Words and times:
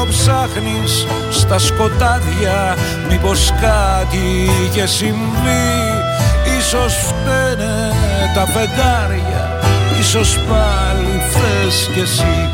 όλο 0.00 0.08
ψάχνεις 0.08 1.06
στα 1.30 1.58
σκοτάδια 1.58 2.76
Μήπως 3.08 3.52
κάτι 3.60 4.50
είχε 4.64 4.86
συμβεί. 4.86 5.68
Ίσως 6.58 6.94
φταίνε 6.94 7.92
τα 8.34 8.46
φεγγάρια 8.46 9.60
Ίσως 10.00 10.38
πάλι 10.48 11.22
θες 11.30 11.90
κι 11.92 12.00
εσύ 12.00 12.48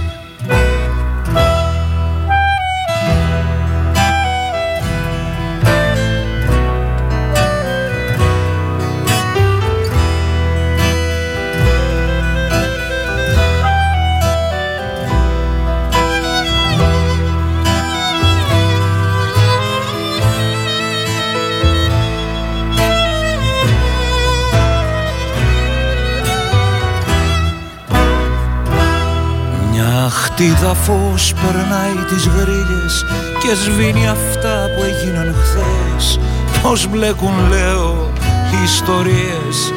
Χτίδα 30.39 30.75
φως 30.75 31.33
περνάει 31.35 32.05
τις 32.09 32.27
γρίλες 32.27 33.05
και 33.41 33.55
σβήνει 33.55 34.09
αυτά 34.09 34.67
που 34.77 34.83
έγιναν 34.83 35.35
χθες. 35.43 36.19
Πώς 36.63 36.87
μπλέκουν 36.89 37.49
λέω 37.49 38.13
οι 38.53 38.63
ιστορίες 38.65 39.73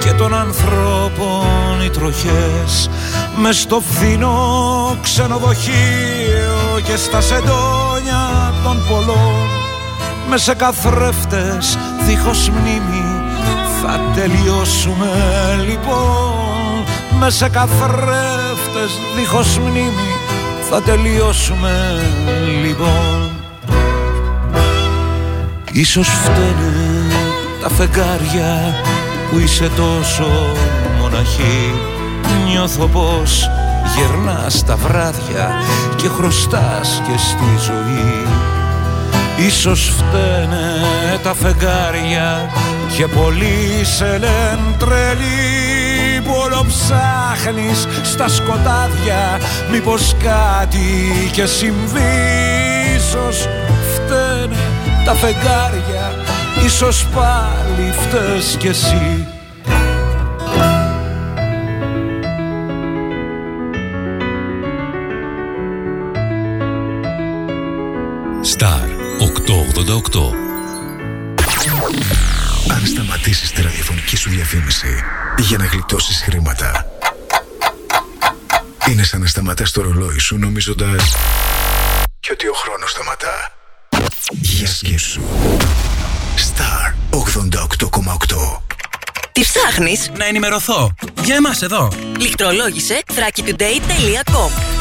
και 0.00 0.12
των 0.12 0.34
ανθρώπων 0.34 1.80
οι 1.84 1.90
τροχές. 1.90 2.90
Μες 3.36 3.60
στο 3.60 3.82
φθηνό 3.90 4.96
ξενοδοχείο 5.02 6.80
και 6.84 6.96
στα 6.96 7.20
σεντόνια 7.20 8.54
των 8.64 8.82
πολλών. 8.88 9.48
Μες 10.28 10.42
σε 10.42 10.54
καθρέφτες 10.54 11.78
δίχως 12.06 12.48
μνήμη 12.48 13.22
θα 13.82 14.00
τελειώσουμε 14.14 15.10
λοιπόν. 15.66 16.84
Μες 17.18 17.34
σε 17.34 17.48
καθρέφτες 17.48 18.43
νύχτες 18.84 19.00
δίχως 19.16 19.58
μνήμη 19.58 20.16
θα 20.70 20.82
τελειώσουμε 20.82 22.00
λοιπόν. 22.64 23.30
Ίσως 25.72 26.08
φταίνε 26.08 26.72
τα 27.62 27.68
φεγγάρια 27.68 28.74
που 29.30 29.38
είσαι 29.38 29.70
τόσο 29.76 30.26
μοναχή. 31.00 31.74
Νιώθω 32.46 32.86
πως 32.86 33.50
γερνάς 33.96 34.64
τα 34.64 34.76
βράδια 34.76 35.62
και 35.96 36.08
χρωστάς 36.08 37.02
και 37.06 37.18
στη 37.18 37.64
ζωή. 37.66 38.26
Ίσως 39.46 39.94
φταίνε 39.96 40.82
τα 41.22 41.34
φεγγάρια 41.34 42.50
και 42.96 43.06
πολλοί 43.06 43.84
σε 43.84 44.18
λένε 44.18 44.76
τρελή. 44.78 45.63
που 45.63 45.63
όλο 46.54 46.66
ψάχνεις 46.66 47.86
στα 48.02 48.28
σκοτάδια 48.28 49.40
Μήπως 49.70 50.14
κάτι 50.22 51.30
και 51.32 51.46
συμβεί. 51.46 52.00
Ίσως 52.96 53.48
φταίνε 53.94 54.56
τα 55.04 55.14
φεγγάρια 55.14 56.14
Ίσως 56.64 57.06
πάλι 57.14 57.92
φταίς 57.92 58.56
κι 58.58 58.66
εσύ. 58.66 59.28
Star 68.58 68.88
888 69.20 70.20
αν 72.74 72.86
σταματήσεις 72.86 73.52
τη 73.52 73.62
ραδιοφωνική 73.62 74.16
σου 74.16 74.30
διαφήμιση 74.30 74.94
για 75.38 75.58
να 75.58 75.64
γλιτώσεις 75.64 76.22
χρήματα. 76.22 76.86
Είναι 78.88 79.02
σαν 79.02 79.20
να 79.20 79.26
σταματάς 79.26 79.70
το 79.70 79.82
ρολόι 79.82 80.18
σου 80.18 80.38
νομίζοντας 80.38 81.14
και 82.20 82.30
ότι 82.32 82.48
ο 82.48 82.52
χρόνος 82.54 82.90
σταματά. 82.90 83.52
Για 84.30 84.66
σκέψου. 84.66 85.20
Star 86.36 86.94
88,8 87.10 88.62
Τι 89.32 89.40
ψάχνεις; 89.40 90.10
Να 90.16 90.24
ενημερωθώ. 90.24 90.94
Για 91.22 91.34
εμάς 91.34 91.62
εδώ. 91.62 91.88
Λιχτρολόγησε 92.18 93.02
thrakitoday.com 93.06 94.74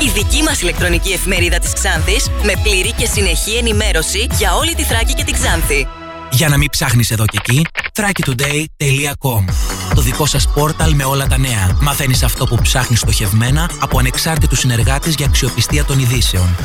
η 0.00 0.10
δική 0.14 0.42
μας 0.42 0.60
ηλεκτρονική 0.60 1.12
εφημερίδα 1.12 1.58
της 1.58 1.72
Ξάνθης 1.72 2.30
με 2.42 2.52
πλήρη 2.62 2.92
και 2.92 3.06
συνεχή 3.06 3.56
ενημέρωση 3.56 4.26
για 4.38 4.54
όλη 4.54 4.74
τη 4.74 4.82
Θράκη 4.82 5.14
και 5.14 5.24
την 5.24 5.34
Ξάνθη. 5.34 5.86
Για 6.30 6.48
να 6.48 6.56
μην 6.56 6.70
ψάχνεις 6.70 7.10
εδώ 7.10 7.24
και 7.24 7.38
εκεί, 7.40 7.66
thrakitoday.com 7.94 9.77
Το 9.94 10.00
δικό 10.00 10.26
σας 10.26 10.48
πόρταλ 10.48 10.94
με 10.94 11.04
όλα 11.04 11.26
τα 11.26 11.38
νέα. 11.38 11.76
Μαθαίνεις 11.80 12.22
αυτό 12.22 12.46
που 12.46 12.58
ψάχνεις 12.62 12.98
στοχευμένα 12.98 13.70
από 13.80 13.98
ανεξάρτητους 13.98 14.58
συνεργάτες 14.58 15.14
για 15.14 15.26
αξιοπιστία 15.26 15.84
των 15.84 15.98
ειδήσεων. 15.98 16.56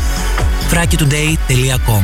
thrakitoday.com 0.71 2.03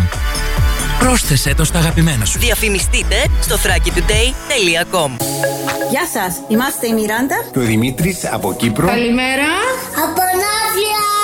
Πρόσθεσέ 0.99 1.53
το 1.53 1.63
στα 1.63 1.79
αγαπημένα 1.79 2.25
σου. 2.25 2.39
Διαφημιστείτε 2.39 3.15
στο 3.41 3.55
thrakitoday.com 3.55 5.09
Γεια 5.89 6.05
σας, 6.13 6.35
είμαστε 6.47 6.87
η 6.87 6.93
Μιράντα 6.93 7.35
και 7.51 7.59
ο 7.59 7.61
Δημήτρης 7.61 8.25
από 8.31 8.53
Κύπρο. 8.53 8.87
Καλημέρα. 8.87 9.49
Από 9.95 10.21
Ναύλια. 10.21 11.18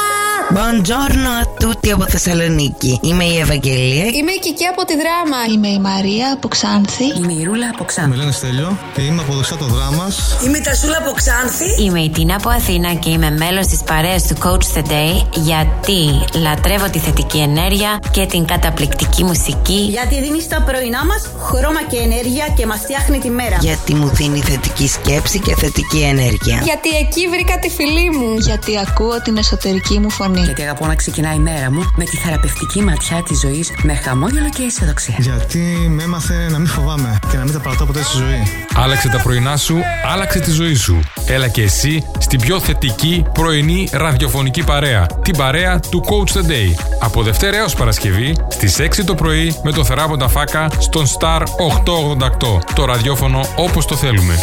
Buongiorno 0.50 1.30
a 1.42 1.46
tutti 1.60 1.92
από 1.92 2.06
Θεσσαλονίκη. 2.08 3.00
Είμαι 3.02 3.24
η 3.24 3.38
Ευαγγελία. 3.40 4.06
Είμαι 4.06 4.32
η 4.32 4.40
Κική 4.40 4.66
από 4.66 4.86
τη 4.86 4.94
Δράμα. 4.94 5.38
Είμαι 5.54 5.68
η 5.68 5.80
Μαρία 5.80 6.34
από 6.34 6.48
Ξάνθη. 6.48 7.04
Είμαι 7.18 7.34
η 7.34 7.44
Ρούλα 7.44 7.70
από 7.74 7.84
Ξάνθη. 7.84 8.10
Με 8.10 8.16
λένε 8.16 8.32
Στέλιο 8.32 8.78
και 8.94 9.02
είμαι 9.02 9.22
από 9.22 9.34
δεξιά 9.34 9.58
το 9.58 9.66
δράμα. 9.66 10.08
Είμαι 10.46 10.58
η 10.58 10.62
Τασούλα 10.62 10.98
από 10.98 11.12
Ξάνθη. 11.12 11.84
Είμαι 11.84 12.00
η 12.00 12.10
Τίνα 12.10 12.36
από 12.36 12.50
Αθήνα 12.50 12.94
και 12.94 13.10
είμαι 13.10 13.32
μέλος 13.32 13.68
της 13.68 13.82
παρέας 13.84 14.24
του 14.28 14.36
Coach 14.44 14.78
the 14.78 14.84
Day 14.92 15.14
γιατί 15.34 16.00
λατρεύω 16.42 16.90
τη 16.90 17.00
θετική 17.00 17.38
ενέργεια 17.38 18.00
και 18.12 18.26
την 18.26 18.46
καταπληκτική 18.46 19.24
μουσική. 19.24 19.82
Γιατί 19.90 20.22
δίνεις 20.22 20.44
στα 20.44 20.62
πρωινά 20.62 21.06
μας 21.06 21.22
χρώμα 21.48 21.84
και 21.90 21.98
ενέργεια 21.98 22.46
και 22.58 22.66
μας 22.66 22.80
φτιάχνει 22.80 23.18
τη 23.20 23.30
μέρα. 23.30 23.58
Γιατί 23.62 23.96
μου 23.96 24.08
δίνει 24.08 24.40
θετική 24.40 24.88
σκέψη 24.88 25.40
και 25.40 25.56
θετική 25.56 26.00
ενέργεια. 26.00 26.62
Γιατί 26.64 26.90
εκεί 27.04 27.28
βρήκα 27.28 27.60
τη 27.60 27.70
φιλή 27.70 28.10
μου. 28.18 28.38
Γιατί 28.38 28.72
ακούω 28.88 29.22
την 29.22 29.38
εσωτερική 29.38 30.00
μου 30.00 30.10
φωνή. 30.10 30.34
Γιατί 30.46 30.62
αγαπώ 30.62 30.86
να 30.86 30.96
ξεκινάει 30.96 31.36
η 31.36 31.40
μέρα 31.40 31.72
μου 31.72 31.92
με 31.96 32.04
τη 32.04 32.18
θεραπευτική 32.18 32.82
ματιά 32.82 33.24
της 33.24 33.40
ζωής 33.40 33.72
με 33.84 33.94
χαμόγελο 33.94 34.50
και 34.50 34.64
αισιοδοξία. 34.64 35.16
Γιατί 35.20 35.60
με 35.90 36.04
έμαθε 36.04 36.48
να 36.50 36.58
μην 36.58 36.68
φοβάμαι 36.68 37.20
και 37.32 37.38
να 37.38 37.44
μην 37.44 37.54
τα 37.54 37.60
παρατώ 37.60 37.86
ποτέ 37.86 38.04
στη 38.04 38.18
ζωή. 38.18 38.44
Άλλαξε 38.76 39.10
τα 39.10 39.22
πρωινά 39.22 39.58
σου, 39.58 39.78
άλλαξε 40.14 40.40
τη 40.40 40.52
ζωή 40.52 40.74
σου. 40.74 41.00
Έλα 41.26 41.48
και 41.48 41.62
εσύ 41.62 42.04
στην 42.20 42.40
πιο 42.40 42.60
θετική 42.60 43.26
πρωινή 43.34 43.90
ραδιοφωνική 43.92 44.64
παρέα. 44.64 45.06
Την 45.22 45.38
παρέα 45.38 45.80
του 45.80 46.04
Coach 46.06 46.38
the 46.38 46.52
Day. 46.52 46.74
Από 47.00 47.24
Δευτέρα 47.24 47.58
έως 47.58 47.74
Παρασκευή 47.74 48.36
στις 48.48 48.80
6 48.80 49.04
το 49.06 49.16
πρωί 49.16 49.56
με 49.64 49.72
το 49.72 49.84
θεράποντα 49.84 50.28
φάκα 50.28 50.68
στον 50.78 51.06
Star 51.06 51.42
888. 51.42 52.60
Το 52.76 52.86
ραδιόφωνο 52.86 53.46
όπως 53.56 53.86
το 53.86 53.96
θέλουμε. 53.96 54.38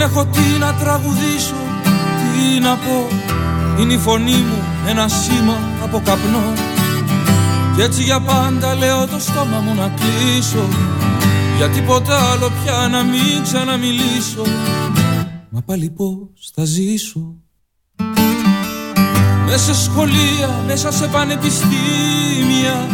Δεν 0.00 0.08
έχω 0.08 0.26
τι 0.26 0.58
να 0.58 0.74
τραγουδήσω, 0.74 1.54
τι 1.82 2.60
να 2.60 2.76
πω. 2.76 3.08
Είναι 3.80 3.92
η 3.92 3.98
φωνή 3.98 4.36
μου 4.36 4.62
ένα 4.88 5.08
σήμα 5.08 5.58
από 5.82 6.00
καπνό. 6.04 6.52
Κι 7.74 7.80
έτσι 7.80 8.02
για 8.02 8.20
πάντα 8.20 8.74
λέω 8.74 9.06
το 9.06 9.18
στόμα 9.18 9.58
μου 9.60 9.74
να 9.74 9.88
κλείσω. 9.88 10.68
Για 11.56 11.68
τίποτα 11.68 12.30
άλλο 12.30 12.50
πια 12.62 12.88
να 12.90 13.02
μην 13.02 13.42
ξαναμιλήσω. 13.42 14.42
Μα 15.50 15.60
πάλι 15.60 15.90
πώς 15.90 16.50
θα 16.54 16.64
ζήσω. 16.64 17.34
Μέσα 19.46 19.74
σε 19.74 19.82
σχολεία, 19.82 20.62
μέσα 20.66 20.92
σε 20.92 21.06
πανεπιστήμια 21.06 22.88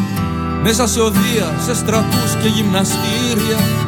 Μέσα 0.62 0.86
σε 0.86 1.00
οδεία, 1.00 1.58
σε 1.64 1.74
στρατούς 1.74 2.34
και 2.42 2.48
γυμναστήρια 2.48 3.85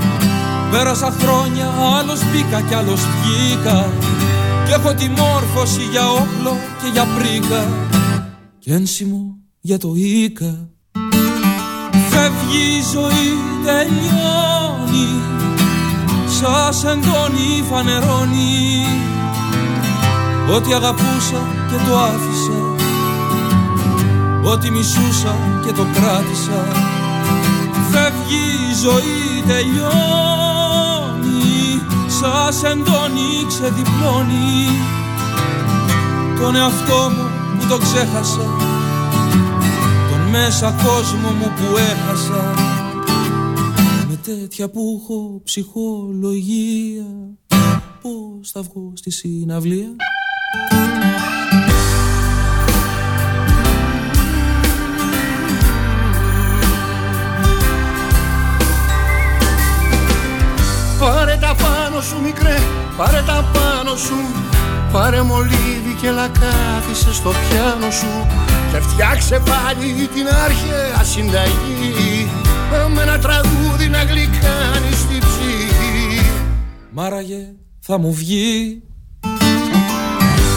Πέρασα 0.70 1.14
χρόνια, 1.20 1.68
άλλος 1.98 2.20
μπήκα 2.24 2.60
κι 2.60 2.74
άλλος 2.74 3.00
βγήκα. 3.00 3.92
Κι 4.66 4.72
έχω 4.72 4.94
τη 4.94 5.08
μόρφωση 5.08 5.82
για 5.90 6.10
όπλο 6.10 6.56
και 6.82 6.88
για 6.92 7.06
πρίκα. 7.16 7.66
Κι 8.58 8.70
ένσημο 8.70 9.36
για 9.60 9.78
το 9.78 9.92
οίκα. 9.94 10.68
Φεύγει 12.10 12.76
η 12.78 12.82
ζωή, 12.92 13.30
τελειώνει. 13.64 15.22
Σας 16.40 16.84
εντώνει, 16.84 17.64
φανερώνει. 17.70 18.86
Ό,τι 20.54 20.72
αγαπούσα 20.74 21.42
και 21.70 21.88
το 21.88 21.98
άφησα. 21.98 22.58
Ό,τι 24.44 24.70
μισούσα 24.70 25.36
και 25.64 25.72
το 25.72 25.82
κράτησα. 25.82 26.66
Φεύγει 27.90 28.44
η 28.70 28.74
ζωή 28.82 29.42
τελειώνει 29.46 30.47
Σας 32.20 32.62
εντώνει 32.62 33.46
ξεδιπλώνει. 33.48 34.66
Τον 36.40 36.54
εαυτό 36.54 37.10
μου 37.10 37.24
που 37.58 37.66
το 37.68 37.78
ξέχασα. 37.78 38.56
Τον 40.10 40.30
μέσα 40.30 40.74
κόσμο 40.84 41.30
μου 41.30 41.52
που 41.56 41.76
έχασα. 41.76 42.54
Με 44.08 44.18
τέτοια 44.22 44.70
που 44.70 45.00
έχω 45.02 45.40
ψυχολογία 45.44 47.04
Πώς 48.02 48.50
θα 48.50 48.62
βγω 48.62 48.92
στη 48.94 49.10
συναυλία; 49.10 49.88
Σου 62.08 62.20
μικρέ, 62.22 62.58
πάρε 62.96 63.22
τα 63.26 63.44
πάνω 63.52 63.96
σου. 63.96 64.18
Πάρε 64.92 65.22
μολύβι 65.22 65.94
και 66.00 66.10
λακάθισε 66.10 67.12
στο 67.12 67.30
πιάνο 67.30 67.90
σου. 67.90 68.26
Και 68.72 68.80
φτιάξε 68.80 69.42
πάλι 69.50 70.08
την 70.14 70.26
αρχαία 70.44 71.04
συνταγή. 71.04 72.30
Με 72.94 73.02
ένα 73.02 73.18
τραγούδι 73.18 73.88
να 73.88 74.02
γλυκάνεις 74.02 74.98
στην 75.04 75.18
ψυχή. 75.18 76.30
Μάραγε 76.90 77.42
θα 77.80 77.98
μου 77.98 78.12
βγει. 78.12 78.82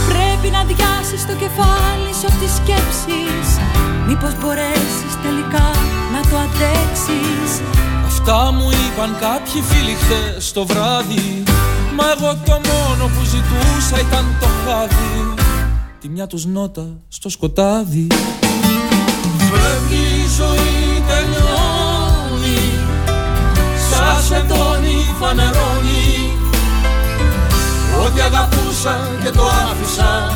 Πρέπει 0.07 0.47
να 0.56 0.63
διάσεις 0.63 1.25
το 1.25 1.33
κεφάλι 1.33 2.12
σου 2.19 2.27
από 2.30 2.38
τις 2.44 2.54
σκέψεις. 2.59 3.47
Μήπως 4.07 4.33
μπορέσεις 4.39 5.13
τελικά 5.24 5.68
να 6.13 6.21
το 6.30 6.36
αντέξεις 6.45 7.51
Αυτά 8.23 8.51
μου 8.51 8.69
είπαν 8.71 9.18
κάποιοι 9.19 9.62
φίλοι 9.62 9.95
χτες 10.01 10.51
το 10.51 10.65
βράδυ. 10.65 11.44
Μα 11.95 12.03
εγώ 12.18 12.38
το 12.45 12.51
μόνο 12.51 13.06
που 13.13 13.23
ζητούσα 13.23 14.00
ήταν 14.07 14.25
το 14.39 14.47
χάδι. 14.65 15.33
Τη 16.00 16.09
μια 16.09 16.27
τους 16.27 16.45
νότα 16.45 16.88
στο 17.07 17.29
σκοτάδι. 17.29 18.07
Φεύγει 19.38 20.06
η 20.23 20.27
ζωή 20.38 21.03
τελειώνει. 21.07 22.62
Σας 23.89 24.31
εντώνει 24.31 25.15
φανερώνει. 25.19 26.38
Ό,τι 28.06 28.21
αγαπούσα 28.21 29.09
και 29.23 29.29
το 29.29 29.44
άφησα. 29.44 30.33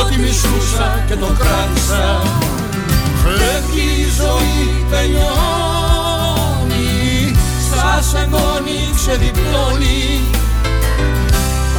Ό,τι 0.00 0.18
μισούσα 0.18 1.04
και 1.08 1.16
το 1.16 1.26
κράτησα. 1.26 2.22
Φεύγει 3.22 4.00
η 4.00 4.06
ζωή 4.16 4.84
τελειώνει 4.90 5.77
σας 8.02 8.14
εγγόνι 8.14 8.78
ξεδιπλώνει. 8.94 10.20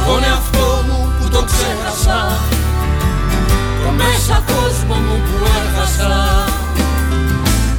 Τον 0.06 0.24
εαυτό 0.24 0.84
μου 0.86 1.12
που 1.18 1.28
το 1.28 1.44
ξέχασα 1.44 2.38
Το 3.84 3.90
μέσα 3.90 4.44
κόσμο 4.46 4.94
μου 4.94 5.20
που 5.24 5.44
έχασα. 5.60 6.44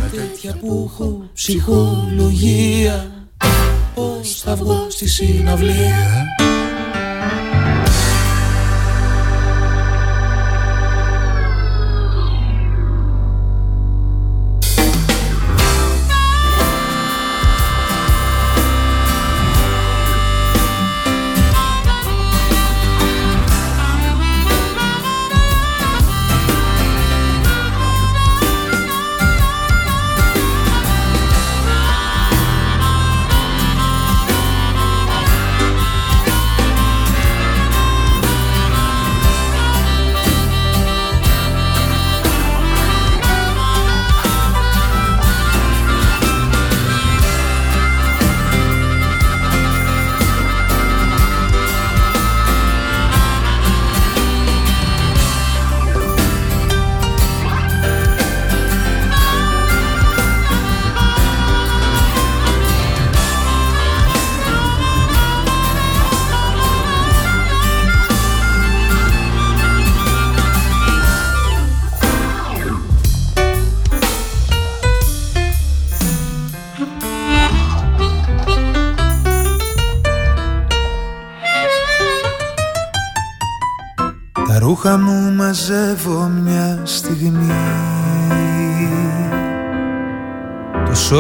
Με 0.02 0.10
τέτοια 0.18 0.56
που 0.60 0.92
έχω 0.94 1.30
ψυχολογία 1.34 3.12
Πώς 3.96 4.42
θα 4.44 4.56
βγω 4.56 4.88
στη 4.90 5.08
συναυλία; 5.08 6.26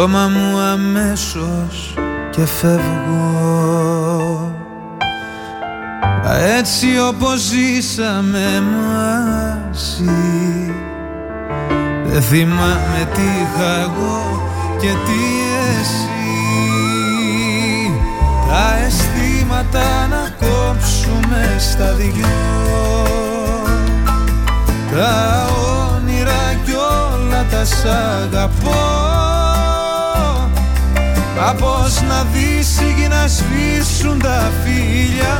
Το 0.01 0.07
σώμα 0.07 0.27
μου 0.27 0.59
αμέσως 0.59 1.93
και 2.31 2.45
φεύγω. 2.45 3.35
Έτσι 6.57 6.87
όπως 7.07 7.39
ζήσαμε 7.39 8.63
μαζί 8.77 10.03
Δεν 12.05 12.21
θυμάμαι 12.21 13.09
τι 13.13 13.21
είχα 13.21 13.79
εγώ 13.81 14.41
και 14.79 14.87
τι 14.87 15.21
εσύ. 15.79 16.41
Τα 18.49 18.77
αισθήματα 18.85 20.07
να 20.07 20.29
κόψουμε 20.39 21.55
στα 21.59 21.93
δυο. 21.93 22.27
Τα 24.95 25.47
όνειρα 25.95 26.53
κι 26.65 26.71
όλα 26.71 27.45
τα 27.51 27.65
σ' 27.65 27.85
αγαπώ 27.85 29.00
Μα 31.43 31.53
πώς 31.53 32.01
να 32.01 32.23
δεις 32.33 32.79
να 33.09 33.27
σβήσουν 33.27 34.19
τα 34.19 34.51
φίλια 34.63 35.39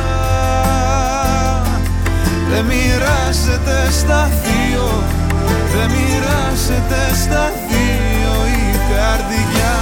Δεν 2.50 2.64
μοιράζεται 2.64 3.90
στα 3.90 4.30
δύο 4.42 5.02
Δεν 5.74 5.90
μοιράζεται 5.90 7.14
στα 7.22 7.52
δύο 7.68 8.34
η 8.46 8.76
καρδιά. 8.92 9.76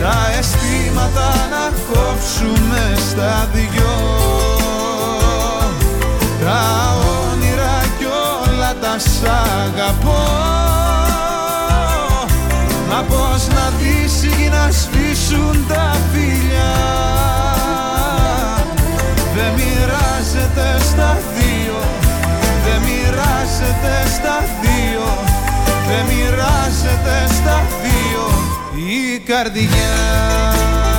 Τα 0.00 0.38
αισθήματα 0.38 1.34
να 1.50 1.72
κόψουμε 1.92 2.96
στα 3.10 3.48
δυο. 3.52 3.94
Τα 6.44 6.94
τα 8.80 8.98
σ' 8.98 9.22
αγαπώ 9.24 10.56
Μα 12.88 13.02
πώς 13.02 13.46
να 13.48 13.72
δεις 13.78 14.22
να 14.50 14.70
σβήσουν 14.70 15.66
τα 15.68 15.96
φιλιά. 16.12 16.74
Δεν 19.36 19.52
μοιράζεται 19.56 20.84
στα 20.90 21.18
δύο 21.36 21.78
Δεν 22.64 22.80
μοιράζεται 22.80 24.10
στα 24.16 24.44
δύο 24.60 25.06
Δεν 25.88 26.04
μοιράζεται 26.04 27.34
στα 27.34 27.62
δύο 27.82 28.24
η 28.74 29.18
καρδιά 29.18 30.95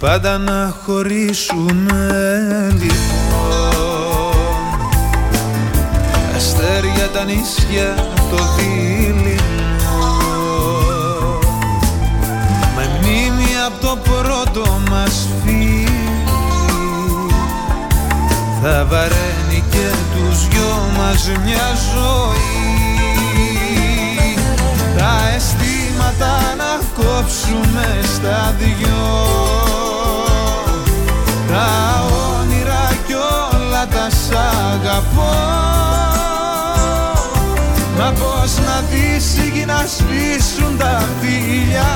πάντα 0.00 0.38
να 0.38 0.74
χωρίσουμε 0.84 2.08
λοιπόν. 2.72 3.40
Αστέρια 6.36 7.08
τα 7.12 7.24
νησιά 7.24 7.94
το 8.30 8.36
δίληνο 8.56 9.38
Με 12.76 12.98
μνήμη 12.98 13.50
από 13.66 13.86
το 13.86 13.98
πρώτο 14.10 14.80
μας 14.90 15.26
φίλι 15.44 15.88
Θα 18.62 18.86
βαραίνει 18.90 19.64
και 19.70 19.88
τους 20.14 20.48
δυο 20.48 20.90
μας 20.98 21.30
μια 21.44 21.68
ζωή. 21.94 22.78
Τα 24.98 25.34
αισθήματα 25.34 26.54
να 26.56 27.02
κόψουμε 27.02 28.00
στα 28.14 28.54
δυο 28.58 29.49
σ' 34.10 34.36
αγαπώ. 34.72 35.34
Μα 37.98 38.12
πως 38.12 38.52
να 38.66 38.82
δεις 38.90 39.36
ή 39.36 39.64
να 39.64 39.84
σβήσουν 39.96 40.76
τα 40.78 41.02
φιλιά. 41.20 41.92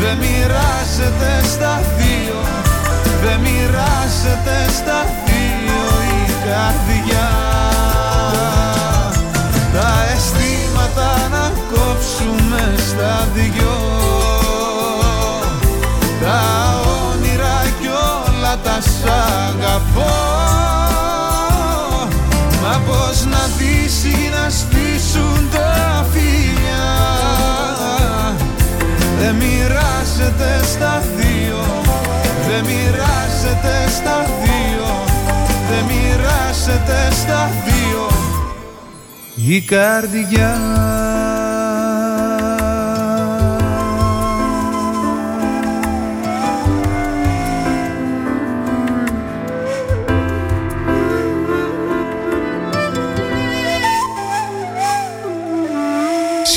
Δεν 0.00 0.16
μοιράζεται 0.16 1.48
στα 1.52 1.80
δύο 1.98 2.40
Δεν 3.22 3.40
μοιράζεται 3.40 4.56
στα 4.78 5.00
δύο 5.26 5.82
η 6.18 6.32
καρδιά. 6.46 7.30
Τα 9.74 9.90
αισθήματα 10.12 11.28
να 11.30 11.52
κόψουμε 11.70 12.74
στα 12.88 13.28
δυο 13.34 13.75
αγαπώ 19.76 20.14
Μα 22.62 22.80
πως 22.86 23.24
να 23.24 23.42
δεις 23.58 24.04
ή 24.04 24.30
να 24.30 24.48
σβήσουν 24.48 25.48
τα 25.52 26.06
φιλιά. 26.12 26.88
Δεν 29.18 29.34
μοιράζεται 29.34 30.66
στα 30.72 31.02
δύο 31.16 31.64
Δεν 32.48 32.64
μοιράζεται 32.64 33.90
στα 33.90 34.26
δύο 34.42 35.04
Δεν 35.70 35.84
μοιράζεται 35.84 37.14
στα 37.22 37.50
δύο. 37.64 38.06
Η 39.48 39.60
καρδιά 39.60 40.58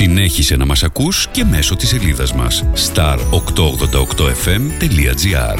Συνέχισε 0.01 0.55
να 0.55 0.65
μας 0.65 0.83
ακούς 0.83 1.27
και 1.31 1.43
μέσω 1.43 1.75
της 1.75 1.89
σελίδας 1.89 2.33
μας 2.33 2.63
star888fm.gr 2.75 5.59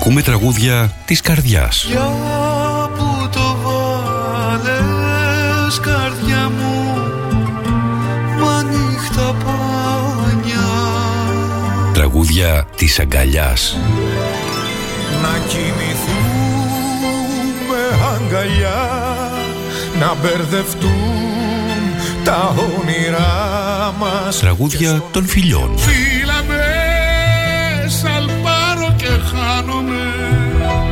Ακούμε 0.00 0.22
τραγούδια 0.22 0.92
της 1.04 1.20
καρδιάς. 1.20 1.86
Για 1.88 2.08
που 2.96 3.28
το 3.32 3.56
βάλες 3.64 5.00
καρδιά 5.80 6.50
μου 6.58 6.96
Μα 8.40 8.62
νύχτα 8.62 9.34
πάνια 9.44 10.68
Τραγούδια 11.92 12.66
της 12.76 12.98
αγκαλιάς. 12.98 13.76
Να 15.22 15.38
κοιμηθούμε 15.48 15.82
αγκαλιά 18.14 18.88
Να 19.98 20.14
μπερδευτούν 20.14 20.90
τα 22.24 22.54
όνειρά 22.78 23.94
μας 23.98 24.38
Τραγούδια 24.38 25.02
των 25.12 25.26
φιλιών. 25.26 25.78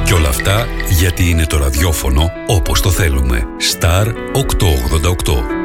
Και 0.05 0.15
όλα 0.15 0.29
αυτά 0.29 0.67
γιατί 0.89 1.31
είναι 1.31 1.47
το 1.47 1.59
ραδιόφωνο 1.59 2.31
όπως 2.47 2.81
το 2.81 2.91
θέλουμε. 2.91 3.45
Star 3.73 4.07
888. 4.07 5.58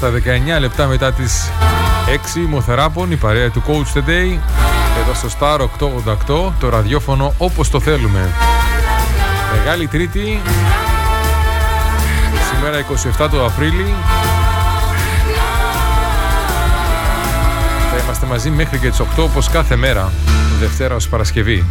Στα 0.00 0.12
19 0.56 0.60
λεπτά 0.60 0.86
μετά 0.86 1.12
τις 1.12 1.50
6 2.36 2.46
Μοθεράπων, 2.48 3.10
η 3.10 3.16
παρέα 3.16 3.50
του 3.50 3.62
Coach 3.66 3.98
the 3.98 4.08
Day 4.08 4.38
εδώ 5.00 5.14
στο 5.14 5.28
Star 5.38 5.60
888, 6.48 6.52
το 6.60 6.68
ραδιόφωνο 6.68 7.34
όπως 7.38 7.70
το 7.70 7.80
θέλουμε. 7.80 8.28
Μεγάλη 9.56 9.86
Τρίτη, 9.86 10.40
σήμερα 12.52 12.84
27 13.24 13.28
του 13.30 13.44
Απρίλη. 13.44 13.94
Θα 17.90 18.02
είμαστε 18.04 18.26
μαζί 18.26 18.50
μέχρι 18.50 18.78
και 18.78 18.88
τις 18.88 19.00
8 19.00 19.04
όπως 19.22 19.48
κάθε 19.48 19.76
μέρα, 19.76 20.12
Δευτέρα 20.60 20.94
ως 20.94 21.08
Παρασκευή. 21.08 21.66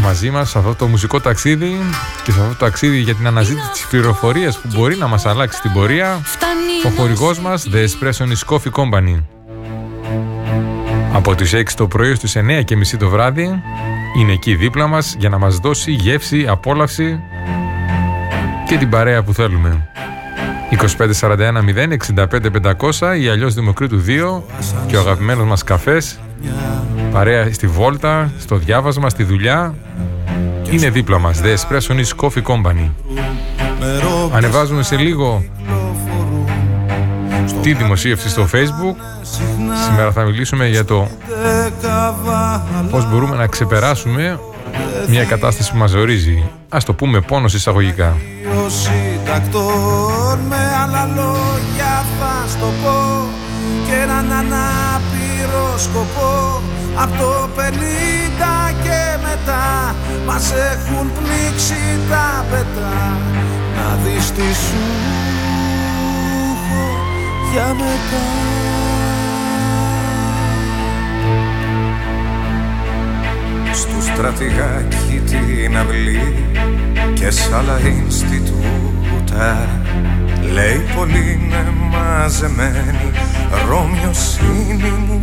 Μαζί 0.00 0.30
μας 0.30 0.50
σε 0.50 0.58
αυτό 0.58 0.74
το 0.74 0.86
μουσικό 0.86 1.20
ταξίδι 1.20 1.76
και 2.24 2.32
σε 2.32 2.40
αυτό 2.40 2.52
το 2.52 2.64
ταξίδι 2.64 2.98
για 2.98 3.14
την 3.14 3.26
αναζήτηση 3.26 3.70
της 3.72 3.86
πληροφορίας 3.86 4.58
που 4.58 4.68
μπορεί 4.74 4.96
να 4.96 5.06
μας 5.06 5.26
αλλάξει 5.26 5.60
την 5.60 5.72
πορεία 5.72 6.20
ο 6.86 6.88
χορηγός 6.96 7.40
μας 7.40 7.68
The 7.72 7.76
Espresso 7.76 8.24
Coffee 8.46 8.70
Company. 8.72 9.22
Από 11.12 11.34
τις 11.34 11.54
6 11.54 11.62
το 11.76 11.86
πρωί 11.86 12.14
στις 12.14 12.36
9 12.36 12.64
και 12.64 12.76
μισή 12.76 12.96
το 12.96 13.08
βράδυ 13.08 13.62
είναι 14.16 14.32
εκεί 14.32 14.54
δίπλα 14.54 14.86
μας 14.86 15.16
για 15.18 15.28
να 15.28 15.38
μας 15.38 15.56
δώσει 15.56 15.92
γεύση, 15.92 16.46
απόλαυση 16.48 17.20
και 18.68 18.76
την 18.76 18.88
παρέα 18.88 19.22
που 19.22 19.34
θέλουμε. 19.34 19.88
2541 20.70 21.62
0 21.62 21.96
65 21.96 22.50
500 22.98 23.18
ή 23.20 23.28
αλλιώς 23.28 23.54
Δημοκρίτου 23.54 24.04
2 24.06 24.42
και 24.86 24.96
ο 24.96 25.00
αγαπημένος 25.00 25.46
μας 25.46 25.64
καφές 25.64 26.18
παρέα 27.12 27.52
στη 27.52 27.66
βόλτα, 27.66 28.32
στο 28.38 28.56
διάβασμα, 28.56 29.08
στη 29.08 29.24
δουλειά. 29.24 29.74
Είναι 30.70 30.90
δίπλα 30.90 31.18
μας, 31.18 31.40
The 31.42 31.56
Espresso 31.56 31.94
News 31.94 32.26
Coffee 32.26 32.42
Company. 32.42 32.90
Ανεβάζουμε 34.32 34.82
σε 34.82 34.96
λίγο 34.96 35.44
τη 37.62 37.72
δημοσίευση 37.72 38.28
στο 38.28 38.48
facebook 38.52 38.96
Σήμερα 39.86 40.12
θα 40.12 40.22
μιλήσουμε 40.22 40.68
για 40.68 40.84
το 40.84 41.08
πώς 42.90 43.10
μπορούμε 43.10 43.36
να 43.36 43.46
ξεπεράσουμε 43.46 44.40
μια 45.08 45.24
κατάσταση 45.24 45.70
που 45.70 45.78
μας 45.78 45.92
ορίζει 45.92 46.48
Ας 46.68 46.84
το 46.84 46.92
πούμε 46.92 47.20
πόνος 47.20 47.54
εισαγωγικά 47.54 48.16
με 50.48 50.56
άλλα 50.82 51.06
λόγια 51.06 52.04
θα 52.20 52.48
στο 52.48 52.66
πω 52.82 53.28
και 53.86 53.94
έναν 54.02 54.32
ανάπηρο 54.32 55.78
σκοπό 55.78 56.62
από 57.02 57.16
το 57.18 57.48
50 57.56 57.60
και 58.82 59.18
μετά 59.22 59.94
μας 60.26 60.52
έχουν 60.52 61.12
πνίξει 61.12 61.98
τα 62.10 62.44
πετά 62.50 63.18
να 63.76 63.96
δεις 64.04 64.30
τι 64.30 64.42
σου 64.42 64.84
για 67.52 67.66
μετά. 67.74 68.24
Στου 73.72 74.02
στρατηγάκι 74.02 75.22
την 75.26 75.76
αυλή 75.76 76.44
και 77.14 77.30
σ' 77.30 77.52
άλλα 77.52 77.78
Ινστιτούτα 77.80 79.68
Λέει 80.52 80.86
πολύ 80.96 81.40
είναι 81.42 81.72
μαζεμένη 81.90 83.10
Ρώμιος 83.68 84.36
είναι 84.36 84.92
μου 85.06 85.20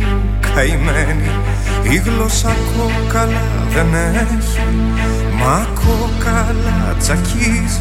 καημένη. 0.54 1.30
Η 1.82 1.96
γλώσσα 1.96 2.56
κόκαλα 2.76 3.42
δεν 3.74 3.94
έχει 3.94 4.58
Μα 5.38 5.66
κόκαλα 5.74 6.94
τσακίζει. 6.98 7.80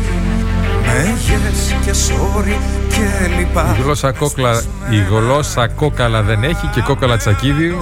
Μέγες 0.86 1.76
και 1.86 1.94
σόρι 1.94 2.60
και 2.90 3.36
λοιπά 3.38 3.76
Η 3.80 3.82
γλώσσα, 3.82 4.12
κόκλα, 4.12 4.62
η 4.90 4.98
γλώσσα 5.10 5.68
κόκαλα 5.68 6.22
δεν 6.22 6.44
έχει 6.44 6.68
και 6.74 6.82
κόκαλα 6.82 7.18
τσακίδι 7.18 7.78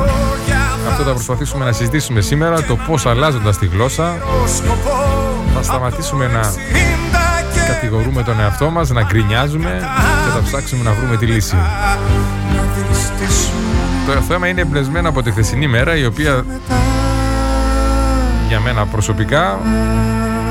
Αυτό 0.89 1.03
θα 1.03 1.11
προσπαθήσουμε 1.11 1.65
να 1.65 1.71
συζητήσουμε 1.71 2.21
σήμερα 2.21 2.63
Το 2.63 2.75
πώς 2.75 3.05
αλλάζοντας 3.05 3.57
τη 3.57 3.65
γλώσσα 3.65 4.17
Θα 5.53 5.63
σταματήσουμε 5.63 6.27
να 6.27 6.53
κατηγορούμε 7.85 8.23
τον 8.23 8.39
εαυτό 8.39 8.69
μας, 8.69 8.89
να 8.89 9.01
γκρινιάζουμε 9.01 9.89
και 10.25 10.31
θα 10.33 10.41
ψάξουμε 10.43 10.83
να 10.83 10.93
βρούμε 10.93 11.17
τη 11.17 11.25
λύση. 11.25 11.55
Το 14.05 14.21
θέμα 14.21 14.47
είναι 14.47 14.61
εμπνευσμένο 14.61 15.09
από 15.09 15.21
τη 15.21 15.31
χθεσινή 15.31 15.67
μέρα 15.67 15.97
η 15.97 16.05
οποία 16.05 16.45
για 18.47 18.59
μένα 18.59 18.85
προσωπικά 18.85 19.59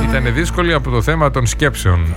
ήταν 0.09 0.35
δύσκολη 0.35 0.73
από 0.73 0.90
το 0.90 1.03
θέμα 1.03 1.31
των 1.31 1.47
σκέψεων. 1.47 2.14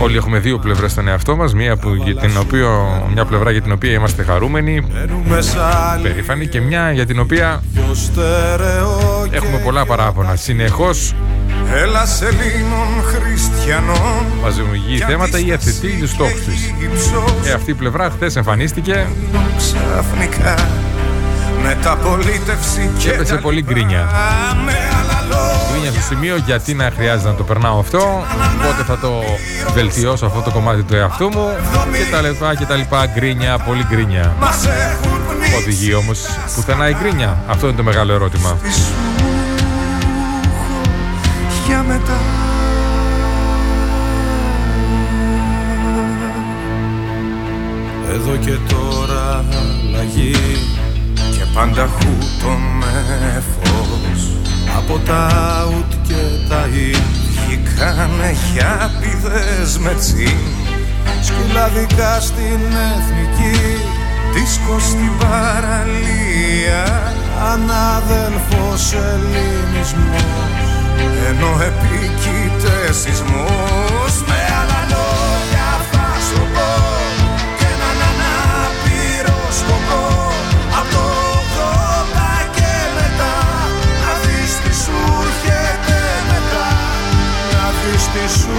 Όλοι 0.00 0.16
έχουμε 0.16 0.38
δύο 0.38 0.58
πλευρές 0.58 0.90
στον 0.90 1.08
εαυτό 1.08 1.36
μας, 1.36 1.54
μία 1.54 1.76
που, 1.76 1.94
για 1.94 2.16
την 2.16 2.30
οποία, 2.38 2.68
μια 3.12 3.24
πλευρά 3.24 3.50
για 3.50 3.62
την 3.62 3.72
οποία 3.72 3.92
είμαστε 3.92 4.22
χαρούμενοι, 4.22 4.86
περήφανοι 6.02 6.46
και 6.46 6.60
μια 6.60 6.92
για 6.92 7.06
την 7.06 7.20
οποία 7.20 7.62
έχουμε 9.30 9.58
πολλά 9.64 9.86
παράπονα. 9.86 10.36
Συνεχώς 10.36 11.14
Έλα 11.74 12.06
Ελλήνων 12.22 13.02
χριστιανών 13.04 14.26
Μαζεμογεί 14.42 14.96
θέματα 14.96 15.38
ή 15.38 15.52
αθετεί 15.52 15.98
του 16.00 16.08
στόχου 16.08 16.38
της. 16.46 16.74
Και 17.42 17.52
αυτή 17.52 17.70
η 17.70 17.74
πλευρά 17.74 18.10
χθες 18.10 18.36
εμφανίστηκε. 18.36 19.06
Ξαφνικά 19.56 20.54
μεταπολίτευση 21.62 22.90
και 22.98 23.10
έπεσε 23.10 23.34
πολύ 23.36 23.62
γκρίνια. 23.62 24.08
Γκρίνια 25.70 25.90
στο 25.90 26.00
σημείο 26.00 26.36
γιατί 26.36 26.74
να 26.74 26.90
χρειάζεται 26.96 27.28
να 27.28 27.34
το 27.34 27.42
περνάω 27.42 27.78
αυτό, 27.78 28.24
πότε 28.62 28.82
θα 28.86 28.98
το 28.98 29.22
βελτιώσω 29.72 30.26
αυτό 30.26 30.40
το 30.40 30.50
κομμάτι 30.50 30.82
του 30.82 30.94
εαυτού 30.94 31.28
μου 31.28 31.48
και 31.92 32.10
τα 32.10 32.20
λοιπά 32.20 32.54
και 32.54 32.64
τα 32.64 32.76
λοιπά. 32.76 33.06
Γκρίνια, 33.06 33.58
πολύ 33.58 33.86
γκρίνια. 33.90 34.34
Οδηγεί 35.56 35.94
όμως 35.94 36.20
πουθενά 36.54 36.88
η 36.88 36.96
γκρίνια. 37.00 37.42
Αυτό 37.48 37.66
είναι 37.66 37.76
το 37.76 37.82
μεγάλο 37.82 38.12
ερώτημα 38.12 38.56
για 41.66 41.82
μετά. 41.82 42.20
Εδώ 48.12 48.36
και 48.36 48.74
τώρα 48.74 49.44
αλλαγή 49.60 50.36
και 51.32 51.44
πάντα 51.54 51.88
χούτο 51.88 52.58
με 52.78 53.42
φως. 53.52 54.30
Από 54.76 54.98
τα 55.06 55.28
ουτ 55.68 56.08
και 56.08 56.48
τα 56.48 56.66
ι 56.66 56.90
Βγήκανε 57.46 58.36
για 58.54 58.90
πηδές 59.00 59.78
με 59.78 59.94
τσιν. 59.94 60.38
Σκυλαδικά 61.22 62.20
στην 62.20 62.60
εθνική 62.96 63.82
Δίσκο 64.34 64.78
στην 64.78 65.10
παραλία. 65.18 66.84
Ανάδελφος 67.52 68.92
ελληνισμός 68.92 70.71
ενώ 71.28 71.50
επίκειται 71.68 72.92
σεισμός 72.92 74.14
Με 74.28 74.38
άλλα 74.60 74.80
λόγια 74.92 75.70
θα 75.90 76.06
σου 76.26 76.40
πω 76.54 76.70
Και 77.58 77.66
έναν 77.74 77.98
ανάπηρο 78.10 79.38
σκοπό. 79.58 80.04
Απ' 80.78 80.90
το 80.94 81.04
80 81.38 82.38
και 82.56 82.72
μετά 82.96 83.34
Να 84.02 84.12
δεις 84.22 84.52
τι 84.62 84.72
σου 84.82 84.98
έρχεται 85.26 85.98
μετά. 86.30 86.70
Να 87.52 87.64
δεις 87.80 88.04
τι 88.12 88.24
σου 88.40 88.56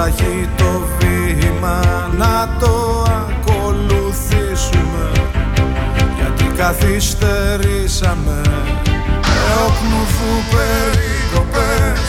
ταχύ 0.00 0.48
το 0.56 0.82
βήμα 0.98 1.80
να 2.16 2.56
το 2.60 3.06
ακολουθήσουμε. 3.20 5.06
Γιατί 6.18 6.44
καθυστερήσαμε. 6.56 8.40
Εοκνουθού 9.48 10.32
περικοπές 10.52 12.02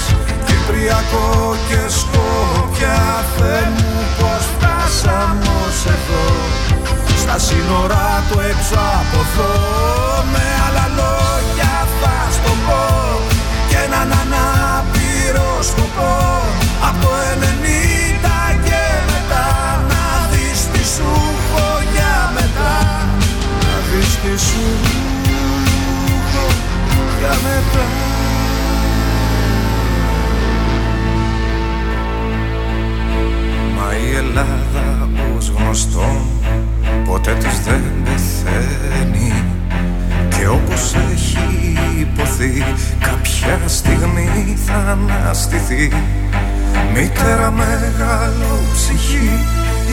Κυπριακό 0.46 1.56
και 1.68 1.82
Σκόπια 1.98 3.02
Θεέ 3.38 3.64
μου 3.76 3.94
πως 4.20 4.44
φτάσαμε 4.54 5.50
ως 5.66 5.86
εδώ. 5.96 6.28
Στα 7.22 7.38
σύνορα 7.40 8.24
του 8.30 8.40
έξω 8.40 8.80
μετά 27.44 27.86
Μα 33.76 33.96
η 33.96 34.16
Ελλάδα 34.16 35.10
ως 35.38 35.52
γνωστό 35.58 36.26
ποτέ 37.06 37.34
της 37.34 37.60
δεν 37.60 37.84
πεθαίνει. 38.04 39.34
Και 40.30 40.48
όπως 40.48 40.96
έχει 41.12 41.78
υποθεί 42.00 42.64
κάποια 43.00 43.68
στιγμή 43.68 44.58
θα 44.66 44.74
αναστηθεί. 44.74 45.92
Μήτερα 46.94 47.52
μεγάλο 47.52 48.60
ψυχή 48.74 49.30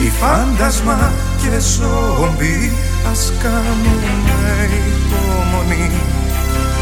η 0.05 0.09
φάντασμα 0.19 1.11
και 1.41 1.59
ζόμπι 1.59 2.71
ας 3.11 3.33
κάνουμε 3.43 4.69
υπομονή 4.87 5.91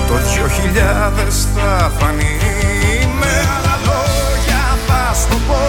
το 0.08 0.16
δυο 0.16 0.48
χιλιάδες 0.48 1.48
θα 1.56 1.92
φανεί. 1.98 2.38
Με 3.20 3.34
άλλα 3.56 3.76
λόγια 3.88 4.64
θα 4.88 5.14
στο 5.14 5.38
πω 5.48 5.64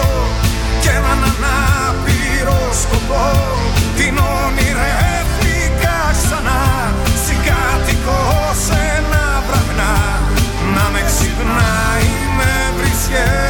και 0.81 0.89
έναν 0.89 1.19
ανάπηρο 1.31 2.59
σκοπό. 2.81 3.27
Την 3.97 4.17
όνειρεύτηκα 4.41 5.97
ξανά. 6.21 6.63
Συγκάτοικο 7.25 8.19
σε 8.65 8.77
ένα 8.97 9.43
βραδινά 9.47 9.95
να 10.75 10.89
με 10.93 11.01
ξυπνάει 11.09 12.09
με 12.37 12.51
βρισιές 12.77 13.48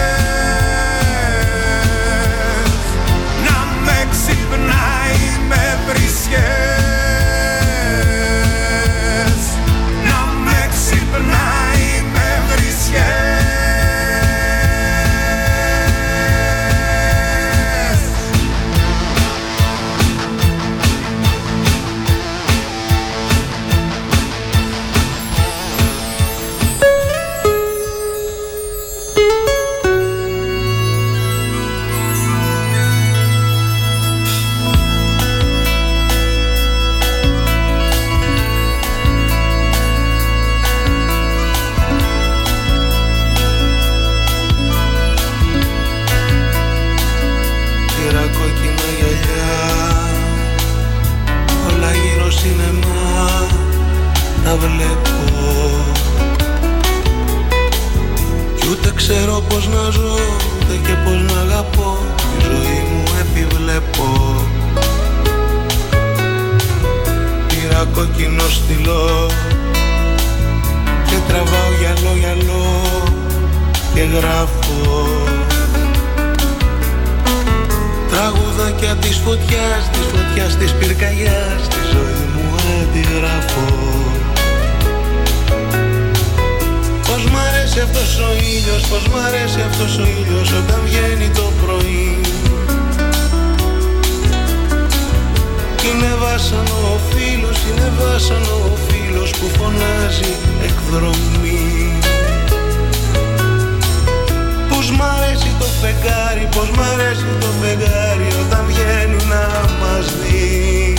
κόκκινο 67.99 68.47
στυλό. 68.49 69.27
Και 71.07 71.17
τραβάω 71.27 71.71
γυαλό 71.79 72.13
γυαλό 72.19 72.67
Και 73.93 74.01
γράφω. 74.01 75.07
Τραγουδάκια 78.12 78.95
της 78.95 79.15
φωτιάς, 79.25 79.83
της 79.91 80.05
φωτιάς 80.12 80.55
της 80.55 80.71
πυρκαγιάς 80.71 81.62
Τη 81.67 81.81
ζωή 81.93 82.23
μου 82.33 82.55
αντιγράφω. 82.81 83.67
Πως 87.07 87.23
μ' 87.31 87.38
αρέσει 87.47 87.79
αυτός 87.79 88.19
ο 88.19 88.31
ήλιος, 88.55 88.83
πως 88.89 89.07
μ' 89.07 89.17
αρέσει 89.27 89.62
αυτός 89.69 89.97
ο 89.97 90.05
ήλιος 90.19 90.51
Όταν 90.51 90.79
βγαίνει 90.85 91.29
το 91.29 91.51
πρωί 91.62 92.19
Είναι 95.89 96.15
βάσανο 96.21 96.78
ο 96.95 96.99
φίλος, 97.10 97.58
είναι 97.67 97.91
βάσανο 97.99 98.56
ο 98.71 98.75
φίλος 98.88 99.30
Που 99.30 99.47
φωνάζει 99.58 100.32
εκδρομή. 100.67 101.99
Πως 104.69 104.91
μ' 104.91 105.02
αρέσει 105.02 105.52
το 105.60 105.65
φεγγάρι, 105.82 106.45
πως 106.56 106.69
μ' 106.69 106.82
αρέσει 106.93 107.25
το 107.39 107.49
φεγγάρι 107.62 108.28
Όταν 108.43 108.65
βγαίνει 108.67 109.23
να 109.34 109.43
μας 109.80 110.06
δει. 110.21 110.93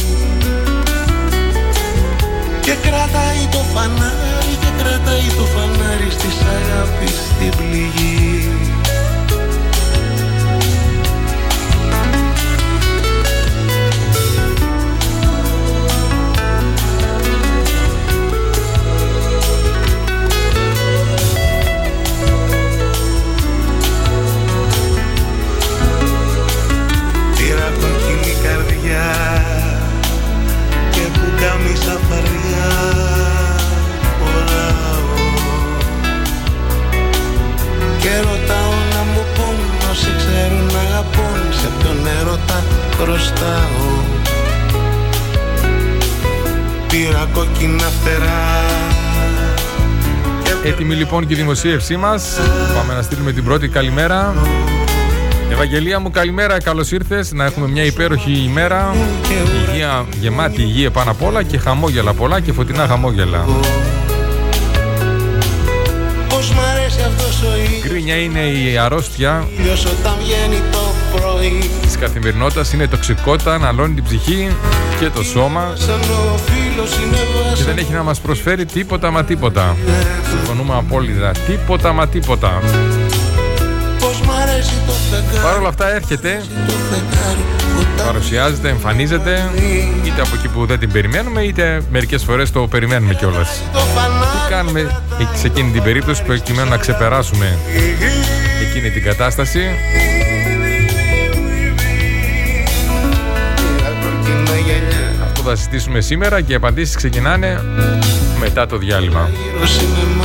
Και 2.61 2.75
κρατάει 2.83 3.43
το 3.51 3.63
φανάρι, 3.73 4.55
και 4.63 4.71
κρατάει 4.79 5.29
το 5.39 5.45
φανάρι 5.55 6.11
Στις 6.11 6.37
αγάπης 6.57 7.15
στην 7.31 7.51
πληγή 7.57 8.80
χρωστάω 43.01 43.89
Πήρα 46.89 47.29
κόκκινα 47.33 47.83
φτερά. 47.83 48.65
Έτοιμη 50.65 50.95
λοιπόν 50.95 51.27
και 51.27 51.33
η 51.33 51.37
δημοσίευσή 51.37 51.97
μας. 51.97 52.39
Πάμε 52.75 52.95
να 52.95 53.03
στείλουμε 53.03 53.33
την 53.33 53.45
πρώτη 53.45 53.69
καλημέρα. 53.69 54.35
Ευαγγελία 55.51 55.99
μου 55.99 56.11
καλημέρα, 56.11 56.63
καλώς 56.63 56.91
ήρθες. 56.91 57.33
Να 57.33 57.45
έχουμε 57.45 57.69
μια 57.69 57.85
υπέροχη 57.85 58.33
ημέρα. 58.33 58.95
Υγεία, 59.71 60.07
γεμάτη 60.21 60.63
υγεία 60.63 60.91
πάνω 60.91 61.11
απ' 61.11 61.23
όλα 61.23 61.43
Και 61.43 61.59
χαμόγελα 61.59 62.13
πολλά 62.13 62.41
και 62.41 62.53
φωτεινά 62.53 62.87
χαμόγελα. 62.87 63.45
Πως 66.29 66.53
μ' 66.53 66.61
αρέσει 66.73 67.01
αυτός 67.07 67.43
ο 67.43 67.57
ήλιος 67.57 67.83
Γκρίνια 67.83 68.17
είναι 68.17 68.41
η 68.41 68.79
αρρώστια 68.79 69.49
όταν 72.05 72.23
βγαίνει 72.23 72.39
το 72.41 72.55
πρωί 72.55 72.55
της 72.55 72.63
καθημερινότητας 72.63 72.73
Είναι 72.73 72.87
τοξικότητα, 72.87 73.55
αναλώνει 73.55 73.95
την 73.95 74.05
ψυχή 74.05 74.49
και 75.01 75.09
το 75.09 75.23
σώμα 75.23 75.73
Σαν 75.75 76.01
ο 76.01 76.37
φίλος 76.37 76.95
είναι 76.95 77.17
και 77.17 77.49
βάσανο 77.49 77.67
δεν 77.67 77.79
έχει 77.79 77.93
να 77.93 78.03
μας 78.03 78.21
προσφέρει 78.21 78.65
τίποτα 78.65 79.11
μα 79.11 79.25
τίποτα. 79.25 79.77
Συμφωνούμε 80.31 80.75
απόλυτα. 80.75 81.31
Τίποτα 81.47 81.93
μα 81.93 82.09
τίποτα. 82.09 82.63
Πως 84.01 84.21
μ' 84.21 84.31
αρέσει 84.31 84.75
το 84.87 84.93
φεγγάρι 84.93 85.45
Παρ' 85.45 85.59
όλα 85.59 85.69
αυτά 85.69 85.95
έρχεται, 85.95 86.43
το 86.67 86.73
φεγγάρι 86.73 87.45
που 87.77 88.03
παρουσιάζεται, 88.05 88.69
εμφανίζεται 88.69 89.51
είτε 90.05 90.21
από 90.21 90.31
εκεί 90.35 90.49
που 90.49 90.67
δεν 90.67 90.79
την 90.79 90.93
περιμένουμε 90.93 91.41
είτε 91.43 91.83
μερικές 91.91 92.25
φορές 92.25 92.51
το 92.53 92.67
περιμένουμε 92.67 93.15
κιόλας. 93.15 93.63
το 93.73 93.79
φανάρι 93.79 94.31
Τι 94.31 94.53
κάνουμε 94.53 95.01
σε 95.35 95.47
εκείνη 95.47 95.71
την 95.71 95.83
περίπτωση 95.83 96.23
προκειμένου 96.23 96.71
να 96.71 96.77
ξεπεράσουμε 96.77 97.59
εκείνη 98.69 98.91
την 98.91 99.03
κατάσταση. 99.03 99.61
Γυαλιά 105.41 105.49
Αυτό 105.49 105.51
θα 105.51 105.57
συζητήσουμε 105.57 106.01
σήμερα 106.01 106.41
και 106.41 106.53
οι 106.53 106.55
απαντήσεις 106.55 106.97
ξεκινάνε 106.97 107.61
μετά 108.41 108.67
το 108.67 108.77
διάλειμμα. 108.77 109.29
γύρω 109.31 109.67
σινεμά 109.67 110.25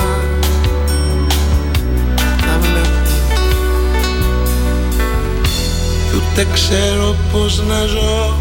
Τα 2.38 2.60
βλέπω 2.60 3.10
Κι 6.10 6.16
ούτε 6.16 6.48
ξέρω 6.54 7.16
πως 7.32 7.64
να 7.68 7.86
ζω 7.86 8.38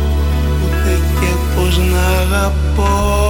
Ούτε 0.65 0.99
και 1.21 1.27
πως 1.57 1.79
να 1.79 2.35
αγαπώ 2.37 3.24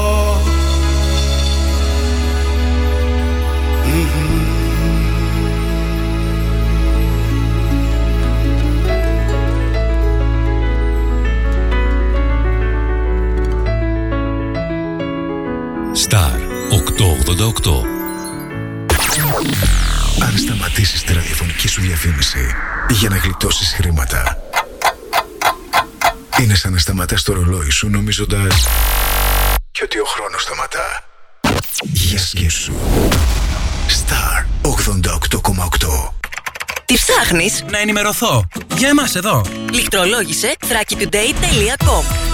Αν 20.23 20.39
σταματήσεις 20.39 21.03
τη 21.03 21.13
ραδιοφωνική 21.13 21.69
σου 21.69 21.81
διαφήμιση 21.81 22.55
για 22.91 23.09
να 23.09 23.17
γλιτώσεις 23.17 23.75
χρήματα, 23.75 24.39
είναι 26.41 26.55
σαν 26.55 26.73
να 26.73 26.79
σταματάς 26.79 27.23
το 27.23 27.33
ρολόι 27.33 27.71
σου 27.71 27.89
νομίζοντας 27.89 28.67
και 29.71 29.81
ότι 29.85 29.99
ο 29.99 30.05
χρόνος 30.05 30.43
σταματά. 30.43 31.05
Για 31.83 32.19
σκέψου. 32.19 32.73
Star 33.89 34.45
88,8 34.63 36.13
Τι 36.85 36.95
ψάχνεις; 36.95 37.65
Να 37.71 37.79
ενημερωθώ. 37.79 38.49
Για 38.77 38.89
εμάς 38.89 39.15
εδώ. 39.15 39.45
Λιχτρολόγησε 39.73 40.55
thrakitoday.com 40.61 42.34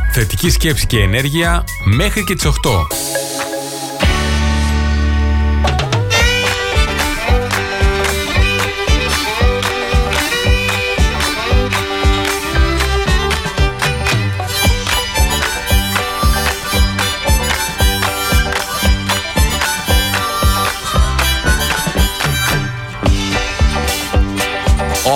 Θετική 0.13 0.49
σκέψη 0.49 0.87
και 0.87 0.99
ενέργεια 0.99 1.63
μέχρι 1.83 2.23
και 2.23 2.35
τις 2.35 2.45
8. 2.45 2.51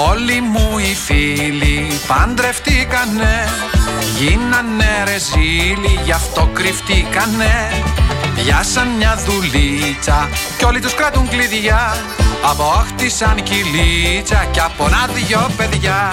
Όλοι 0.09 0.41
μου 0.41 0.77
οι 0.77 0.95
φίλοι 0.95 1.87
παντρευτήκανε 2.07 3.64
Γίνανε 4.17 5.03
ρε 5.05 5.17
ζήλοι, 5.17 5.99
γι' 6.03 6.11
αυτό 6.11 6.49
κρυφτήκανε. 6.53 7.83
Πιάσαν 8.35 8.87
μια 8.87 9.17
δουλίτσα 9.25 10.29
κι 10.57 10.65
όλοι 10.65 10.79
τους 10.79 10.93
κρατούν 10.93 11.29
κλειδιά. 11.29 11.95
Απόκτησαν 12.49 13.43
κυλίτσα 13.43 14.45
κι 14.51 14.59
από 14.59 14.85
ένα 14.85 15.09
δυο 15.13 15.49
παιδιά 15.57 16.11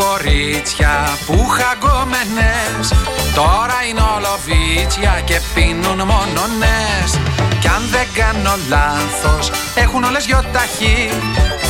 κορίτσια 0.00 1.18
που 1.26 1.46
χαγκόμενες 1.56 2.86
Τώρα 3.34 3.78
είναι 3.88 4.00
όλο 4.16 4.38
βίτσια 4.46 5.20
και 5.24 5.40
πίνουν 5.54 5.96
μόνο 5.96 6.42
νες 6.58 7.18
Κι 7.60 7.68
αν 7.68 7.82
δεν 7.90 8.06
κάνω 8.14 8.54
λάθος 8.68 9.50
έχουν 9.74 10.04
όλες 10.04 10.26
γιοταχή 10.26 11.08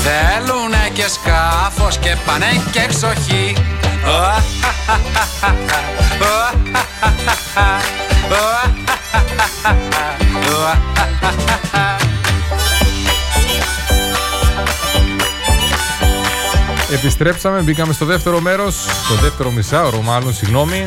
Θέλουνε 0.05 0.91
και 0.93 1.07
σκάφος 1.09 1.99
και 1.99 2.17
πάνε 2.27 2.47
και 2.73 2.81
εξοχή 2.81 3.55
Επιστρέψαμε, 16.97 17.61
μπήκαμε 17.61 17.93
στο 17.93 18.05
δεύτερο 18.05 18.41
μέρος, 18.41 18.75
στο 19.05 19.15
δεύτερο 19.15 19.51
μισάωρο 19.51 20.01
μάλλον, 20.01 20.35
συγγνώμη. 20.35 20.87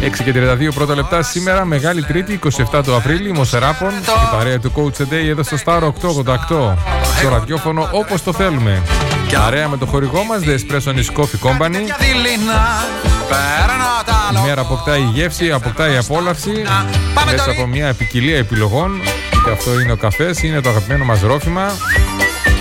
6 0.00 0.22
και 0.24 0.32
32 0.32 0.72
πρώτα 0.74 0.94
λεπτά 0.94 1.22
σήμερα, 1.22 1.64
Μεγάλη 1.64 2.02
Τρίτη, 2.02 2.38
27 2.72 2.82
του 2.84 2.94
Απρίλη, 2.94 3.32
Μοσεράπων, 3.32 3.88
η 3.88 4.36
παρέα 4.36 4.58
του 4.58 4.72
Coach 4.76 5.02
Today 5.02 5.28
εδώ 5.28 5.42
στο 5.42 5.56
Star 5.64 5.82
888, 5.82 6.74
στο 7.18 7.28
ραδιόφωνο 7.28 7.88
όπως 7.92 8.22
το 8.22 8.32
θέλουμε. 8.32 8.82
Παρέα 9.32 9.68
με 9.68 9.76
το 9.76 9.86
χορηγό 9.86 10.22
μας, 10.24 10.40
The 10.44 10.48
Espresso 10.48 10.94
Nice 10.94 11.20
Coffee 11.20 11.48
Company. 11.48 11.80
Η 14.36 14.46
μέρα 14.46 14.60
αποκτάει 14.60 15.00
γεύση, 15.00 15.50
αποκτάει 15.50 15.96
απόλαυση 15.96 16.62
μέσα 17.30 17.50
από 17.50 17.66
μια 17.66 17.94
ποικιλία 17.94 18.36
επιλογών. 18.36 19.00
Και 19.44 19.50
αυτό 19.50 19.80
είναι 19.80 19.92
ο 19.92 19.96
καφές, 19.96 20.42
είναι 20.42 20.60
το 20.60 20.68
αγαπημένο 20.68 21.04
μας 21.04 21.20
ρόφημα. 21.20 21.72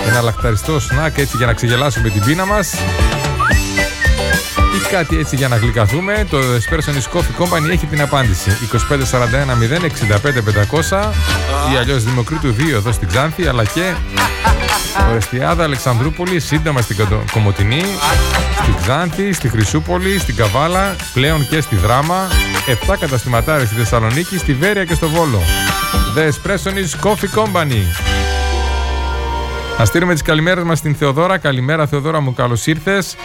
Ένα 0.10 0.22
λακταριστό 0.22 0.80
σνακ 0.80 1.18
έτσι 1.18 1.38
για 1.38 1.46
να 1.46 1.54
ξεγελάσουμε 1.54 2.10
την 2.10 2.24
πείνα 2.24 2.46
μας 2.46 2.74
ή 4.76 4.90
κάτι 4.92 5.18
έτσι 5.18 5.36
για 5.36 5.48
να 5.48 5.56
γλυκαθούμε, 5.56 6.26
το 6.30 6.38
Espresso 6.38 6.90
Nice 6.90 7.18
Coffee 7.18 7.44
Company 7.44 7.70
έχει 7.72 7.86
την 7.86 8.02
απάντηση. 8.02 8.58
2541 8.72 9.56
065 10.18 10.42
500 10.92 11.12
ή 11.74 11.78
αλλιώς 11.80 12.04
Δημοκρίτου 12.04 12.56
2 12.56 12.74
εδώ 12.74 12.92
στην 12.92 13.08
Ξάνθη, 13.08 13.48
αλλά 13.48 13.64
και 13.64 13.94
Ορεστιάδα, 15.10 15.64
Αλεξανδρούπολη, 15.64 16.40
σύντομα 16.40 16.82
στην 16.82 17.08
Κομωτινή, 17.32 17.84
στη 18.62 18.76
Ξάνθη, 18.82 19.34
στη 19.34 19.50
Χρυσούπολη, 19.50 20.20
στην 20.20 20.36
Καβάλα, 20.36 20.96
πλέον 21.14 21.48
και 21.50 21.62
στη 21.62 21.76
Δράμα, 21.76 22.28
7 22.88 22.96
καταστηματάρες 23.00 23.68
στη 23.68 23.78
Θεσσαλονίκη, 23.78 24.38
στη 24.38 24.54
Βέρεια 24.54 24.86
και 24.86 24.94
στο 24.94 25.10
Βόλο. 25.10 25.42
The 26.16 26.30
Espresso 26.30 26.72
Nice 26.74 27.08
Coffee 27.08 27.40
Company. 27.40 27.82
Να 29.80 29.86
στείλουμε 29.86 30.14
τις 30.14 30.22
καλημέρες 30.22 30.64
μας 30.64 30.78
στην 30.78 30.96
Θεοδόρα. 30.96 31.38
Καλημέρα, 31.38 31.88
Θεοδόρα 31.88 32.20
μου, 32.20 32.34
καλώς 32.34 32.68
ήρθες. 32.68 33.16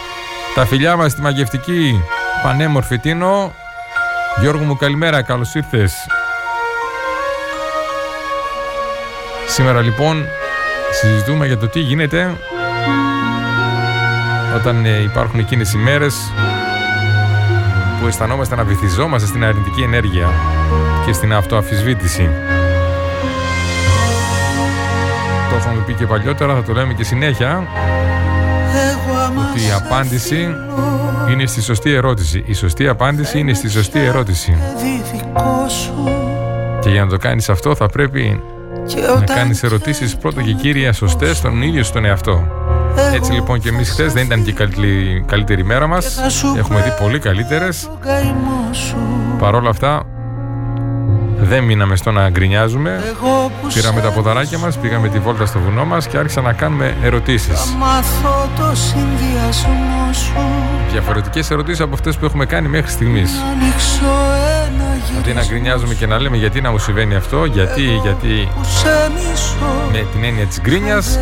Τα 0.55 0.65
φιλιά 0.65 0.95
μας 0.95 1.11
στη 1.11 1.21
μαγευτική 1.21 2.01
πανέμορφη 2.43 2.97
Τίνο. 2.97 3.53
Γιώργο 4.39 4.63
μου, 4.63 4.75
καλημέρα, 4.77 5.21
καλώς 5.21 5.55
ήρθες. 5.55 5.93
Σήμερα 9.47 9.81
λοιπόν 9.81 10.25
συζητούμε 10.91 11.45
για 11.45 11.57
το 11.57 11.67
τι 11.67 11.79
γίνεται 11.79 12.37
όταν 14.55 14.85
ε, 14.85 15.01
υπάρχουν 15.01 15.39
εκείνες 15.39 15.73
οι 15.73 15.77
μέρες 15.77 16.15
που 17.99 18.07
αισθανόμαστε 18.07 18.55
να 18.55 18.63
βυθιζόμαστε 18.63 19.27
στην 19.27 19.43
αρνητική 19.43 19.81
ενέργεια 19.81 20.29
και 21.05 21.13
στην 21.13 21.33
αυτοαφισβήτηση. 21.33 22.29
Το 25.55 25.61
έχουμε 25.69 25.83
πει 25.85 25.93
και 25.93 26.05
παλιότερα, 26.05 26.53
θα 26.53 26.63
το 26.63 26.73
λέμε 26.73 26.93
και 26.93 27.03
συνέχεια 27.03 27.67
ότι 29.51 29.67
η 29.67 29.71
απάντηση 29.85 30.55
είναι 31.31 31.45
στη 31.45 31.61
σωστή 31.61 31.93
ερώτηση. 31.93 32.43
Η 32.45 32.53
σωστή 32.53 32.87
απάντηση 32.87 33.39
είναι 33.39 33.53
στη 33.53 33.69
σωστή 33.69 33.99
ερώτηση. 33.99 34.57
Και 36.79 36.89
για 36.89 37.03
να 37.03 37.09
το 37.09 37.17
κάνεις 37.17 37.49
αυτό 37.49 37.75
θα 37.75 37.87
πρέπει 37.87 38.41
να 39.19 39.35
κάνεις 39.35 39.63
ερωτήσεις 39.63 40.15
πρώτα 40.15 40.41
και 40.41 40.53
κύρια 40.53 40.93
σωστές 40.93 41.37
στον 41.37 41.61
ίδιο 41.61 41.83
στον 41.83 42.05
εαυτό. 42.05 42.47
Έτσι 43.13 43.31
λοιπόν 43.31 43.59
και 43.59 43.69
εμείς 43.69 43.89
χθες 43.89 44.13
δεν 44.13 44.25
ήταν 44.25 44.43
και 44.43 44.49
η 44.49 44.53
καλύτερη, 44.53 45.23
καλύτερη 45.27 45.63
μέρα 45.63 45.87
μας. 45.87 46.19
Έχουμε 46.57 46.81
δει 46.81 47.03
πολύ 47.03 47.19
καλύτερες. 47.19 47.89
Παρ' 49.39 49.55
όλα 49.55 49.69
αυτά 49.69 50.05
δεν 51.45 51.63
μείναμε 51.63 51.95
στο 51.95 52.11
να 52.11 52.29
γκρινιάζουμε. 52.29 53.15
Πήραμε 53.73 54.01
τα 54.01 54.11
ποδαράκια 54.11 54.57
μας, 54.57 54.77
πήγαμε 54.77 55.09
τη 55.09 55.19
βόλτα 55.19 55.45
στο 55.45 55.59
βουνό 55.59 55.85
μας 55.85 56.07
και 56.07 56.17
άρχισα 56.17 56.41
να 56.41 56.53
κάνουμε 56.53 56.95
ερωτήσεις. 57.03 57.75
Διαφορετικές 60.91 61.51
ερωτήσεις 61.51 61.81
από 61.81 61.93
αυτές 61.93 62.17
που 62.17 62.25
έχουμε 62.25 62.45
κάνει 62.45 62.67
μέχρι 62.67 62.91
στιγμής. 62.91 63.31
Αντί 65.17 65.33
να 65.33 65.43
γκρινιάζουμε 65.45 65.93
και 65.93 66.07
να 66.07 66.19
λέμε 66.19 66.37
γιατί 66.37 66.61
να 66.61 66.71
μου 66.71 66.77
συμβαίνει 66.77 67.15
αυτό, 67.15 67.45
γιατί, 67.45 67.81
γιατί 67.81 68.47
με 69.91 70.05
την 70.11 70.23
έννοια 70.23 70.45
της 70.45 70.61
γκρίνιας 70.61 71.19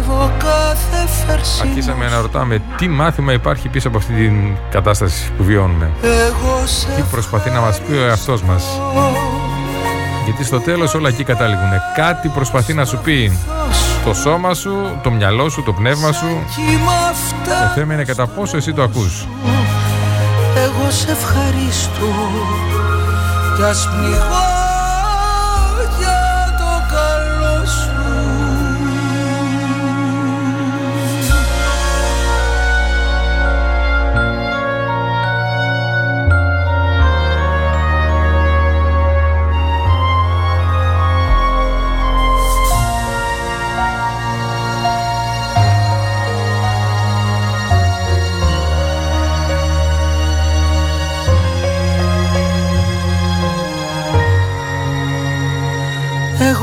αρχίσαμε 1.62 2.10
να 2.10 2.22
ρωτάμε 2.22 2.62
τι 2.78 2.88
μάθημα 2.88 3.34
υπάρχει 3.34 3.68
πίσω 3.68 3.88
από 3.88 3.98
αυτή 3.98 4.14
την 4.14 4.58
κατάσταση 4.72 5.32
που 5.38 5.44
βιώνουμε. 5.44 5.92
Τι 6.96 7.02
προσπαθεί 7.12 7.50
να 7.50 7.60
μας 7.60 7.80
πει 7.80 7.94
ο 7.94 8.06
εαυτός 8.06 8.42
μας. 8.44 8.64
Γιατί 10.26 10.44
στο 10.44 10.60
τέλος 10.60 10.94
όλα 10.94 11.10
εκεί 11.10 11.24
καταλήγουν. 11.24 11.70
Κάτι 11.96 12.30
προσπαθεί 12.30 12.74
να 12.74 12.86
σου 12.86 13.00
πει 13.04 13.40
το 14.06 14.14
σώμα 14.14 14.54
σου, 14.54 15.00
το 15.04 15.12
μυαλό 15.12 15.50
σου, 15.50 15.64
το 15.64 15.74
πνεύμα 15.74 16.12
σου. 16.12 16.46
Το 17.46 17.72
θέμα 17.76 17.94
είναι 17.94 18.04
κατά 18.04 18.28
πόσο 18.28 18.58
εσύ 18.58 18.74
το 18.74 18.84
ακούς. 18.84 19.28
Εγώ 20.56 20.92
σε 20.92 21.12
ευχαριστώ 21.12 22.08
κι 23.56 23.64
ας 23.64 23.90
πνιγώ 23.90 24.53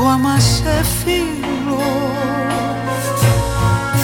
άμα 0.07 0.39
σε 0.39 0.83
φίλο 0.83 1.81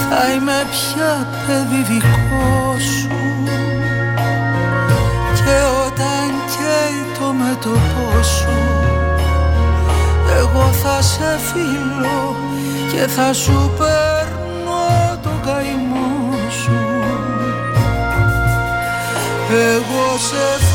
Θα 0.10 0.34
είμαι 0.34 0.66
πια 0.72 1.28
παιδί 1.48 1.93
δικό 1.93 2.76
σου. 2.80 3.18
Και 5.36 5.58
όταν 5.86 6.28
καίει 6.54 7.18
το 7.20 7.34
μέτωπό 7.34 8.24
σου 8.24 8.78
Εγώ 10.39 10.72
θα 10.72 11.02
σε 11.02 11.39
φίλο 11.52 12.36
και 12.91 13.08
θα 13.08 13.34
σου 13.34 13.72
παίρνω 13.78 15.18
το 15.22 15.30
καημό 15.45 16.34
σου. 16.64 16.80
Εγώ 19.50 20.18
σε 20.18 20.66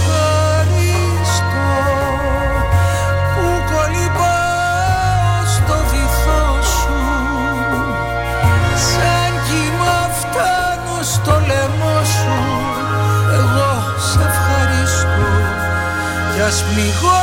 Ας 16.47 16.65
πληγώ 16.65 17.22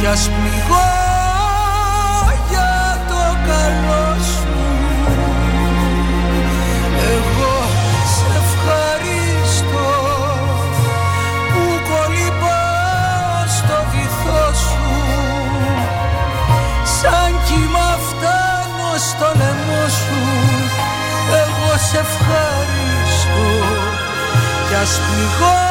κι 0.00 0.06
ας 0.06 0.30
πληγώ 0.36 0.90
για 2.50 2.98
το 3.08 3.22
καλό 3.48 4.06
σου. 4.32 4.58
Εγώ 7.14 7.56
σε 8.14 8.26
ευχαριστώ 8.42 9.88
που 11.50 11.62
κολυμπάω 11.88 13.46
στο 13.56 13.78
βυθό 13.90 14.44
σου. 14.64 14.88
Σαν 17.00 17.30
κύμα 17.46 17.98
φτάνω 18.08 18.90
στο 19.08 19.28
λαιμό 19.38 19.88
σου. 19.88 20.20
Εγώ 21.42 21.70
σε 21.90 21.98
ευχαριστώ. 21.98 23.48
Κι 24.68 24.74
ας 24.82 25.00
πληγώ 25.06 25.69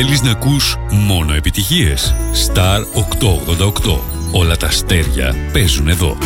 Θέλεις 0.00 0.22
να 0.22 0.30
ακούς 0.30 0.76
μόνο 0.90 1.34
επιτυχίες; 1.34 2.14
Star 2.46 2.80
888. 2.94 4.00
Όλα 4.32 4.56
τα 4.56 4.66
αστέρια 4.66 5.34
παίζουν 5.52 5.88
εδώ. 5.88 6.16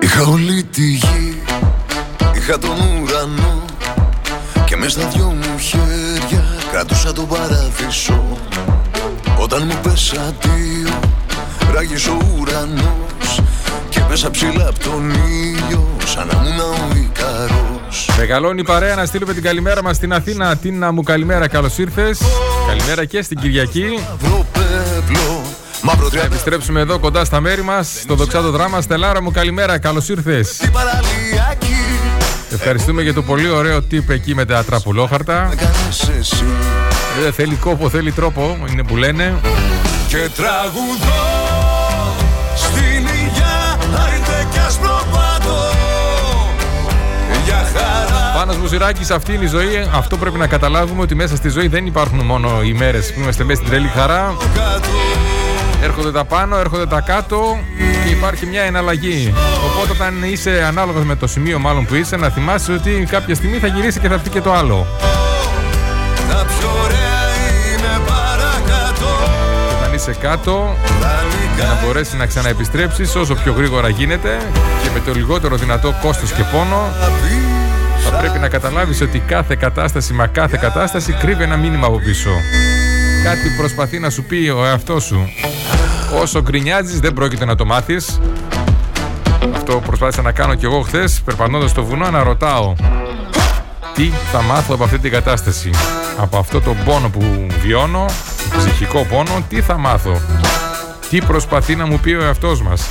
Είχα 0.00 0.22
όλη 0.24 0.64
τη 0.64 0.92
γη, 0.92 1.33
είχα 2.46 2.58
τον 2.58 2.76
και 4.64 4.76
μες 4.76 4.92
στα 4.92 5.08
δυο 5.08 5.24
μου 5.24 5.58
χέρια 5.58 6.44
κρατούσα 6.70 7.12
τον 7.12 7.26
παράδεισο. 7.28 8.38
Όταν 9.38 9.62
μου 9.66 9.78
πες 9.82 10.12
αντίο 10.12 11.00
ράγισε 11.74 12.10
ο 12.10 12.18
ουρανός 12.40 13.40
Και 13.88 14.00
μέσα 14.08 14.30
ψηλά 14.30 14.68
από 14.68 14.78
τον 14.78 15.10
ήλιο 15.10 15.96
σαν 16.04 16.26
να 16.26 16.32
ήμουν 16.32 16.60
ο 16.60 16.96
Ικαρός. 16.96 18.08
Μεγαλώνει 18.18 18.64
παρέα 18.64 18.94
να 18.94 19.04
στείλουμε 19.04 19.32
την 19.32 19.42
καλημέρα 19.42 19.82
μας 19.82 19.96
στην 19.96 20.12
Αθήνα. 20.12 20.56
Τίνα 20.56 20.92
μου 20.92 21.02
καλημέρα 21.02 21.48
καλώς 21.48 21.78
ήρθες. 21.78 22.20
Καλημέρα 22.66 23.04
και 23.04 23.22
στην 23.22 23.38
Κυριακή. 23.38 23.98
Θα 26.10 26.24
επιστρέψουμε 26.24 26.80
εδώ 26.80 26.98
κοντά 26.98 27.24
στα 27.24 27.40
μέρη 27.40 27.62
μας, 27.62 27.98
στο 28.00 28.14
δοξάτο 28.14 28.50
δράμας. 28.50 28.84
Στελάρα 28.84 29.22
μου, 29.22 29.30
καλημέρα, 29.30 29.78
καλώς 29.78 30.08
ήρθες. 30.08 30.60
Ευχαριστούμε 32.54 33.02
για 33.02 33.14
το 33.14 33.22
πολύ 33.22 33.48
ωραίο 33.48 33.82
τύπ 33.82 34.10
εκεί 34.10 34.34
με 34.34 34.44
τα 34.44 34.64
τραπουλόχαρτα. 34.64 35.50
Δεν 37.22 37.32
θέλει 37.32 37.54
κόπο, 37.54 37.88
θέλει 37.88 38.12
τρόπο, 38.12 38.58
είναι 38.70 38.82
που 38.82 38.96
λένε. 38.96 39.40
Και 40.08 40.28
τραγουδώ 40.36 41.24
στην 42.54 43.06
υγειά, 43.14 43.78
και 44.52 44.60
για 47.44 47.64
χαρά. 47.74 48.32
Πάνος 48.36 48.56
Μουζηράκης, 48.56 49.10
αυτή 49.10 49.34
είναι 49.34 49.44
η 49.44 49.48
ζωή. 49.48 49.88
Αυτό 49.94 50.16
πρέπει 50.16 50.38
να 50.38 50.46
καταλάβουμε 50.46 51.02
ότι 51.02 51.14
μέσα 51.14 51.36
στη 51.36 51.48
ζωή 51.48 51.68
δεν 51.68 51.86
υπάρχουν 51.86 52.24
μόνο 52.24 52.62
οι 52.62 52.72
μέρες 52.72 53.12
που 53.12 53.20
είμαστε 53.20 53.44
μέσα 53.44 53.60
στην 53.60 53.72
τρελή 53.72 53.88
χαρά. 53.88 54.36
Έρχονται 55.84 56.12
τα 56.12 56.24
πάνω, 56.24 56.56
έρχονται 56.56 56.86
τα 56.86 57.00
κάτω 57.00 57.58
και 58.04 58.10
υπάρχει 58.10 58.46
μια 58.46 58.62
εναλλαγή. 58.62 59.34
Οπότε 59.66 59.92
όταν 59.92 60.22
είσαι 60.22 60.64
ανάλογος 60.68 61.04
με 61.04 61.16
το 61.16 61.26
σημείο 61.26 61.58
μάλλον 61.58 61.86
που 61.86 61.94
είσαι, 61.94 62.16
να 62.16 62.28
θυμάσαι 62.28 62.72
ότι 62.72 63.06
κάποια 63.10 63.34
στιγμή 63.34 63.58
θα 63.58 63.66
γυρίσει 63.66 64.00
και 64.00 64.08
θα 64.08 64.18
πει 64.18 64.28
και 64.28 64.40
το 64.40 64.52
άλλο. 64.52 64.86
Και 69.68 69.74
όταν 69.78 69.94
είσαι 69.94 70.16
κάτω, 70.20 70.76
για 71.56 71.64
να 71.64 71.78
μπορέσεις 71.84 72.14
να 72.14 72.26
ξαναεπιστρέψεις 72.26 73.14
όσο 73.14 73.34
πιο 73.34 73.52
γρήγορα 73.52 73.88
γίνεται 73.88 74.38
και 74.82 74.88
με 74.94 75.00
το 75.00 75.12
λιγότερο 75.12 75.56
δυνατό 75.56 75.94
κόστος 76.02 76.32
και 76.32 76.42
πόνο, 76.52 76.92
θα 78.10 78.16
πρέπει 78.16 78.38
να 78.38 78.48
καταλάβεις 78.48 79.00
ότι 79.00 79.18
κάθε 79.18 79.54
κατάσταση, 79.54 80.12
μα 80.12 80.26
κάθε 80.26 80.58
κατάσταση 80.60 81.12
κρύβει 81.12 81.42
ένα 81.42 81.56
μήνυμα 81.56 81.86
από 81.86 81.98
πίσω. 81.98 82.30
Κάτι 83.24 83.50
προσπαθεί 83.56 83.98
να 83.98 84.10
σου 84.10 84.22
πει 84.22 84.48
ο 84.48 84.64
εαυτός 84.64 85.04
σου. 85.04 85.28
Όσο 86.20 86.42
γκρινιάζεις, 86.42 87.00
δεν 87.00 87.12
πρόκειται 87.12 87.44
να 87.44 87.54
το 87.54 87.64
μάθεις. 87.64 88.20
Αυτό 89.54 89.82
προσπάθησα 89.86 90.22
να 90.22 90.32
κάνω 90.32 90.54
κι 90.54 90.64
εγώ 90.64 90.80
χθες, 90.80 91.22
περπατώντας 91.24 91.70
στο 91.70 91.84
βουνό, 91.84 92.10
να 92.10 92.22
ρωτάω 92.22 92.74
τι 93.94 94.10
θα 94.32 94.42
μάθω 94.42 94.74
από 94.74 94.84
αυτή 94.84 94.98
την 94.98 95.10
κατάσταση; 95.10 95.70
Από 96.18 96.38
αυτό 96.38 96.60
το 96.60 96.76
πόνο 96.84 97.08
που 97.08 97.46
βιώνω, 97.62 98.06
ψυχικό 98.56 99.06
πόνο, 99.10 99.44
τι 99.48 99.60
θα 99.60 99.78
μάθω; 99.78 100.20
Τι 101.10 101.18
προσπαθεί 101.18 101.76
να 101.76 101.86
μου 101.86 101.98
πει 101.98 102.12
ο 102.12 102.22
εαυτός 102.22 102.62
μας; 102.62 102.88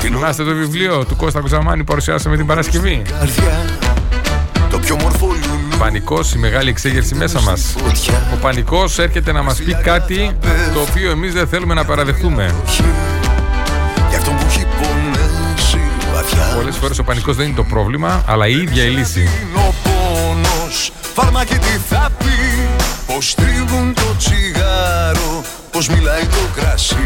Θυμάστε 0.00 0.44
το 0.44 0.54
βιβλίο 0.54 1.04
του 1.04 1.16
Κώστα 1.16 1.40
Κουζαμάνη 1.40 1.78
που 1.78 1.84
παρουσιάσαμε 1.84 2.36
την 2.36 2.46
Παρασκευή; 2.46 3.02
Το 4.70 4.78
πιο 4.78 4.96
Πανικός, 5.78 6.32
η 6.34 6.38
μεγάλη 6.38 6.68
εξέγερση 6.68 7.14
μέσα 7.14 7.40
μας. 7.40 7.74
Ο 8.32 8.36
πανικός 8.40 8.98
έρχεται 8.98 9.32
να 9.32 9.42
μας 9.42 9.56
πει 9.56 9.74
κάτι 9.74 10.36
το 10.74 10.80
οποίο 10.80 11.10
εμείς 11.10 11.32
δεν 11.32 11.48
θέλουμε 11.48 11.74
να 11.74 11.84
παραδεχτούμε. 11.84 12.54
Πολλές 16.54 16.76
φορές 16.76 16.98
ο 16.98 17.02
πανικός 17.02 17.36
δεν 17.36 17.46
είναι 17.46 17.56
το 17.56 17.64
πρόβλημα, 17.64 18.24
αλλά 18.26 18.46
η 18.46 18.52
ίδια 18.52 18.84
η 18.84 18.88
λύση. 18.88 19.28
Φάρμακι 21.14 21.54
τι 21.54 21.80
θα 21.88 22.10
πει, 22.18 22.68
πως 23.06 23.34
τρίβουν 23.34 23.94
το 23.94 24.16
τσιγάρο, 24.18 25.42
πως 25.70 25.88
μιλάει 25.88 26.22
το 26.26 26.60
κρασί. 26.60 26.96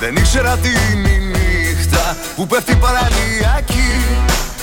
Δεν 0.00 0.16
ήξερα 0.16 0.56
τι 0.56 0.68
είναι 0.68 1.08
η 1.08 1.18
νύχτα 1.18 2.16
που 2.36 2.46
πέφτει 2.46 2.74
παραλιακή, 2.76 4.04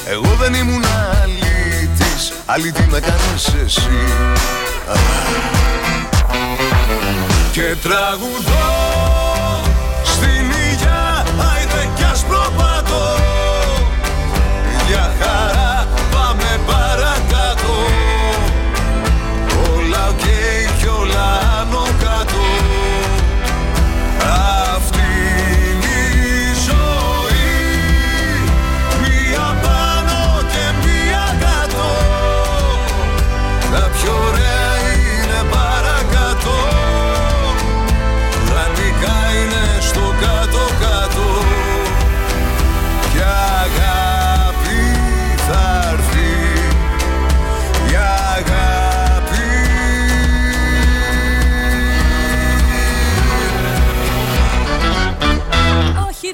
εγώ 0.09 0.35
δεν 0.39 0.53
ήμουν 0.53 0.83
αλήτης 1.23 1.50
Άλλη 2.53 2.71
τι 2.71 2.87
με 2.89 2.99
κάνεις 2.99 3.47
εσύ. 3.63 3.89
Και 7.51 7.75
τραγουδώ 7.81 9.20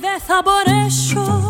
δεν 0.02 0.20
θα 0.28 0.42
μπορέσω 0.44 1.50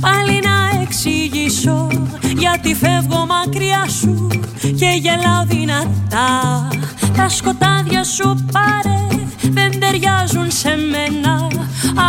πάλι 0.00 0.40
να 0.40 0.80
εξηγήσω 0.82 1.88
Γιατί 2.36 2.74
φεύγω 2.74 3.26
μακριά 3.26 3.88
σου 3.88 4.28
και 4.60 4.98
γελάω 5.00 5.44
δυνατά. 5.46 6.68
Τα 7.16 7.28
σκοτάδια 7.28 8.04
σου 8.04 8.44
πάρε 8.52 9.06
δεν 9.40 9.80
ταιριάζουν 9.80 10.50
σε 10.50 10.76
μένα. 10.90 11.46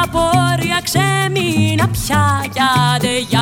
Απόρρια 0.03 0.81
ξέμεινα 0.83 1.87
πια 1.87 2.45
κι 2.53 3.37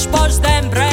Bosch, 0.00 0.08
Bosch 0.08 0.40
d'Embre 0.40 0.89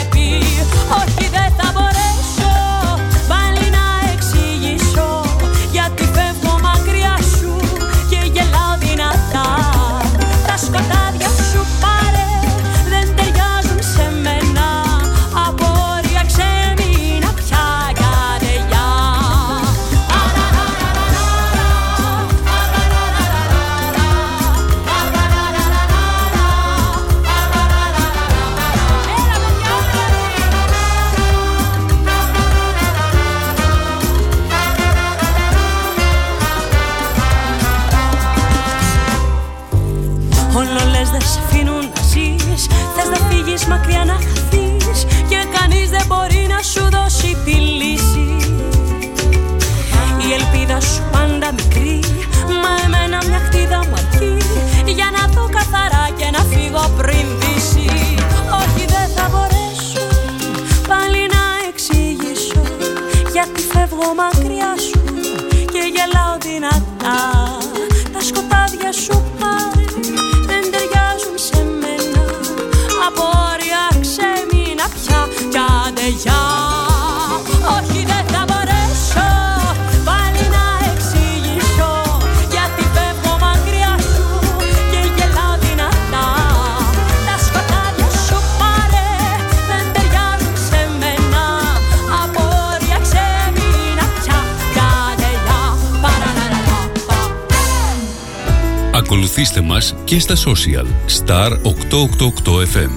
FM. 102.06 102.89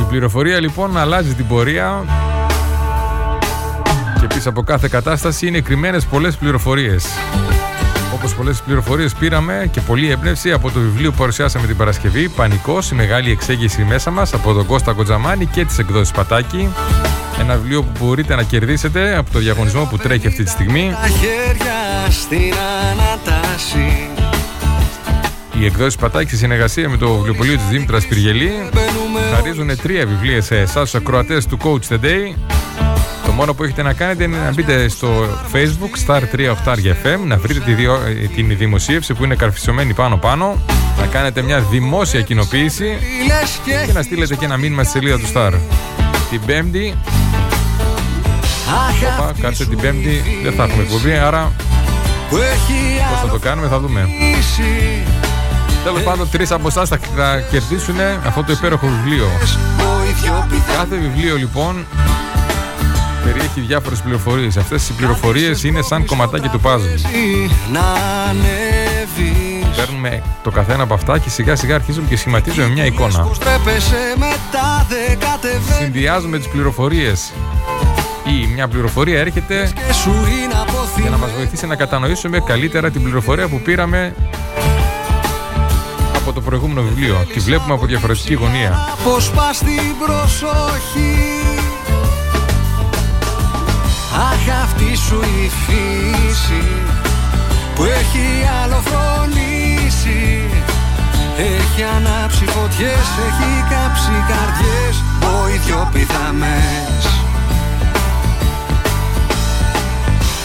Η 0.00 0.02
πληροφορία 0.08 0.60
λοιπόν 0.60 0.98
αλλάζει 0.98 1.34
την 1.34 1.46
πορεία 1.46 2.04
και 4.20 4.26
πίσω 4.26 4.48
από 4.48 4.62
κάθε 4.62 4.88
κατάσταση 4.88 5.46
είναι 5.46 5.60
κρυμμένες 5.60 6.04
πολλές 6.04 6.36
πληροφορίες. 6.36 7.06
Όπως 8.14 8.34
πολλές 8.34 8.60
πληροφορίες 8.60 9.14
πήραμε 9.14 9.68
και 9.70 9.80
πολλή 9.80 10.10
έμπνευση 10.10 10.52
από 10.52 10.70
το 10.70 10.80
βιβλίο 10.80 11.10
που 11.10 11.16
παρουσιάσαμε 11.16 11.66
την 11.66 11.76
Παρασκευή 11.76 12.28
«Πανικός, 12.28 12.90
η 12.90 12.94
μεγάλη 12.94 13.30
εξέγηση 13.30 13.84
μέσα 13.84 14.10
μας» 14.10 14.34
από 14.34 14.52
τον 14.52 14.66
Κώστα 14.66 14.92
Κοντζαμάνη 14.92 15.46
και 15.46 15.64
τις 15.64 15.78
εκδόσεις 15.78 16.10
Πατάκη. 16.10 16.68
Ένα 17.40 17.56
βιβλίο 17.56 17.82
που 17.82 18.04
μπορείτε 18.04 18.34
να 18.34 18.42
κερδίσετε 18.42 19.16
από 19.16 19.30
το 19.30 19.38
διαγωνισμό 19.38 19.84
που 19.84 19.96
τρέχει 19.96 20.26
αυτή 20.26 20.42
τη 20.42 20.50
στιγμή. 20.50 20.96
Τα 21.02 21.08
χέρια 21.08 22.10
στην 22.10 22.54
ανατάση 22.90 24.17
Οι 25.60 25.64
εκδόσει 25.64 25.98
Πατάκη 25.98 26.30
σε 26.30 26.36
συνεργασία 26.36 26.88
με 26.88 26.96
το 26.96 27.14
βιβλιοπωλείο 27.14 27.56
της 27.56 27.66
Δήμητρας 27.66 28.06
Πυργελή 28.06 28.52
χαρίζουν 29.34 29.80
τρία 29.82 30.06
βιβλία 30.06 30.42
σε 30.42 30.56
εσάς, 30.58 30.90
του 30.90 30.96
ακροατές 30.98 31.46
του 31.46 31.58
Coach 31.62 31.92
the 31.94 32.04
Day. 32.04 32.34
Το 33.26 33.32
μόνο 33.32 33.54
που 33.54 33.64
έχετε 33.64 33.82
να 33.82 33.92
κάνετε 33.92 34.24
είναι 34.24 34.36
να 34.36 34.52
μπείτε 34.52 34.88
στο 34.88 35.08
Facebook 35.52 36.06
Star 36.06 36.20
38 36.20 36.78
FM, 37.02 37.18
να 37.26 37.36
βρείτε 37.36 37.60
τη 37.60 37.72
διο- 37.72 38.00
την 38.34 38.56
δημοσίευση 38.58 39.14
που 39.14 39.24
είναι 39.24 39.34
καρφισωμένη 39.34 39.94
πάνω-πάνω, 39.94 40.62
να 40.98 41.06
κάνετε 41.06 41.42
μια 41.42 41.60
δημόσια 41.60 42.20
κοινοποίηση 42.22 42.96
και 43.86 43.92
να 43.92 44.02
στείλετε 44.02 44.34
και 44.36 44.44
ένα 44.44 44.56
μήνυμα 44.56 44.82
στη 44.82 44.92
σελίδα 44.92 45.18
του 45.18 45.26
Star. 45.34 45.52
Την 46.30 46.40
Πέμπτη, 46.46 46.94
Οπα, 49.18 49.32
κάτσε 49.40 49.66
την 49.66 49.78
Πέμπτη, 49.80 50.22
δεν 50.42 50.52
θα 50.52 50.64
έχουμε 50.64 50.82
εκπομπή, 50.82 51.12
άρα 51.12 51.52
που 52.30 52.36
έχει 52.36 53.00
πώς 53.10 53.20
θα 53.20 53.28
το 53.28 53.38
κάνουμε 53.38 53.68
θα 53.68 53.80
δούμε. 53.80 54.08
Αφήσει 55.88 56.04
Τέλος 56.04 56.16
πάντων, 56.16 56.30
τρεις 56.30 56.50
από 56.50 56.68
εσάς 56.68 56.88
θα, 56.88 56.98
θα 57.16 57.40
κερδίσουν 57.50 57.96
αυτό 58.26 58.44
το 58.44 58.52
υπέροχο 58.52 58.86
βιβλίο. 58.86 59.26
Κάθε 60.76 60.96
βιβλίο 60.96 61.36
λοιπόν 61.36 61.86
περιέχει 63.24 63.60
διάφορες 63.60 64.00
πληροφορίες. 64.00 64.56
Αυτές 64.56 64.88
οι 64.88 64.92
πληροφορίες 64.92 65.64
είναι 65.64 65.82
σαν 65.82 66.04
κομματάκι 66.04 66.48
του 66.48 66.60
puzzle. 66.64 67.10
να 67.72 67.80
ανέβει 68.28 69.48
Παίρνουμε 69.76 70.22
το 70.42 70.50
καθένα 70.50 70.82
από 70.82 70.94
αυτά 70.94 71.18
και 71.18 71.30
σιγά 71.30 71.56
σιγά 71.56 71.74
αρχίζουμε 71.74 72.06
και 72.08 72.16
σχηματίζουμε 72.16 72.68
μια 72.68 72.84
εικόνα. 72.84 73.28
Τρέπεσαι 73.38 74.14
μετά 74.16 74.86
δεν 74.88 75.18
κατεβαίνει 75.18 75.82
Συνδυάζουμε 75.82 76.38
τις 76.38 76.48
πληροφορίες. 76.48 77.32
Ή 78.24 78.46
μια 78.54 78.68
πληροφορία 78.68 79.20
έρχεται 79.20 79.72
και 79.74 79.92
σου 79.92 80.10
είναι 80.10 80.54
από 80.60 80.78
για 81.00 81.10
να 81.10 81.16
μας 81.16 81.30
βοηθήσει 81.36 81.66
να 81.66 81.76
κατανοήσουμε 81.76 82.40
καλύτερα 82.40 82.90
την 82.90 83.02
πληροφορία 83.02 83.48
που 83.48 83.60
πήραμε 83.60 84.14
από 84.16 84.37
το 86.38 86.44
προηγούμενο 86.44 86.82
βιβλίο. 86.82 87.26
Τη 87.32 87.38
βλέπουμε 87.38 87.74
από 87.74 87.86
διαφορετική 87.86 88.34
γωνία. 88.34 88.88
Αποσπάς 88.92 89.58
την 89.58 89.94
προσοχή 90.04 91.16
Αχ 94.30 94.62
αυτή 94.62 94.96
σου 94.96 95.20
η 95.20 95.50
φύση 95.66 96.66
που 97.74 97.84
έχει 97.84 98.26
άλλο 98.62 98.80
φρονήσει 98.84 100.50
έχει 101.38 101.82
ανάψει 101.96 102.44
φωτιές, 102.44 103.06
έχει 103.28 103.50
κάψει 103.70 104.14
καρδιές 104.28 105.02
Ο 105.34 105.48
ίδιο 105.48 105.88
πηδαμές 105.92 107.04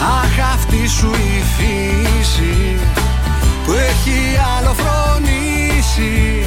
Αχ 0.02 0.54
αυτή 0.54 0.88
σου 0.88 1.12
η 1.14 1.44
φύση 1.58 2.80
Που 3.66 3.72
έχει 3.72 4.20
άλλο 4.58 4.74
φρονήσει 5.94 6.46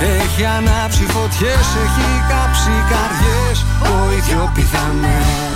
Έχει 0.00 0.44
ανάψει 0.44 1.06
φωτιές, 1.06 1.66
έχει 1.84 2.08
κάψει 2.28 2.70
καρδιές. 2.90 3.64
Ο 3.82 4.12
ίδιο 4.12 4.50
πηδαμές 4.54 5.51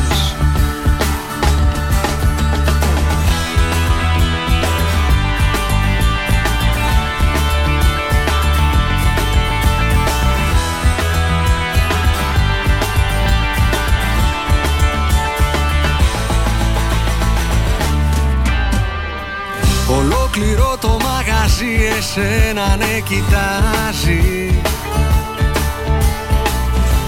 μαγαζί 21.61 21.97
εσένα 21.99 22.77
ναι 22.77 23.01
κοιτάζει. 23.01 24.61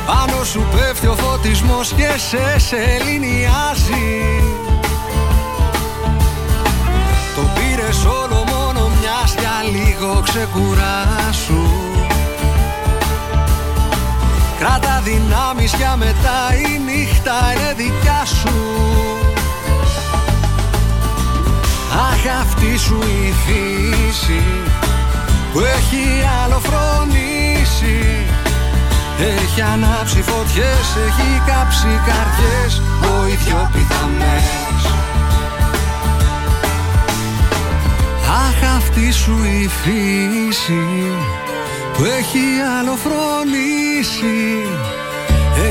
Πάνω 0.06 0.44
σου 0.44 0.66
πέφτει 0.72 1.06
ο 1.06 1.14
φωτισμός 1.14 1.92
και 1.92 2.08
σε 2.16 2.58
σεληνιάζει. 2.58 4.30
Το 7.36 7.42
πήρες 7.54 8.04
όλο 8.04 8.44
μόνο 8.52 8.90
μιας 9.00 9.34
για 9.38 9.70
λίγο 9.72 10.22
ξεκουράσου. 10.22 11.68
Κράτα 14.58 15.02
δυνάμεις 15.04 15.74
για 15.74 15.96
μετά 15.96 16.54
η 16.54 16.78
νύχτα 16.78 17.34
είναι 17.52 17.74
δικιά 17.76 18.24
σου 18.24 18.88
Αχ 22.06 22.40
αυτή 22.40 22.78
σου 22.78 22.98
η 23.02 23.32
φύση 23.44 24.42
που 25.52 25.58
έχει 25.60 26.04
άλλο 26.44 26.60
φρονήσει 26.62 28.26
Έχει 29.18 29.60
ανάψει 29.60 30.22
φωτιές, 30.22 30.86
έχει 31.06 31.42
κάψει 31.46 32.00
καρδιές 32.06 32.82
Ο 33.02 33.26
ίδιος 33.26 33.68
πηδαμές 33.72 34.82
Αχ 38.46 38.76
αυτή 38.76 39.12
σου 39.12 39.36
η 39.60 39.68
φύση 39.82 41.12
που 41.92 42.04
έχει 42.04 42.44
άλλο 42.78 42.96
φρονήσει 43.04 44.66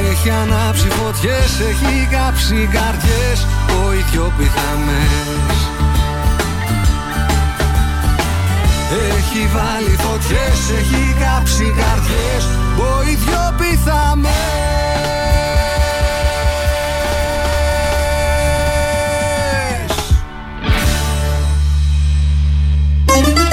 έχει 0.10 0.30
ανάψει 0.30 0.88
φωτιές, 0.90 1.60
έχει 1.60 2.08
κάψει 2.12 2.70
καρδιές 2.72 3.48
Ο 3.86 3.94
ίδιος 3.94 4.32
πηδαμές 4.38 5.67
Έχει 9.38 9.48
βάλει 9.48 9.96
φωτιές, 9.98 10.60
έχει 10.80 11.16
κάψει 11.20 11.64
καρδιές 11.64 12.46
Ο 12.78 13.02
ίδιο 13.12 13.38
Είσαι 23.18 23.47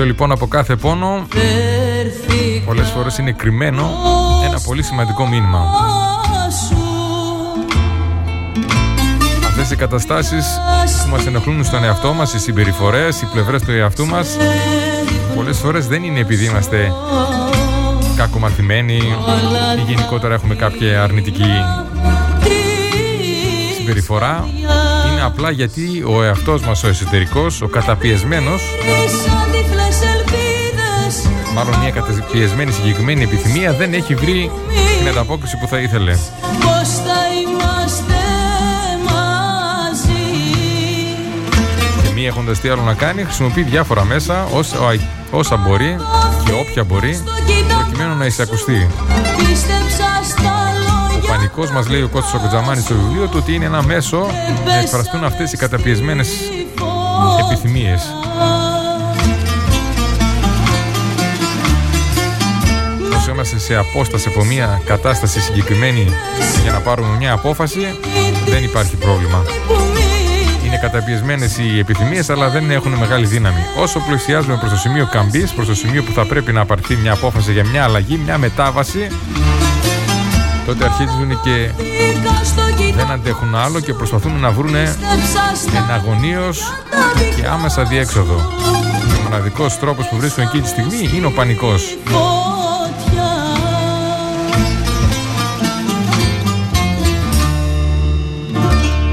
Πίσω 0.00 0.12
λοιπόν 0.12 0.32
από 0.32 0.46
κάθε 0.46 0.76
πόνο, 0.76 1.26
Έρθηκα 2.04 2.64
πολλές 2.64 2.88
φορές 2.88 3.18
είναι 3.18 3.32
κρυμμένο 3.32 3.90
ένα 4.48 4.60
πολύ 4.60 4.82
σημαντικό 4.82 5.26
μήνυμα. 5.26 5.64
σου 6.66 6.76
Αυτές 9.48 9.70
οι 9.70 9.76
καταστάσεις 9.76 10.46
που 11.04 11.10
μας 11.10 11.26
ενοχλούν 11.26 11.64
στον 11.64 11.84
εαυτό 11.84 12.12
μας, 12.12 12.34
οι 12.34 12.38
συμπεριφορές, 12.38 13.22
οι 13.22 13.26
πλευρές 13.26 13.62
του 13.62 13.70
εαυτού 13.70 14.06
μας, 14.06 14.36
πολλές 15.34 15.58
φορές 15.58 15.86
δεν 15.86 16.02
είναι 16.02 16.20
επειδή 16.20 16.44
είμαστε 16.44 16.92
κακομαθημένοι 18.16 18.96
ή 19.76 19.82
γενικότερα 19.86 20.34
έχουμε 20.34 20.54
κάποια 20.54 21.02
αρνητική 21.02 21.50
συμπεριφορά. 23.76 24.48
Είναι 25.30 25.38
απλά 25.38 25.50
γιατί 25.50 26.04
ο 26.06 26.22
εαυτός 26.22 26.62
μας, 26.62 26.84
ο 26.84 26.88
εσωτερικός, 26.88 27.62
ο 27.62 27.66
καταπιεσμένος, 27.66 28.62
Σαν 29.26 29.50
τυφλές 29.52 30.02
ελπίδες 30.14 31.30
μάλλον 31.54 31.78
μια 31.80 31.90
καταπιεσμένη 31.90 32.72
συγκεκριμένη 32.72 33.22
επιθυμία, 33.22 33.72
δεν 33.72 33.94
έχει 33.94 34.14
βρει 34.14 34.50
την 34.98 35.08
ανταπόκριση 35.08 35.56
που 35.56 35.66
θα 35.66 35.78
ήθελε. 35.78 36.12
Πως 36.40 36.88
θα 36.88 37.20
είμαστε 37.40 38.14
μαζί; 39.04 40.22
Και 42.02 42.12
μη 42.14 42.26
έχοντας 42.26 42.60
τι 42.60 42.68
άλλο 42.68 42.82
να 42.82 42.94
κάνει, 42.94 43.22
χρησιμοποιεί 43.24 43.62
διάφορα 43.62 44.04
μέσα 44.04 44.44
όσα, 44.44 44.78
όσα 45.30 45.56
μπορεί 45.56 45.96
και 46.44 46.52
όποια 46.52 46.84
μπορεί 46.84 47.22
προκειμένου 47.68 48.16
να 48.16 48.26
εισακουστεί. 48.26 48.88
Ο 49.38 50.09
πανικός 51.50 51.70
μας 51.76 51.88
λέει 51.88 52.02
ο 52.02 52.08
Κώστας 52.08 52.34
Οκοτζαμάνης 52.34 52.84
στο 52.84 52.94
βιβλίο 52.94 53.26
του 53.26 53.36
ότι 53.40 53.54
είναι 53.54 53.64
ένα 53.64 53.82
μέσο 53.82 54.26
να 54.66 54.78
εκφραστούν 54.78 55.24
αυτές 55.24 55.52
οι 55.52 55.56
καταπιεσμένες 55.56 56.28
επιθυμίες. 57.40 58.02
Όσο 63.16 63.30
είμαστε 63.30 63.58
σε 63.58 63.74
απόσταση 63.74 64.28
από 64.28 64.44
μια 64.44 64.80
κατάσταση 64.84 65.40
συγκεκριμένη 65.40 66.06
για 66.62 66.72
να 66.72 66.78
πάρουμε 66.78 67.16
μια 67.16 67.32
απόφαση, 67.32 67.98
δεν 68.46 68.62
υπάρχει 68.62 68.96
πρόβλημα. 68.96 69.44
Είναι 70.66 70.78
καταπιεσμένες 70.80 71.58
οι 71.58 71.78
επιθυμίες, 71.78 72.30
αλλά 72.30 72.48
δεν 72.48 72.70
έχουν 72.70 72.92
μεγάλη 72.92 73.26
δύναμη. 73.26 73.60
Όσο 73.78 74.00
πλησιάζουμε 74.08 74.56
προς 74.56 74.70
το 74.70 74.76
σημείο 74.76 75.08
καμπής, 75.10 75.52
προς 75.52 75.66
το 75.66 75.74
σημείο 75.74 76.02
που 76.02 76.12
θα 76.12 76.26
πρέπει 76.26 76.52
να 76.52 76.60
απαρθεί 76.60 76.96
μια 76.96 77.12
απόφαση 77.12 77.52
για 77.52 77.64
μια 77.64 77.84
αλλαγή, 77.84 78.20
μια 78.24 78.38
μετάβαση, 78.38 79.08
τότε 80.70 80.84
αρχίζουν 80.84 81.40
και 81.42 81.70
δεν 82.96 83.10
αντέχουν 83.10 83.54
άλλο 83.54 83.80
και 83.80 83.94
προσπαθούν 83.94 84.40
να 84.40 84.50
βρουν 84.50 84.74
εναγωνίως 85.84 86.62
και 87.36 87.46
άμεσα 87.46 87.84
διέξοδο. 87.84 88.34
Ο 88.34 89.22
μοναδικός 89.22 89.78
τρόπος 89.78 90.08
που 90.08 90.16
βρίσκουν 90.16 90.42
εκεί 90.42 90.60
τη 90.60 90.68
στιγμή 90.68 91.10
είναι 91.14 91.26
ο 91.26 91.30
πανικός. 91.30 91.96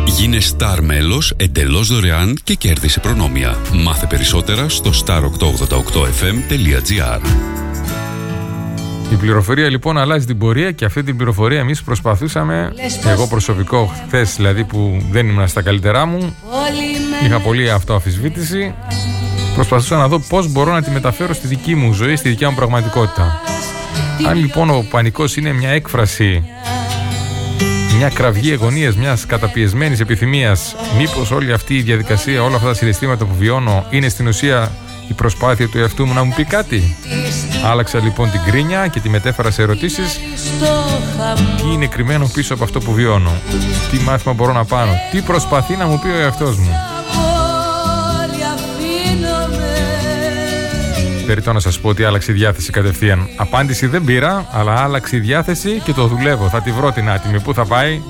Γίνε 0.06 0.38
Star 0.58 0.78
μέλος 0.82 1.34
εντελώς 1.38 1.88
δωρεάν 1.88 2.38
και 2.44 2.54
κέρδισε 2.54 3.00
προνόμια. 3.00 3.58
Μάθε 3.74 4.06
περισσότερα 4.06 4.70
στο 4.70 4.92
star888fm.gr 5.06 7.57
Η 9.12 9.16
πληροφορία 9.16 9.70
λοιπόν 9.70 9.98
αλλάζει 9.98 10.26
την 10.26 10.38
πορεία 10.38 10.72
και 10.72 10.86
αυτή 10.86 11.04
την 11.04 11.16
πληροφορία 11.16 11.60
εμείς 11.60 11.84
προσπαθούσαμε, 11.84 12.74
εγώ 13.06 13.28
προσωπικό 13.28 13.94
χθες 14.08 14.36
δηλαδή 14.36 14.64
που 14.64 15.02
δεν 15.12 15.28
ήμουν 15.28 15.48
στα 15.48 15.62
καλύτερά 15.62 16.06
μου, 16.06 16.36
είχα 17.26 17.40
πολύ 17.40 17.72
αυτοαφισβήτηση, 17.72 18.74
προσπαθούσα 19.54 19.96
να 19.98 20.08
δω 20.08 20.20
πώς 20.20 20.52
μπορώ 20.52 20.72
να 20.72 20.82
τη 20.82 20.92
μεταφέρω 20.92 21.34
στη 21.34 21.48
δική 21.48 21.76
μου 21.76 21.94
ζωή, 21.94 22.16
στη 22.16 22.30
δικιά 22.30 22.50
μου 22.50 22.56
πραγματικότητα. 22.56 23.42
Αν 24.28 24.38
λοιπόν 24.38 24.70
ο 24.70 24.86
πανικός 24.90 25.36
είναι 25.36 25.54
μια 25.54 25.70
έκφραση 25.70 26.44
μια 27.98 28.10
κραυγή 28.10 28.52
εγωνίας 28.52 28.96
μιας 28.96 29.26
καταπιεσμένης 29.26 30.00
επιθυμίας 30.00 30.76
μήπως 30.98 31.32
όλη 31.32 31.54
αυτή 31.54 31.76
η 31.76 31.82
διαδικασία 31.82 32.44
όλα 32.44 32.56
αυτά 32.56 32.68
τα 32.68 32.74
συναισθήματα 32.74 33.26
που 33.26 33.36
βιώνω 33.38 33.86
είναι 33.90 34.10
στην 34.10 34.28
ουσία 34.28 34.72
η 35.08 35.14
προσπάθεια 35.14 35.68
του 35.68 35.78
εαυτού 35.78 36.06
μου 36.06 36.14
να 36.14 36.24
μου 36.24 36.34
πει 36.36 36.44
κάτι 36.44 36.96
άλλαξα 37.66 38.00
λοιπόν 38.00 38.32
την 38.32 38.42
κρίνια 38.46 38.88
και 38.88 39.00
τη 39.00 39.10
μετέφερα 39.10 39.52
σε 39.52 39.62
ερωτήσεις 39.62 40.20
τι 41.58 41.68
είναι 41.74 41.88
κρυμμένο 41.88 42.30
πίσω 42.34 42.54
από 42.54 42.64
αυτό 42.64 42.80
που 42.80 42.94
βιώνω 42.94 43.32
τι 43.92 43.98
μάθημα 44.00 44.34
μπορώ 44.34 44.54
να 44.54 44.66
πάρω 44.66 44.92
τι 45.12 45.22
προσπαθεί 45.22 45.76
να 45.76 45.86
μου 45.86 46.00
πει 46.00 46.08
ο 46.08 46.18
εαυτός 46.18 46.58
μου; 46.58 46.70
Περιτώ 51.26 51.54
να 51.54 51.60
σας 51.60 51.80
πω 51.80 51.90
ότι 51.90 52.04
άλλαξε 52.04 52.32
η 52.32 52.36
διάθεση 52.36 52.72
κατευθείαν. 52.72 53.30
Απάντηση 53.36 53.88
δεν 53.88 54.04
πήρα, 54.04 54.48
αλλά 54.52 54.84
άλλαξε 54.84 55.16
η 55.16 55.20
διάθεση 55.20 55.82
και 55.84 55.94
το 55.94 56.08
δουλεύω. 56.08 56.50
Θα 56.50 56.62
τη 56.62 56.72
βρω 56.72 56.92
την 56.92 57.10
άτιμη. 57.10 57.40
Πού 57.40 57.54
θα 57.54 57.66
πάει, 57.66 58.02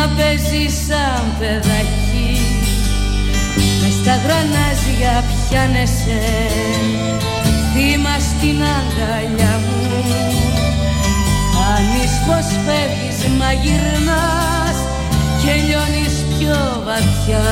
να 0.00 0.08
παίζει 0.16 0.64
σαν 0.86 1.24
παιδάκι. 1.38 2.30
Μες 3.80 3.94
στα 4.00 4.14
γρανάζια 4.24 5.24
πιάνεσαι. 5.30 6.22
Θύμα 7.72 8.16
στην 8.28 8.58
αγκαλιά 8.76 9.54
μου. 9.64 9.78
Κάνεις 11.54 12.12
πως 12.26 12.46
φεύγεις 12.64 13.20
μα 13.38 13.52
γυρνάς 13.52 14.78
και 15.42 15.52
λιώνεις 15.66 16.16
πιο 16.32 16.82
βαθιά 16.86 17.48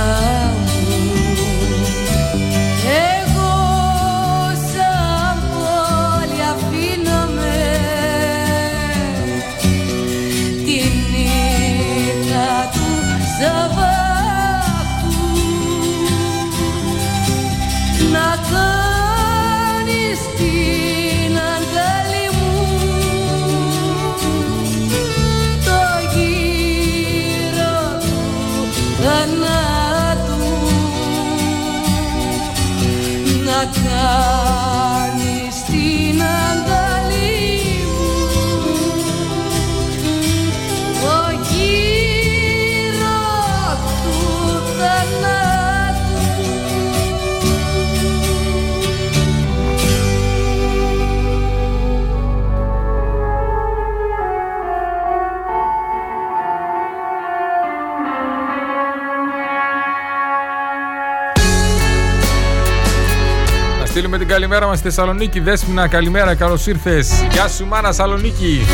στείλουμε 64.09 64.26
την 64.26 64.34
καλημέρα 64.34 64.66
μας 64.66 64.78
στη 64.78 64.88
Θεσσαλονίκη. 64.88 65.40
Δέσποινα, 65.40 65.88
καλημέρα, 65.88 66.34
καλώς 66.34 66.66
ήρθες. 66.66 67.09
Γεια 67.30 67.48
σου 67.48 67.66
μάνα 67.66 67.92
Σαλονίκη. 67.92 68.66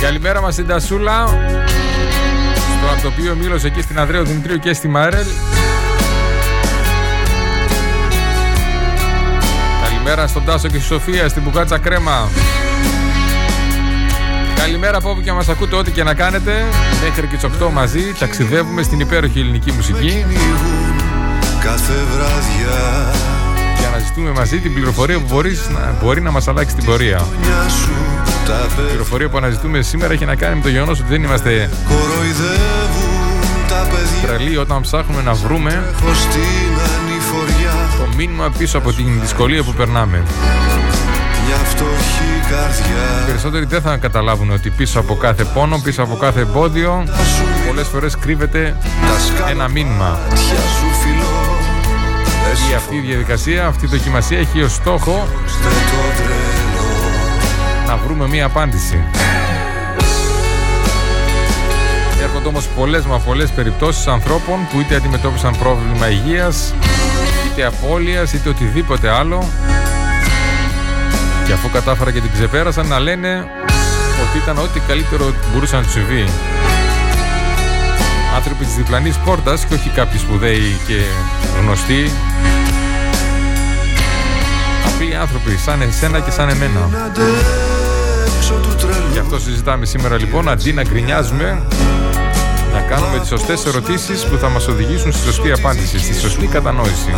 Καλημέρα 0.00 0.40
μας 0.40 0.52
στην 0.52 0.66
Τασούλα. 0.66 1.26
Στο 2.54 2.88
Αρτοπείο 2.92 3.34
Μήλος 3.34 3.64
εκεί 3.64 3.82
στην 3.82 3.98
Ανδρέου 3.98 4.24
Δημητρίου 4.24 4.58
και 4.58 4.72
στη 4.72 4.88
Μάρελ. 4.88 5.26
Καλημέρα 9.82 10.26
στον 10.26 10.44
Τάσο 10.44 10.68
και 10.68 10.78
στη 10.78 10.86
Σοφία, 10.86 11.28
στην 11.28 11.42
Μπουκάτσα 11.42 11.78
Κρέμα. 11.78 12.28
Καλημέρα 14.56 14.96
από 14.96 15.10
όπου 15.10 15.20
και 15.20 15.32
μας 15.32 15.48
ακούτε 15.48 15.76
ό,τι 15.76 15.90
και 15.90 16.02
να 16.02 16.14
κάνετε. 16.14 16.64
Μέχρι 17.02 17.26
και 17.26 17.36
τις 17.36 17.44
8 17.66 17.70
μαζί 17.72 18.12
ταξιδεύουμε 18.18 18.82
στην 18.82 19.00
υπέροχη 19.00 19.40
ελληνική 19.40 19.72
μουσική. 19.72 20.24
Κάθε 21.60 21.94
βράδια 22.12 23.33
αναζητούμε 24.04 24.30
μαζί 24.30 24.58
την 24.58 24.74
πληροφορία 24.74 25.18
που 25.18 25.24
μπορείς 25.28 25.68
να, 25.68 25.94
μπορεί 26.02 26.20
να 26.20 26.30
μας 26.30 26.48
αλλάξει 26.48 26.74
την 26.74 26.84
πορεία. 26.84 27.26
Η 28.78 28.86
πληροφορία 28.88 29.28
που 29.28 29.36
αναζητούμε 29.36 29.82
σήμερα 29.82 30.12
έχει 30.12 30.24
να 30.24 30.34
κάνει 30.34 30.56
με 30.56 30.62
το 30.62 30.68
γεγονός 30.68 31.00
ότι 31.00 31.08
δεν 31.08 31.22
είμαστε 31.22 31.70
τρελοί 34.22 34.56
όταν 34.56 34.80
ψάχνουμε 34.80 35.22
να 35.22 35.32
βρούμε 35.32 35.84
το 37.98 38.16
μήνυμα 38.16 38.50
πίσω 38.58 38.78
από 38.78 38.92
την 38.92 39.20
δυσκολία 39.20 39.62
που 39.62 39.72
περνάμε. 39.72 40.22
Μια 41.46 41.56
φτωχή 41.56 42.50
καρδιά 42.50 43.22
Οι 43.22 43.26
περισσότεροι 43.26 43.64
δεν 43.64 43.80
θα 43.80 43.96
καταλάβουν 43.96 44.50
ότι 44.50 44.70
πίσω 44.70 45.00
από 45.00 45.14
κάθε 45.14 45.44
πόνο, 45.44 45.80
πίσω 45.84 46.02
από 46.02 46.16
κάθε 46.16 46.40
εμπόδιο 46.40 47.04
πολλές 47.66 47.86
φορές 47.86 48.16
κρύβεται 48.16 48.76
ένα 49.50 49.68
μήνυμα. 49.68 50.18
Η 52.54 52.74
αυτή 52.74 52.96
η 52.96 53.00
διαδικασία, 53.00 53.66
αυτή 53.66 53.84
η 53.84 53.88
δοκιμασία 53.88 54.38
έχει 54.38 54.62
ως 54.62 54.72
στόχο 54.72 55.28
να 57.86 57.96
βρούμε 57.96 58.28
μία 58.28 58.44
απάντηση. 58.44 59.04
Έρχονται 62.22 62.48
όμως 62.48 62.66
πολλές 62.66 63.04
μα 63.04 63.18
πολλές 63.18 63.50
περιπτώσεις 63.50 64.06
ανθρώπων 64.06 64.68
που 64.72 64.80
είτε 64.80 64.94
αντιμετώπισαν 64.94 65.58
πρόβλημα 65.58 66.10
υγείας, 66.10 66.74
είτε 67.46 67.64
απώλειας, 67.64 68.32
είτε 68.32 68.48
οτιδήποτε 68.48 69.08
άλλο 69.08 69.48
και 71.46 71.52
αφού 71.52 71.70
κατάφερα 71.70 72.10
και 72.10 72.20
την 72.20 72.30
ξεπέρασαν 72.32 72.86
να 72.86 72.98
λένε 72.98 73.46
ότι 74.28 74.38
ήταν 74.42 74.58
ό,τι 74.58 74.80
καλύτερο 74.80 75.34
μπορούσε 75.52 75.76
να 75.76 75.82
τους 75.82 75.92
συμβεί. 75.92 76.24
Άνθρωποι 78.34 78.64
της 78.64 78.74
διπλανής 78.74 79.16
πόρτας 79.16 79.64
και 79.64 79.74
όχι 79.74 79.88
κάποιοι 79.88 80.18
σπουδαίοι 80.18 80.80
και 80.86 81.00
γνωστοί. 81.60 82.10
Απλοί 84.94 85.14
άνθρωποι 85.14 85.56
σαν 85.56 85.80
εσένα 85.80 86.20
και 86.20 86.30
σαν 86.30 86.48
εμένα. 86.48 87.10
Γι' 89.12 89.18
αυτό 89.18 89.38
συζητάμε 89.38 89.86
σήμερα 89.86 90.16
λοιπόν 90.18 90.48
αντί 90.48 90.72
να 90.72 90.82
γκρινιάζουμε 90.82 91.62
να 92.72 92.80
κάνουμε 92.80 93.18
τις 93.18 93.28
σωστές 93.28 93.66
ερωτήσεις 93.66 94.24
που 94.24 94.36
θα 94.36 94.48
μας 94.48 94.68
οδηγήσουν 94.68 95.12
στη 95.12 95.24
σωστή 95.24 95.52
απάντηση, 95.52 95.98
στη 95.98 96.14
σωστή 96.14 96.46
κατανόηση. 96.46 97.14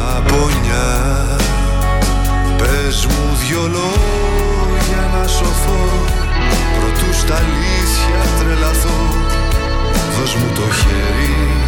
Πες 2.59 3.07
μου 3.07 3.37
δυο 3.47 3.63
λόγια 3.63 5.19
να 5.21 5.27
σωθώ 5.27 5.89
Προτού 6.79 7.13
στα 7.13 7.35
αλήθεια 7.35 8.21
τρελαθώ 8.39 9.15
Δώσ' 10.19 10.35
μου 10.35 10.51
το 10.55 10.73
χέρι 10.75 11.66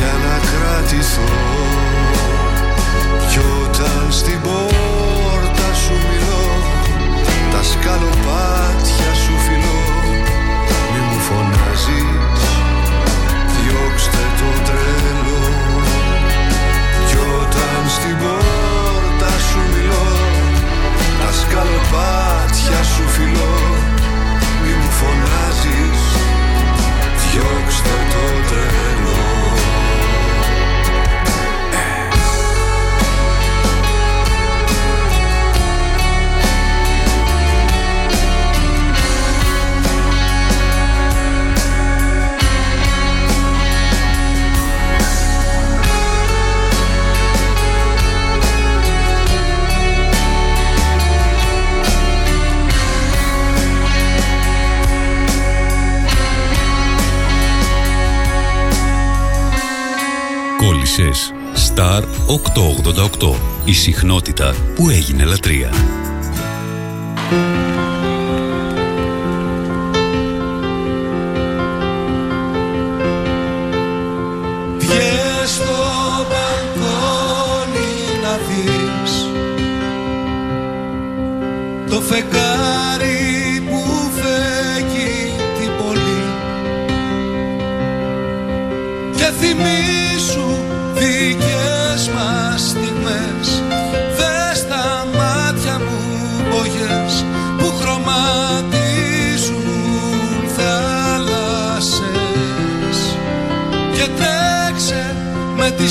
για 0.00 0.14
να 0.26 0.36
κρατηθώ. 0.50 1.32
Κι 3.30 3.40
όταν 3.62 4.02
στην 4.10 4.40
πόρτα 4.40 5.68
σου 5.82 5.94
μιλώ 6.08 6.46
Τα 7.52 7.62
σκαλοπάτια 7.70 9.12
σου 9.22 9.34
φιλώ. 9.44 9.82
Μη 10.92 11.00
μου 11.08 11.18
φωνάζεις 11.26 12.42
Διώξτε 13.54 14.24
το 14.38 14.50
τρελό. 14.66 15.46
Κι 17.08 17.18
όταν 17.40 17.82
στην 17.96 18.16
πόρτα 18.22 19.32
σου 19.48 19.60
μιλώ 19.72 20.08
Τα 21.20 21.30
σκαλοπάτια 21.40 22.80
σου 22.92 23.04
φιλώ. 23.14 23.54
Μη 24.62 24.72
μου 24.80 24.90
φωνάζεις 24.98 25.39
Η 63.64 63.72
συχνότητα 63.72 64.54
που 64.74 64.90
έγινε 64.90 65.24
λατρεία 65.24 65.70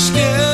με 0.08 0.49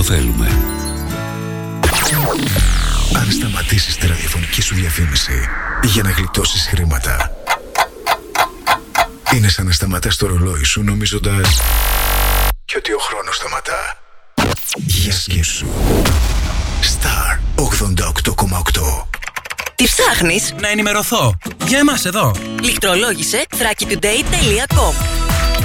το 0.00 0.06
θέλουμε. 0.06 0.46
Αν 3.16 3.30
σταματήσεις 3.30 3.96
τη 3.96 4.06
ραδιοφωνική 4.06 4.62
σου 4.62 4.74
διαφήμιση 4.74 5.48
για 5.82 6.02
να 6.02 6.10
γλιτώσεις 6.10 6.66
χρήματα, 6.66 7.36
είναι 9.34 9.48
σαν 9.48 9.66
να 9.66 9.72
σταματάς 9.72 10.16
το 10.16 10.26
ρολόι 10.26 10.64
σου 10.64 10.82
νομίζοντας 10.82 11.60
και 12.64 12.74
ότι 12.76 12.92
ο 12.92 12.98
χρόνος 12.98 13.36
σταματά. 13.36 13.98
Για 14.76 15.12
σκέψου. 15.12 15.66
Star 16.82 17.38
88,8 17.54 19.06
Τι 19.74 19.84
ψάχνεις; 19.84 20.54
Να 20.60 20.68
ενημερωθώ. 20.68 21.38
Για 21.66 21.78
εμάς 21.78 22.04
εδώ. 22.04 22.34
Λιχτρολόγησε 22.62 23.46
thrakitoday.com 23.50 25.19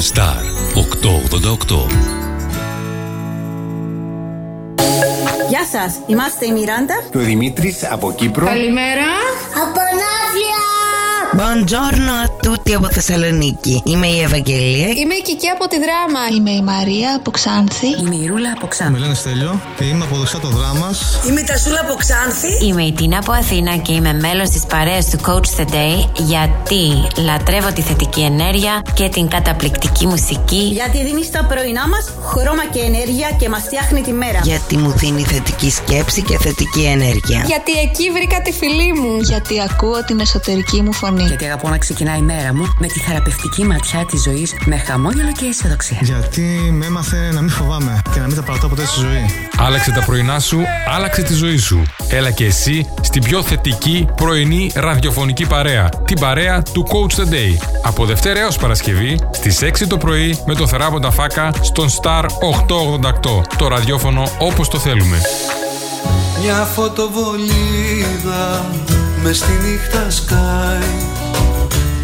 Star 0.00 0.42
888. 0.74 1.86
Γεια 5.48 5.64
σας, 5.72 6.00
είμαστε 6.06 6.46
η 6.46 6.52
Μιράντα 6.52 6.94
Και 7.10 7.18
ο 7.18 7.20
Δημήτρης 7.20 7.84
από 7.90 8.12
Κύπρο. 8.12 8.46
Καλημέρα. 8.46 9.06
Από 9.54 9.80
Ναύλια. 9.80 10.77
Buongiorno 11.42 12.12
a 12.24 12.28
tutti 12.42 12.72
από 12.74 12.88
Θεσσαλονίκη. 12.90 13.82
Είμαι 13.84 14.06
η 14.06 14.20
Ευαγγελία. 14.20 14.88
Είμαι 14.88 15.14
η 15.14 15.22
Κική 15.22 15.48
από 15.48 15.68
τη 15.68 15.76
δράμα. 15.84 16.20
Είμαι 16.36 16.50
η 16.50 16.62
Μαρία 16.62 17.14
από 17.16 17.30
Ξάνθη. 17.30 17.86
Είμαι 18.00 18.14
η 18.14 18.26
Ρούλα 18.26 18.50
από 18.56 18.62
Με 18.62 18.68
Ξάνθη. 18.68 19.00
λένε 19.00 19.14
Στέλιο 19.14 19.60
και 19.76 19.84
είμαι 19.84 20.04
από 20.04 20.16
δεξιά 20.16 20.38
το 20.38 20.48
δράμα. 20.48 20.88
Είμαι 21.28 21.40
η 21.40 21.44
Τασούλα 21.44 21.80
από 21.80 21.94
Ξάνθη. 21.94 22.66
Είμαι 22.66 22.82
η 22.82 22.92
Τίνα 22.92 23.18
από 23.18 23.32
Αθήνα 23.32 23.76
και 23.76 23.92
είμαι 23.92 24.12
μέλος 24.12 24.48
της 24.50 24.62
παρέας 24.66 25.04
του 25.10 25.18
Coach 25.26 25.48
The 25.60 25.66
Day 25.76 25.96
γιατί 26.16 26.82
λατρεύω 27.24 27.72
τη 27.72 27.82
θετική 27.82 28.20
ενέργεια 28.20 28.82
και 28.94 29.08
την 29.08 29.28
καταπληκτική 29.28 30.06
μουσική 30.06 30.62
Γιατί 30.72 31.04
δίνεις 31.04 31.26
στα 31.26 31.44
πρωινά 31.44 31.88
μας 31.88 32.04
χρώμα 32.30 32.64
και 32.72 32.80
ενέργεια 32.80 33.28
και 33.40 33.48
μας 33.48 33.62
φτιάχνει 33.62 34.00
τη 34.00 34.12
μέρα. 34.12 34.40
Γιατί 34.42 34.76
μου 34.76 34.90
δίνει 34.96 35.22
θετική 35.22 35.70
σκέψη 35.70 36.22
και 36.22 36.38
θετική 36.38 36.82
ενέργεια. 36.82 37.44
Γιατί 37.46 37.72
εκεί 37.86 38.10
βρήκα 38.10 38.42
τη 38.42 38.52
φίλη 38.52 38.92
μου. 39.00 39.20
Γιατί 39.20 39.54
ακούω 39.70 40.04
την 40.04 40.20
εσωτερική 40.20 40.82
μου 40.82 40.92
φωνή. 40.92 41.27
Γιατί 41.28 41.44
αγαπώ 41.44 41.68
να 41.68 41.78
ξεκινάει 41.78 42.18
η 42.18 42.22
μέρα 42.22 42.54
μου 42.54 42.74
με 42.78 42.86
τη 42.86 43.00
θεραπευτική 43.00 43.64
ματιά 43.64 44.06
της 44.06 44.22
ζωής 44.22 44.54
με 44.64 44.76
χαμόγελο 44.76 45.32
και 45.32 45.44
αισιοδοξία. 45.44 45.98
Γιατί 46.02 46.42
με 46.72 46.86
έμαθε 46.86 47.30
να 47.32 47.40
μην 47.40 47.50
φοβάμαι 47.50 48.02
και 48.12 48.20
να 48.20 48.26
μην 48.26 48.36
τα 48.36 48.42
παρατώ 48.42 48.68
ποτέ 48.68 48.86
στη 48.86 49.00
ζωή. 49.00 49.24
Άλλαξε 49.56 49.92
τα 49.92 50.04
πρωινά 50.04 50.40
σου, 50.40 50.60
άλλαξε 50.94 51.22
τη 51.22 51.34
ζωή 51.34 51.56
σου. 51.56 51.82
Έλα 52.08 52.30
και 52.30 52.44
εσύ 52.44 52.86
στην 53.00 53.22
πιο 53.22 53.42
θετική 53.42 54.06
πρωινή 54.14 54.70
ραδιοφωνική 54.74 55.46
παρέα. 55.46 55.88
Την 56.04 56.20
παρέα 56.20 56.62
του 56.62 56.86
Coach 56.88 57.20
The 57.20 57.32
Day. 57.32 57.56
Από 57.82 58.04
Δευτέρα 58.04 58.40
έως 58.40 58.56
Παρασκευή 58.56 59.18
στις 59.30 59.62
6 59.62 59.86
το 59.88 59.96
πρωί 59.96 60.38
με 60.46 60.54
το 60.54 60.66
θεράποντα 60.66 61.10
φάκα 61.10 61.50
στον 61.60 61.88
Star 61.88 62.24
888. 62.24 62.28
Το 63.58 63.68
ραδιόφωνο 63.68 64.30
όπως 64.38 64.68
το 64.68 64.78
θέλουμε. 64.78 65.20
Μια 66.42 66.54
φωτοβολίδα 66.54 68.66
μες 69.22 69.36
στη 69.36 69.52
νύχτα 69.52 70.10
σκάει 70.10 71.17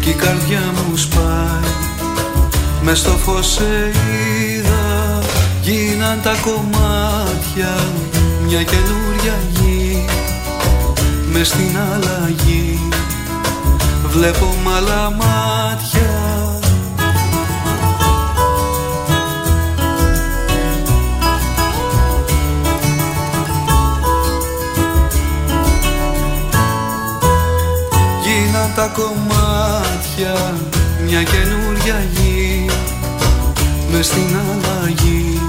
Κι 0.01 0.09
η 0.09 0.13
καρδιά 0.13 0.61
μου 0.89 0.97
σπάει. 0.97 1.71
Μες 2.81 2.99
στο 2.99 3.11
φως 3.11 3.51
σε 3.51 3.91
είδα. 4.55 5.19
Γίναν 5.61 6.21
τα 6.23 6.35
κομμάτια 6.41 7.75
μια 8.45 8.63
καινούρια 8.63 9.37
γη. 9.53 10.05
Μες 11.31 11.47
στην 11.47 11.77
αλλαγή. 11.93 12.79
Βλέπω 14.07 14.55
μ' 14.63 14.69
άλλα 14.69 15.09
μάτια 15.09 16.34
τα 28.75 28.87
κομμάτια 28.87 30.53
μια 31.05 31.23
καινούρια 31.23 32.05
γη 32.13 32.65
με 33.91 34.01
στην 34.01 34.35
αλλαγή. 34.35 35.41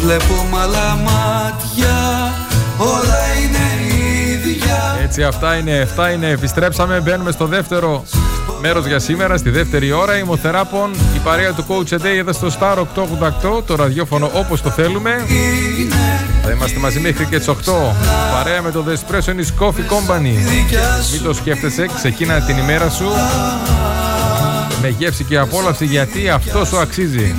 Βλέπω 0.00 0.46
μ' 0.50 0.56
άλλα 0.56 0.94
μάτια 0.96 1.94
όλα 2.78 3.18
είναι 3.24 3.31
ίδια 3.31 3.31
Έτσι, 5.14 5.24
αυτά 5.24 5.56
είναι, 5.56 5.78
αυτά 5.78 6.10
είναι. 6.10 6.28
Επιστρέψαμε, 6.28 7.00
μπαίνουμε 7.00 7.30
στο 7.30 7.46
δεύτερο 7.46 8.04
μέρος 8.60 8.86
για 8.86 8.98
σήμερα, 8.98 9.36
στη 9.36 9.50
δεύτερη 9.50 9.92
ώρα. 9.92 10.16
Είμαι 10.16 10.30
ο 10.30 10.36
Θεράπων, 10.36 10.90
η 11.14 11.18
παρέα 11.24 11.52
του 11.52 11.64
Coach 11.68 11.92
A 11.92 11.96
Day 11.96 12.16
εδώ 12.18 12.32
στο 12.32 12.48
Star 12.60 12.76
888, 12.78 13.62
το 13.66 13.74
ραδιόφωνο 13.74 14.30
όπως 14.34 14.62
το 14.62 14.70
θέλουμε. 14.70 15.10
Θα 16.42 16.50
είμαστε 16.50 16.78
μαζί 16.78 17.00
μέχρι 17.00 17.26
και 17.26 17.38
τις 17.38 17.48
8. 17.48 17.52
Παρέα 18.32 18.62
με 18.62 18.70
το 18.70 18.84
The 18.88 18.92
Espresso 18.92 19.28
is 19.28 19.64
Coffee 19.64 19.88
Company. 19.92 20.36
Μην 21.12 21.22
το 21.22 21.34
σκέφτεσαι, 21.34 21.88
ξεκίνα 21.94 22.40
την 22.40 22.58
ημέρα 22.58 22.90
σου 22.90 23.06
με 24.82 24.88
γεύση 24.88 25.24
και 25.24 25.38
απόλαυση 25.38 25.84
γιατί 25.84 26.28
αυτό 26.28 26.64
σου 26.64 26.78
αξίζει. 26.78 27.34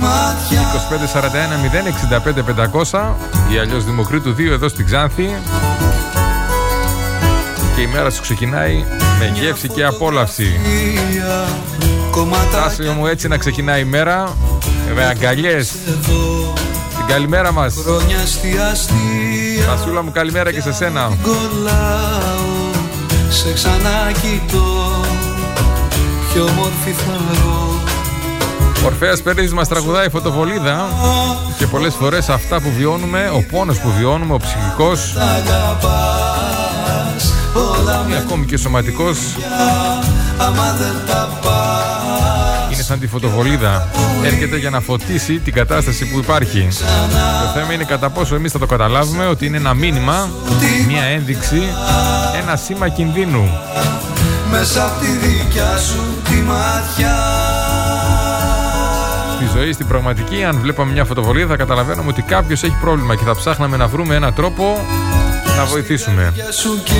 065 2.24 2.90
500 2.90 3.14
ή 3.52 3.58
αλλιώς 3.58 3.84
Δημοκρίτου 3.84 4.34
2 4.34 4.38
εδώ 4.38 4.68
στην 4.68 4.84
Ξάνθη. 4.84 5.28
Και 7.76 7.80
η 7.80 7.86
μέρα 7.86 8.10
σου 8.10 8.22
ξεκινάει 8.22 8.84
με 9.18 9.32
γεύση 9.34 9.68
και 9.68 9.84
απόλαυση. 9.84 10.60
Τάσιο 12.52 12.92
μου 12.92 13.06
έτσι 13.06 13.28
να 13.28 13.36
ξεκινάει 13.36 13.80
η 13.80 13.84
μέρα 13.84 14.36
με 14.94 15.04
αγκαλιές. 15.04 15.72
Την 16.96 17.06
καλημέρα 17.06 17.52
μας. 17.52 17.74
Χρόνια 17.84 18.26
στη 18.26 18.58
αστεία 18.72 19.66
Τασούλα 19.66 20.02
μου 20.02 20.10
καλημέρα 20.10 20.52
και 20.52 20.60
σε 20.60 20.72
σένα. 20.72 21.10
κολλάω 21.22 22.72
Σε 23.28 23.52
ξανακοιτώ 23.52 25.04
Πιο 26.32 26.48
μόρφη 26.56 26.90
θαρώ 26.90 27.82
Ορφέας 28.84 29.22
Περίζης 29.22 29.52
μας 29.52 29.68
τραγουδάει 29.68 30.08
φωτοβολίδα 30.08 30.88
και 31.58 31.66
πολλές 31.66 31.94
φορές 31.94 32.28
αυτά 32.28 32.60
που 32.60 32.72
βιώνουμε, 32.76 33.30
ο 33.34 33.44
πόνος 33.50 33.78
που 33.78 33.92
βιώνουμε, 33.98 34.34
ο 34.34 34.36
ψυχικός 34.36 35.14
Αγαπάς 37.54 37.78
Όλα 37.80 38.06
ή 38.10 38.14
ακόμη 38.14 38.46
και 38.46 38.56
σωματικός 38.56 39.18
Άμα 40.38 40.76
δεν 40.78 40.94
τα 41.06 41.38
πας 41.42 41.94
είναι 42.74 42.82
σαν 42.82 42.98
τη 42.98 43.06
φωτοβολίδα. 43.06 43.88
Έρχεται 44.24 44.56
για 44.56 44.70
να 44.70 44.80
φωτίσει 44.80 45.38
την 45.38 45.52
κατάσταση 45.52 46.06
που 46.10 46.18
υπάρχει. 46.18 46.68
Το 47.42 47.60
θέμα 47.60 47.72
είναι 47.72 47.84
κατά 47.84 48.10
πόσο 48.10 48.34
εμείς 48.34 48.52
θα 48.52 48.58
το 48.58 48.66
καταλάβουμε 48.66 49.26
ότι 49.26 49.46
είναι 49.46 49.56
ένα 49.56 49.74
μήνυμα, 49.74 50.30
μια 50.86 51.02
ένδειξη, 51.02 51.62
ένα 52.42 52.56
σήμα 52.56 52.88
κινδύνου. 52.88 53.50
Μέσα 54.50 54.84
από 54.84 55.00
τη 55.00 55.06
δικιά 55.06 55.76
σου 55.76 56.02
τη 56.24 56.34
μάτια 56.34 57.14
Στη 59.36 59.58
ζωή, 59.58 59.72
στην 59.72 59.86
πραγματική, 59.86 60.44
αν 60.44 60.58
βλέπαμε 60.60 60.92
μια 60.92 61.04
φωτοβολίδα, 61.04 61.46
θα 61.48 61.56
καταλαβαίνουμε 61.56 62.08
ότι 62.08 62.22
κάποιος 62.22 62.62
έχει 62.62 62.76
πρόβλημα 62.80 63.14
και 63.14 63.24
θα 63.24 63.34
ψάχναμε 63.34 63.76
να 63.76 63.86
βρούμε 63.86 64.14
έναν 64.14 64.34
τρόπο 64.34 64.86
να 65.56 65.64
βοηθήσουμε. 65.64 66.32
σου 66.60 66.82
και 66.84 66.92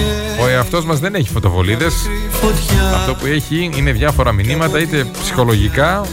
Ο 0.43 0.49
εαυτός 0.49 0.85
μας 0.85 0.99
δεν 0.99 1.15
έχει 1.15 1.29
φωτοβολίδες. 1.29 1.95
φωτιά 2.31 2.91
Αυτό 2.95 3.15
που 3.15 3.27
έχει 3.27 3.71
είναι 3.77 3.93
διάφορα 3.93 4.33
μηνύματα, 4.33 4.81
είτε 4.81 5.07
ψυχολογικά 5.23 6.05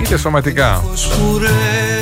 είτε 0.00 0.16
σωματικά. 0.16 0.84
Φως 0.88 1.08
που 1.08 1.38
ρέει 1.38 1.96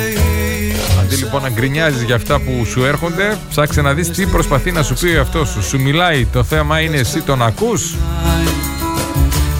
λοιπόν 1.17 1.41
να 1.41 1.49
γκρινιάζεις 1.49 2.01
για 2.01 2.15
αυτά 2.15 2.39
που 2.39 2.65
σου 2.65 2.85
έρχονται, 2.85 3.37
ψάξε 3.49 3.81
να 3.81 3.93
δεις 3.93 4.09
τι 4.09 4.25
προσπαθεί 4.25 4.71
να 4.71 4.83
σου 4.83 4.93
πει 4.93 5.07
ο 5.07 5.15
εαυτός 5.15 5.49
σου. 5.49 5.63
Σου 5.63 5.81
μιλάει, 5.81 6.25
το 6.25 6.43
θέμα 6.43 6.79
είναι 6.79 6.97
εσύ 6.97 7.21
τον 7.21 7.41
ακούς; 7.41 7.95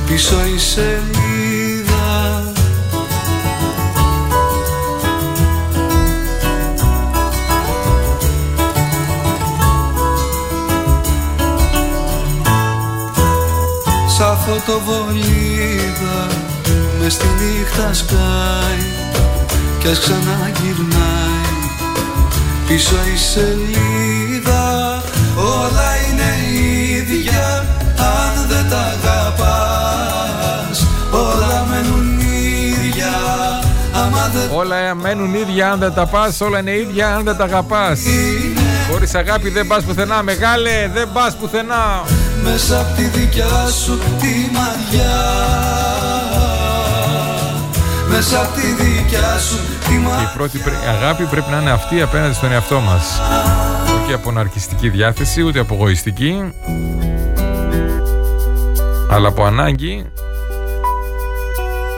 Πίσω 0.08 0.36
η 0.56 0.60
σελίδα 0.60 2.43
φωτοβολίδα 14.45 16.27
μες 16.99 17.13
στη 17.13 17.25
νύχτα 17.25 17.93
σκάει 17.93 18.85
κι 19.79 19.87
ας 19.87 19.99
ξαναγυρνάει 19.99 21.53
πίσω 22.67 22.95
η 23.13 23.17
σελίδα 23.17 25.01
όλα 25.35 25.89
είναι 26.07 26.33
ίδια 26.95 27.65
αν 27.97 28.47
δεν 28.47 28.69
τα 28.69 28.77
αγαπάς 28.77 30.87
όλα 31.11 31.65
μένουν 31.69 32.19
ίδια 32.19 33.13
άμα 33.93 34.29
δεν 34.33 34.49
Όλα 34.53 34.95
μένουν 34.95 35.33
ίδια 35.33 35.71
αν 35.71 35.79
δεν 35.79 35.93
τα 35.93 36.05
πας, 36.05 36.41
όλα 36.41 36.59
είναι 36.59 36.71
ίδια 36.71 37.15
αν 37.15 37.23
δεν 37.23 37.37
τα 37.37 37.43
αγαπάς. 37.43 37.99
Χωρίς 38.91 39.15
αγάπη 39.15 39.49
δεν 39.49 39.67
πας 39.67 39.83
πουθενά, 39.83 40.23
μεγάλε, 40.23 40.89
δεν 40.93 41.09
πας 41.13 41.35
πουθενά. 41.35 42.03
Μέσα 42.51 42.79
απ' 42.79 42.95
τη 42.95 43.03
δικιά 43.03 43.65
σου 43.83 43.97
τη 43.97 44.49
μαγιά 44.53 45.23
μέσα 48.09 48.41
απ' 48.41 48.53
τη 48.53 48.83
δικιά 48.83 49.37
σου 49.37 49.55
τη 49.87 49.93
μαγιά 49.93 50.31
Η 50.33 50.37
πρώτη 50.37 50.57
πρέ- 50.57 50.87
αγάπη 50.87 51.23
πρέπει 51.23 51.51
να 51.51 51.61
είναι 51.61 51.71
αυτή 51.71 52.01
απέναντι 52.01 52.33
στον 52.33 52.51
εαυτό 52.51 52.79
μας. 52.79 53.21
Όχι 54.01 54.13
από 54.13 54.31
ναρκιστική 54.31 54.89
διάθεση, 54.89 55.41
ούτε 55.41 55.59
από 55.59 55.73
εγωιστική. 55.73 56.53
Αλλά 59.09 59.27
από 59.27 59.45
ανάγκη 59.45 60.05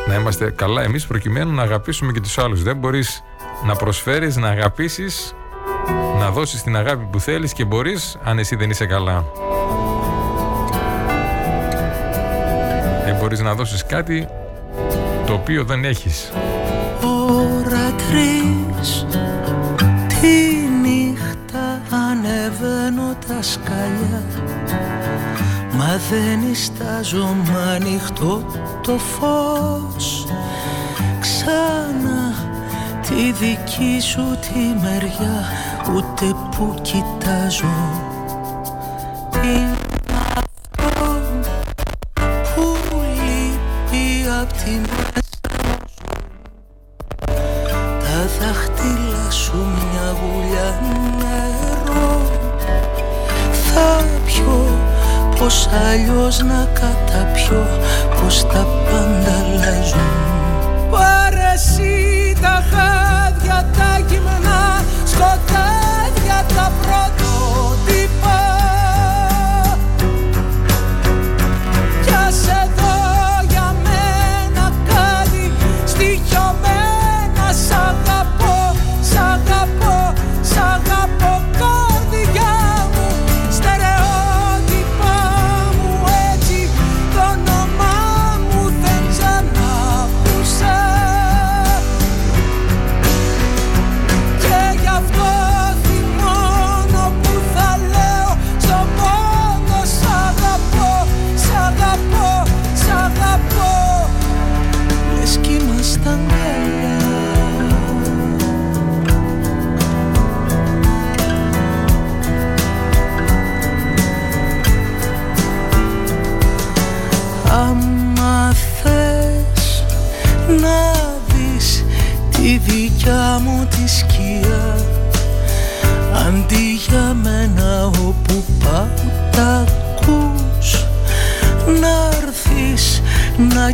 να 0.08 0.16
είμαστε 0.16 0.52
καλά 0.56 0.82
εμείς 0.82 1.06
προκειμένου 1.06 1.52
να 1.54 1.62
αγαπήσουμε 1.64 2.12
και 2.12 2.20
τους 2.22 2.38
άλλους. 2.38 2.64
Δεν 2.64 2.76
μπορείς 2.76 3.24
να 3.66 3.76
προσφέρεις, 3.76 4.36
να 4.36 4.48
αγαπήσεις, 4.48 5.36
να 6.20 6.30
δώσεις 6.30 6.64
την 6.64 6.76
αγάπη 6.78 7.08
που 7.12 7.20
θέλεις 7.20 7.54
και 7.54 7.66
μπορείς 7.66 8.18
αν 8.24 8.40
εσύ 8.40 8.56
δεν 8.56 8.70
είσαι 8.70 8.86
καλά. 8.86 9.26
Δεν 13.28 13.36
μπορείς 13.38 13.52
να 13.52 13.64
δώσεις 13.64 13.86
κάτι 13.86 14.28
το 15.26 15.34
οποίο 15.34 15.64
δεν 15.64 15.86
έχεις. 15.86 16.32
ώρα 17.02 17.92
τρεις 17.92 19.06
Τη 20.08 20.68
νύχτα 20.82 21.82
ανεβαίνω 22.10 23.16
τα 23.28 23.42
σκαλιά. 23.42 24.24
Μα 25.72 26.00
δεν 26.10 26.52
ιστάζω 26.52 27.36
μ' 27.46 27.58
ανοιχτό 27.76 28.44
το 28.82 28.98
φως. 28.98 30.28
Ξανά 31.20 32.34
τη 33.02 33.32
δική 33.32 34.02
σου 34.02 34.38
τη 34.42 34.60
μεριά 34.82 35.46
Ούτε 35.96 36.26
που 36.26 36.76
κοιτάζω 36.82 38.07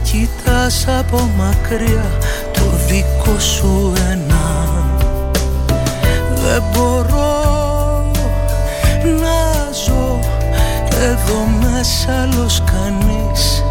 κοιτάς 0.03 0.85
από 0.99 1.29
μακριά 1.37 2.17
το 2.53 2.61
δικό 2.87 3.39
σου 3.39 3.93
ένα 4.11 4.67
Δεν 6.35 6.63
μπορώ 6.71 7.43
να 9.03 9.71
ζω 9.85 10.19
εδώ 11.01 11.47
μέσα 11.61 12.21
άλλος 12.21 12.63
κανείς. 12.65 13.63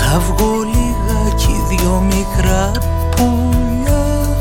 Θα 0.00 0.18
βγω 0.18 0.52
λιγάκι 0.62 1.62
δυο 1.68 2.02
μικρά 2.06 2.70
πουλιά. 3.10 4.36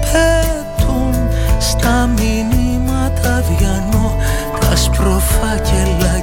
Πέτουν 0.00 1.28
στα 1.58 2.08
μηνύματα 2.16 3.44
διανό 3.48 4.16
τα 4.60 4.76
σπροφάκελακί 4.76 6.15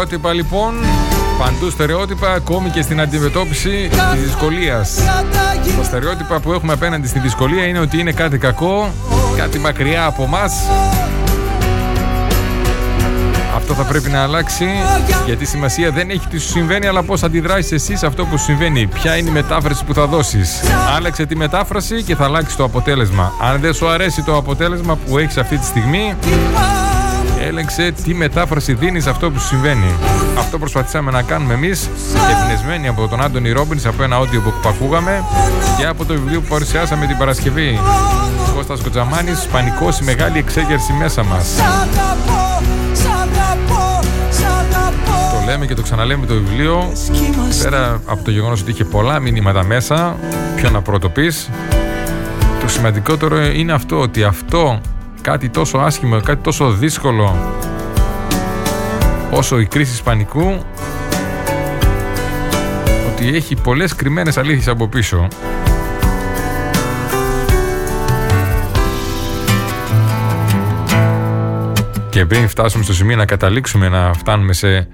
Στερεότυπα 0.00 0.32
λοιπόν 0.32 0.74
Παντού 1.38 1.70
στερεότυπα, 1.70 2.32
ακόμη 2.32 2.70
και 2.70 2.82
στην 2.82 3.00
αντιμετώπιση 3.00 3.90
της 4.12 4.22
δυσκολίας. 4.22 4.94
Τα 5.76 5.84
στερεότυπα 5.84 6.40
που 6.40 6.52
έχουμε 6.52 6.72
απέναντι 6.72 7.08
στη 7.08 7.18
δυσκολία 7.18 7.66
είναι 7.66 7.78
ότι 7.78 7.98
είναι 7.98 8.12
κάτι 8.12 8.38
κακό, 8.38 8.92
κάτι 9.36 9.58
μακριά 9.58 10.04
από 10.04 10.22
εμά. 10.22 10.44
Αυτό 13.56 13.74
θα 13.74 13.82
πρέπει 13.82 14.10
να 14.10 14.22
αλλάξει 14.22 14.66
γιατί 15.26 15.44
σημασία 15.44 15.90
δεν 15.90 16.10
έχει 16.10 16.28
τι 16.28 16.38
σου 16.38 16.48
συμβαίνει, 16.48 16.86
αλλά 16.86 17.02
πώς 17.02 17.22
αντιδράσεις 17.22 17.72
εσύ 17.72 17.96
σε 17.96 18.06
αυτό 18.06 18.24
που 18.24 18.38
σου 18.38 18.44
συμβαίνει. 18.44 18.86
Ποια 18.86 19.16
είναι 19.16 19.28
η 19.28 19.32
μετάφραση 19.32 19.84
που 19.84 19.94
θα 19.94 20.06
δώσεις. 20.06 20.60
Άλλαξε 20.96 21.26
τη 21.26 21.36
μετάφραση 21.36 22.02
και 22.02 22.14
θα 22.16 22.24
αλλάξει 22.24 22.56
το 22.56 22.64
αποτέλεσμα. 22.64 23.32
Αν 23.40 23.60
δεν 23.60 23.74
σου 23.74 23.88
αρέσει 23.88 24.22
το 24.22 24.36
αποτέλεσμα 24.36 24.96
που 24.96 25.18
έχεις 25.18 25.36
αυτή 25.36 25.58
τη 25.58 25.64
στιγμή, 25.64 26.14
έλεγξε 27.60 28.02
τι 28.04 28.14
μετάφραση 28.14 28.74
δίνεις 28.74 29.02
σε 29.02 29.10
αυτό 29.10 29.30
που 29.30 29.38
σου 29.38 29.46
συμβαίνει. 29.46 29.94
Αυτό 30.38 30.58
προσπαθήσαμε 30.58 31.10
να 31.10 31.22
κάνουμε 31.22 31.54
εμείς, 31.54 31.88
εμπνευσμένοι 32.42 32.88
από 32.88 33.08
τον 33.08 33.22
Άντωνι 33.22 33.50
Ρόμπινς, 33.50 33.86
από 33.86 34.02
ένα 34.02 34.20
audio 34.20 34.40
που 34.42 34.68
ακούγαμε 34.68 35.24
και 35.78 35.86
από 35.86 36.04
το 36.04 36.14
βιβλίο 36.14 36.40
που 36.40 36.46
παρουσιάσαμε 36.48 37.06
την 37.06 37.16
Παρασκευή. 37.16 37.80
Κώστας 38.54 38.80
Κοτζαμάνης, 38.80 39.46
Πανικός, 39.52 39.98
η 39.98 40.04
μεγάλη 40.04 40.38
εξέγερση 40.38 40.92
μέσα 40.92 41.24
μας. 41.24 41.46
Το 45.32 45.44
λέμε 45.46 45.66
και 45.66 45.74
το 45.74 45.82
ξαναλέμε 45.82 46.26
το 46.26 46.34
βιβλίο, 46.34 46.92
πέρα 47.62 48.00
από 48.06 48.24
το 48.24 48.30
γεγονός 48.30 48.60
ότι 48.60 48.70
είχε 48.70 48.84
πολλά 48.84 49.18
μηνύματα 49.18 49.64
μέσα, 49.64 50.16
ποιο 50.56 50.70
να 50.70 50.82
πρωτοποιείς, 50.82 51.50
το 52.60 52.68
σημαντικότερο 52.68 53.44
είναι 53.44 53.72
αυτό, 53.72 54.00
ότι 54.00 54.22
αυτό 54.22 54.80
κάτι 55.20 55.48
τόσο 55.48 55.78
άσχημο, 55.78 56.20
κάτι 56.20 56.42
τόσο 56.42 56.70
δύσκολο 56.72 57.54
όσο 59.30 59.58
η 59.58 59.66
κρίση 59.66 60.02
πανικού 60.02 60.64
ότι 63.12 63.36
έχει 63.36 63.54
πολλές 63.54 63.94
κρυμμένες 63.94 64.36
αλήθειες 64.38 64.68
από 64.68 64.88
πίσω. 64.88 65.28
Και 72.10 72.26
πριν 72.26 72.48
φτάσουμε 72.48 72.84
στο 72.84 72.94
σημείο 72.94 73.16
να 73.16 73.24
καταλήξουμε 73.24 73.88
να 73.88 74.12
φτάνουμε 74.12 74.52
σε 74.52 74.88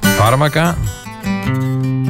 φάρμακα 0.00 0.76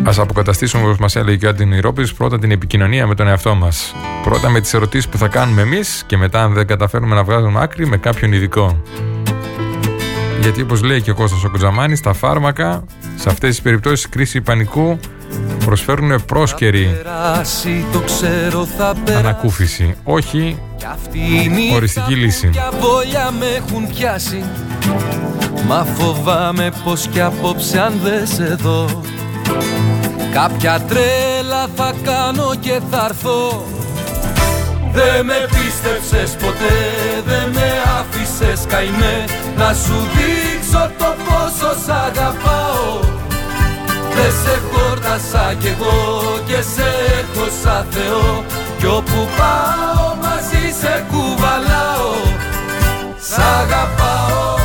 Α 0.06 0.12
αποκαταστήσουμε, 0.16 0.84
όπως 0.84 0.98
μας 0.98 1.16
έλεγε 1.16 1.36
και 1.36 1.46
ο 1.46 1.48
Άντινο 1.48 1.74
Ηρόπη, 1.74 2.08
πρώτα 2.16 2.38
την 2.38 2.50
επικοινωνία 2.50 3.06
με 3.06 3.14
τον 3.14 3.28
εαυτό 3.28 3.54
μας. 3.54 3.94
Πρώτα 4.24 4.48
με 4.48 4.60
τις 4.60 4.74
ερωτήσεις 4.74 5.08
που 5.08 5.18
θα 5.18 5.28
κάνουμε 5.28 5.62
εμείς 5.62 6.04
και 6.06 6.16
μετά, 6.16 6.42
αν 6.42 6.52
δεν 6.52 6.66
καταφέρουμε 6.66 7.14
να 7.14 7.24
βγάζουμε 7.24 7.60
άκρη, 7.62 7.86
με 7.86 7.96
κάποιον 7.96 8.32
ειδικό. 8.32 8.82
Γιατί, 10.40 10.62
όπως 10.62 10.82
λέει 10.82 11.02
και 11.02 11.10
ο 11.10 11.14
Κώστας 11.14 11.44
ο 11.44 11.50
Κοτζαμάνης, 11.50 12.00
τα 12.00 12.12
φάρμακα 12.12 12.84
σε 13.16 13.28
αυτές 13.28 13.50
τις 13.50 13.60
περιπτώσεις 13.60 14.08
κρίση 14.08 14.40
πανικού 14.40 14.98
προσφέρουν 15.64 16.24
πρόσκαιρη 16.24 17.00
ανακούφιση, 19.18 19.96
όχι 20.04 20.58
οριστική 21.74 22.14
λύση. 22.14 22.50
Μα 25.68 25.84
φοβάμαι 25.84 26.70
πως 26.84 27.06
κι 27.06 27.20
απόψε 27.20 27.80
αν 27.80 27.92
δεν 28.02 28.26
σε 28.26 28.56
δω 28.60 29.02
Κάποια 30.36 30.80
τρέλα 30.88 31.66
θα 31.76 31.92
κάνω 32.04 32.54
και 32.60 32.80
θα 32.90 33.04
έρθω. 33.08 33.66
Δε 34.92 35.22
με 35.22 35.48
πίστεψες 35.48 36.36
ποτέ, 36.36 36.76
δε 37.26 37.38
με 37.52 37.68
άφησες 37.98 38.66
καημέ. 38.68 39.24
Να 39.56 39.72
σου 39.72 39.94
δείξω 40.14 40.90
το 40.98 41.14
πόσο 41.24 41.74
σ' 41.84 41.88
αγαπάω. 41.88 43.00
Δε 44.14 44.28
σε 44.42 44.60
χόρτασα 44.70 45.54
κι 45.58 45.66
εγώ 45.66 46.22
και 46.46 46.62
σε 46.74 46.88
έχω 47.18 47.46
σαν 47.62 47.86
Θεό. 47.90 48.44
Κι 48.78 48.86
όπου 48.86 49.28
πάω 49.38 50.14
μαζί 50.22 50.64
σε 50.80 51.04
κουβαλάω. 51.10 52.14
Σ' 53.18 53.38
αγαπάω 53.38 54.55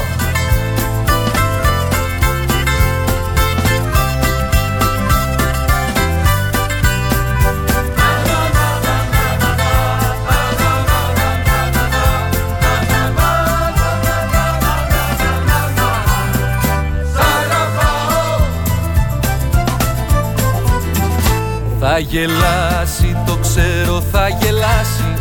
γελάσει, 22.02 23.18
το 23.26 23.38
ξέρω 23.41 24.03
θα 24.11 24.28
γελάσει. 24.28 25.14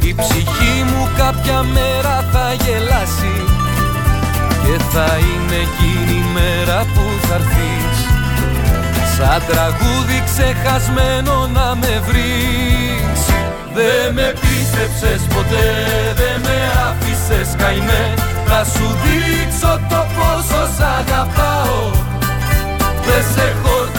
Η 0.00 0.14
ψυχή 0.14 0.76
μου 0.90 1.08
κάποια 1.16 1.62
μέρα 1.62 2.24
θα 2.32 2.46
γελάσει. 2.64 3.36
Και 4.62 4.82
θα 4.92 5.08
είναι 5.28 5.56
εκείνη 5.66 6.18
η 6.18 6.30
μέρα 6.34 6.78
που 6.94 7.26
θα 7.26 7.34
έρθεις. 7.34 7.98
Σαν 9.16 9.42
τραγούδι 9.48 10.18
ξεχασμένο 10.28 11.34
να 11.56 11.74
με 11.80 12.02
βρεις. 12.06 13.20
Δε 13.74 14.12
με 14.12 14.34
πίστεψες 14.40 15.22
ποτέ, 15.34 15.68
δε 16.18 16.30
με 16.44 16.58
άφησες 16.88 17.48
καημέ. 17.60 18.14
Θα 18.46 18.64
σου 18.72 18.86
δείξω 19.02 19.72
το 19.90 20.00
πόσο 20.16 20.62
σ' 20.76 20.84
αγαπάω. 20.98 21.80
Δε 23.04 23.18
σε 23.32 23.46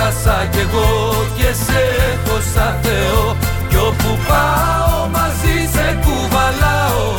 χόρτασα 0.09 0.47
κι 0.51 0.59
εγώ 0.59 1.25
και 1.37 1.53
σε 1.53 1.79
έχω 2.11 2.39
σαν 2.53 2.75
Θεό. 2.81 3.35
Κι 3.69 3.75
όπου 3.75 4.19
πάω 4.27 5.07
μαζί 5.07 5.69
σε 5.73 5.99
κουβαλάω 6.03 7.13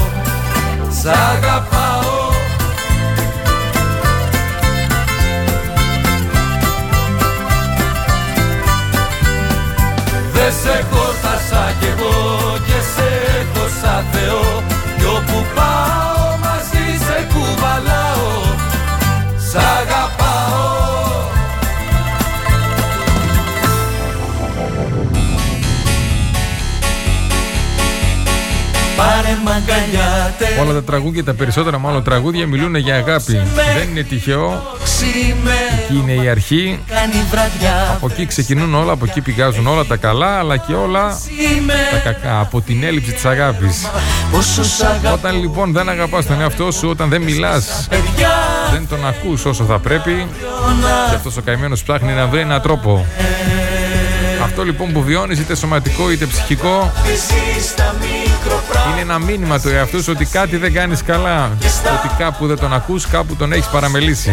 Σ' 0.89 1.07
αγαπάω. 1.07 2.29
Δε 10.33 10.51
σε 10.63 10.85
χόρτασα 10.91 11.73
κι 11.81 11.87
εγώ 11.87 12.59
και 12.67 12.81
σε 12.95 13.09
έχω 13.39 13.67
σαν 13.83 14.05
Θεό. 14.13 14.63
Κι 14.99 15.05
όπου 15.05 15.45
πάω 15.55 16.10
Όλα 30.61 30.73
τα 30.73 30.83
τραγούδια, 30.83 31.25
τα 31.25 31.35
περισσότερα 31.35 31.79
μάλλον 31.79 32.03
τραγούδια 32.03 32.47
μιλούν 32.47 32.75
για 32.75 32.97
αγάπη. 32.97 33.33
Δεν 33.77 33.89
είναι 33.91 34.03
τυχαίο. 34.03 34.63
Εκεί 35.83 35.99
είναι 35.99 36.25
η 36.25 36.29
αρχή. 36.29 36.79
Από 37.93 38.07
εκεί 38.11 38.27
ξεκινούν 38.27 38.75
όλα, 38.75 38.93
από 38.93 39.05
εκεί 39.09 39.21
πηγάζουν 39.21 39.67
όλα 39.67 39.85
τα 39.85 39.97
καλά, 39.97 40.39
αλλά 40.39 40.57
και 40.57 40.75
όλα 40.75 41.19
τα 41.93 41.99
κακά. 41.99 42.41
Από 42.41 42.61
την 42.61 42.85
έλλειψη 42.85 43.13
της 43.13 43.25
αγάπης. 43.25 43.87
Όταν 45.13 45.41
λοιπόν 45.41 45.73
δεν 45.73 45.89
αγαπάς 45.89 46.27
τον 46.27 46.41
εαυτό 46.41 46.71
σου, 46.71 46.89
όταν 46.89 47.09
δεν 47.09 47.23
μιλάς, 47.23 47.89
δεν 48.73 48.89
τον 48.89 49.07
ακούς 49.07 49.45
όσο 49.45 49.65
θα 49.65 49.79
πρέπει, 49.79 50.27
και 51.09 51.15
αυτός 51.15 51.37
ο 51.37 51.41
καημένος 51.41 51.83
ψάχνει 51.83 52.13
να 52.13 52.27
βρει 52.27 52.41
έναν 52.41 52.61
τρόπο. 52.63 53.07
Αυτό 54.43 54.65
λοιπόν 54.65 54.93
που 54.93 55.03
βιώνεις 55.03 55.39
είτε 55.39 55.55
σωματικό 55.55 56.11
είτε 56.11 56.27
ψυχικό 56.27 56.93
είναι 58.91 59.01
ένα 59.01 59.19
μήνυμα 59.19 59.61
του 59.61 59.69
εαυτού 59.69 60.03
σου 60.03 60.13
ότι 60.15 60.25
κάτι 60.25 60.57
δεν 60.57 60.73
κάνεις 60.73 61.03
καλά. 61.03 61.51
Ότι 61.99 62.15
κάπου 62.19 62.47
δεν 62.47 62.59
τον 62.59 62.75
ακούς, 62.75 63.07
κάπου 63.07 63.37
τον 63.37 63.53
έχεις 63.53 63.67
παραμελήσει. 63.67 64.33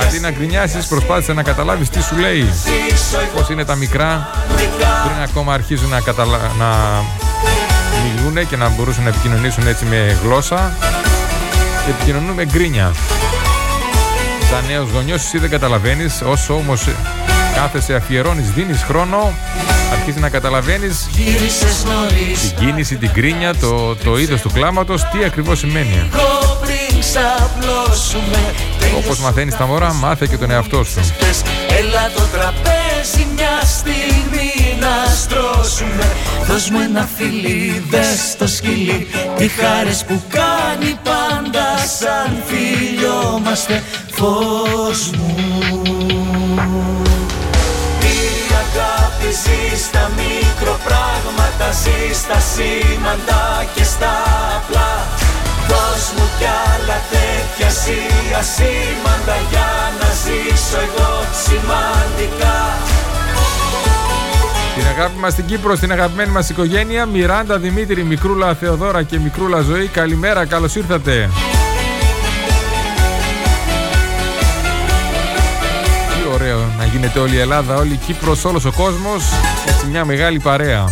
Αντί 0.00 0.18
να 0.20 0.30
γκρινιάσεις 0.30 0.86
προσπάθησε 0.86 1.32
να 1.32 1.42
καταλάβεις 1.42 1.88
τι 1.88 2.02
σου 2.02 2.16
λέει. 2.16 2.52
Πώς 3.36 3.48
είναι 3.48 3.64
τα 3.64 3.74
μικρά. 3.74 4.30
Πριν 5.04 5.22
ακόμα 5.22 5.52
αρχίζουν 5.52 5.88
να, 5.88 6.00
καταλα... 6.00 6.38
να 6.58 6.66
μιλούν 8.04 8.48
και 8.48 8.56
να 8.56 8.68
μπορούσαν 8.68 9.02
να 9.02 9.08
επικοινωνήσουν 9.08 9.66
έτσι 9.66 9.84
με 9.84 10.18
γλώσσα 10.22 10.72
και 11.84 11.90
επικοινωνούν 11.90 12.34
με 12.34 12.44
γκρίνια. 12.44 12.92
Σαν 14.50 14.64
νέος 14.68 14.90
γονιός 14.90 15.24
εσύ 15.24 15.38
δεν 15.38 15.50
καταλαβαίνεις. 15.50 16.22
Όσο 16.26 16.54
όμως 16.54 16.88
κάθεσαι 17.54 17.94
αφιερώνεις, 17.94 18.50
δίνεις 18.50 18.82
χρόνο 18.82 19.32
αρχίζει 19.92 20.18
να 20.18 20.28
καταλαβαίνεις 20.28 21.08
την 22.40 22.66
κίνηση, 22.66 22.96
την 22.96 23.12
κρίνια, 23.12 23.54
το, 23.54 23.96
το 23.96 24.18
είδος 24.18 24.40
του 24.40 24.50
κλάματος, 24.52 25.02
τι 25.02 25.24
ακριβώς 25.24 25.58
σημαίνει. 25.58 26.10
Όπως 28.96 29.18
μαθαίνεις 29.18 29.56
τα 29.56 29.66
μωρά, 29.66 29.92
μάθε 29.92 30.26
και 30.26 30.36
τον 30.36 30.50
εαυτό 30.50 30.84
σου. 30.84 31.00
Έλα 31.78 32.10
το 32.14 32.22
τραπέζι 32.32 33.26
μια 33.34 33.60
στιγμή 33.78 34.78
να 34.80 35.14
στρώσουμε 35.14 36.12
Δώσ' 36.46 36.70
μου 36.70 36.80
ένα 36.80 37.08
φιλί, 37.16 37.84
δες 37.90 38.36
το 38.38 38.46
σκυλί 38.46 39.06
Τι 39.36 39.48
χάρες 39.48 40.04
που 40.04 40.22
κάνει 40.28 40.98
πάντα 41.02 41.76
σαν 41.98 42.42
φίλιο 42.46 42.86
βρισκόμαστε 43.46 43.82
φως 44.12 45.10
μου 45.10 45.36
Η 46.46 46.64
αγάπη 46.66 47.25
ζει 49.42 49.62
στα 49.86 50.04
μικροπράγματα 50.18 51.68
Ζει 51.82 52.00
στα 52.22 52.38
σήμαντα 52.50 53.44
και 53.74 53.84
στα 53.84 54.14
απλά. 54.56 54.92
Δώσ' 55.68 56.10
μου 56.16 56.26
κι 56.38 56.48
άλλα 56.70 56.98
τέτοια 57.12 57.66
εσύ 57.66 58.00
ασήμαντα 58.40 59.36
Για 59.50 59.70
να 60.00 60.08
ζήσω 60.22 60.78
εγώ 60.86 61.12
σημαντικά. 61.44 62.56
Την 64.76 64.86
αγάπη 64.86 65.18
μας 65.18 65.32
στην 65.32 65.46
Κύπρο, 65.46 65.74
στην 65.76 65.92
αγαπημένη 65.92 66.30
μας 66.30 66.48
οικογένεια 66.48 67.06
Μιράντα, 67.06 67.58
Δημήτρη, 67.58 68.02
Μικρούλα, 68.02 68.54
Θεοδόρα 68.54 69.02
και 69.02 69.18
Μικρούλα 69.18 69.60
Ζωή. 69.60 69.86
Καλημέρα, 69.86 70.46
καλώς 70.46 70.74
ήρθατε 70.76 71.30
γίνεται 76.86 77.18
όλη 77.18 77.34
η 77.34 77.38
Ελλάδα, 77.38 77.76
όλη 77.76 77.92
η 77.92 77.96
Κύπρος, 77.96 78.44
όλος 78.44 78.64
ο 78.64 78.72
κόσμος. 78.72 79.24
Έτσι 79.68 79.86
μια 79.86 80.04
μεγάλη 80.04 80.38
παρέα. 80.38 80.84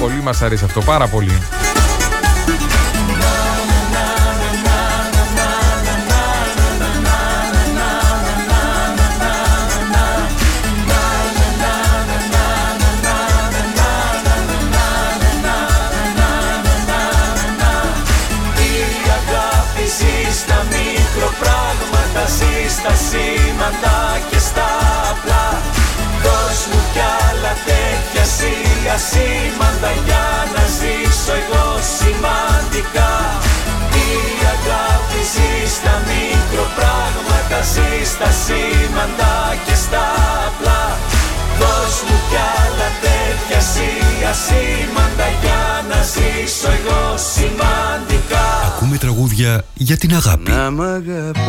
Πολύ 0.00 0.22
μας 0.22 0.42
αρέσει 0.42 0.64
αυτό, 0.64 0.80
πάρα 0.80 1.06
πολύ 1.06 1.55
μικροπράγματα 37.66 37.74
Ζει 37.74 38.04
στα 38.04 38.30
σήμαντα 38.30 39.56
και 39.66 39.74
στα 39.74 40.04
απλά. 40.46 40.98
Δώσ' 41.58 42.02
μου 42.08 42.16
κι 42.30 42.36
άλλα 42.56 42.88
τέτοια 43.04 43.56
εσύ 43.56 43.90
ασήμαντα 44.30 45.28
Για 45.42 45.84
να 45.88 46.02
ζήσω 46.02 46.68
εγώ 46.68 47.16
σημαντικά. 47.16 48.46
Ακούμε 48.66 48.96
τραγούδια 48.96 49.64
για 49.74 49.96
την 49.96 50.14
αγάπη. 50.14 50.50
Να 50.50 50.70
μ' 50.70 50.82
αγαπάς. 50.82 51.44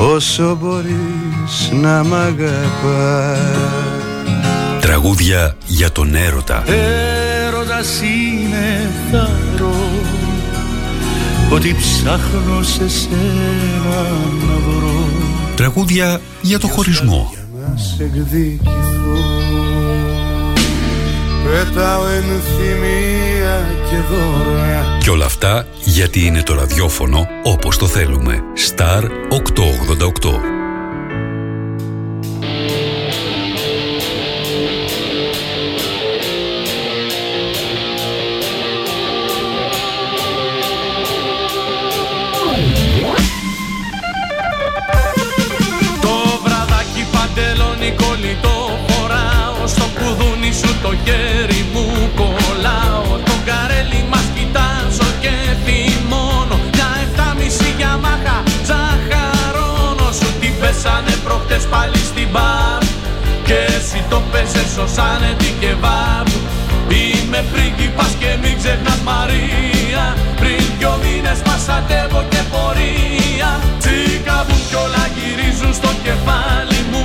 Όσο 0.00 0.56
μπορείς 0.60 1.70
να 1.72 2.04
μ' 2.04 2.14
αγαπάς. 2.14 3.38
Τραγούδια 4.80 5.56
για 5.66 5.92
τον 5.92 6.14
έρωτα. 6.14 6.64
Έρωτας 7.46 8.00
είναι 8.00 8.90
θάρρος 9.10 9.93
Ότι 11.50 11.74
ψάχνω 11.74 12.62
σε 12.62 12.88
σένα 12.88 14.02
να 14.46 14.56
βρω 14.68 15.08
Τραγούδια 15.56 16.20
για 16.42 16.58
το 16.58 16.68
χωρισμό. 16.68 17.34
Να 17.60 17.76
σε 17.76 18.02
εκδικηθώ 18.02 19.44
Πετάω 21.44 22.06
ενθυμία 22.06 23.66
και 23.90 23.96
δώρα 23.96 24.98
Και 25.00 25.10
όλα 25.10 25.24
αυτά 25.24 25.66
γιατί 25.84 26.26
είναι 26.26 26.42
το 26.42 26.54
ραδιόφωνο 26.54 27.26
όπως 27.42 27.76
το 27.76 27.86
θέλουμε. 27.86 28.40
Star 28.68 29.02
888. 29.02 30.53
Στο 49.74 49.86
κουδούνι 49.98 50.52
σου 50.60 50.70
το 50.82 50.92
χέρι 51.04 51.62
μου 51.72 51.84
κολλάω. 52.18 53.10
Το 53.28 53.34
καρέλι 53.48 54.02
μας 54.10 54.26
κοιτάζω 54.34 55.08
και 55.22 55.34
θυμώνω. 55.64 56.56
Μια 56.74 56.90
εφτάμιση 57.02 57.68
για 57.78 57.92
μάχα 58.04 58.38
ζαχαρώνω 58.68 60.08
Σου 60.18 60.30
την 60.40 60.54
πέσανε 60.60 61.14
προχτές 61.24 61.64
πάλι 61.72 62.00
στην 62.10 62.28
μπαρ. 62.32 62.82
Και 63.48 63.58
εσύ 63.76 64.00
το 64.10 64.18
πέσες 64.30 64.72
ως 64.84 64.94
άνετη 65.12 65.50
και 65.60 65.72
βάρ 65.82 66.26
Είμαι 67.02 67.44
πρίγκιπας 67.52 68.12
και 68.20 68.30
μην 68.42 68.54
ξεχνάς 68.60 69.00
Μαρία. 69.10 70.04
Πριν 70.40 70.64
δυο 70.78 70.98
μήνες 71.02 71.38
πασατεύω 71.46 72.24
και 72.32 72.42
πορεία. 72.52 73.50
Τσίκαβουν 73.80 74.60
κι 74.68 74.76
όλα 74.84 75.04
γυρίζουν 75.16 75.72
στο 75.80 75.90
κεφάλι 76.04 76.80
μου 76.90 77.02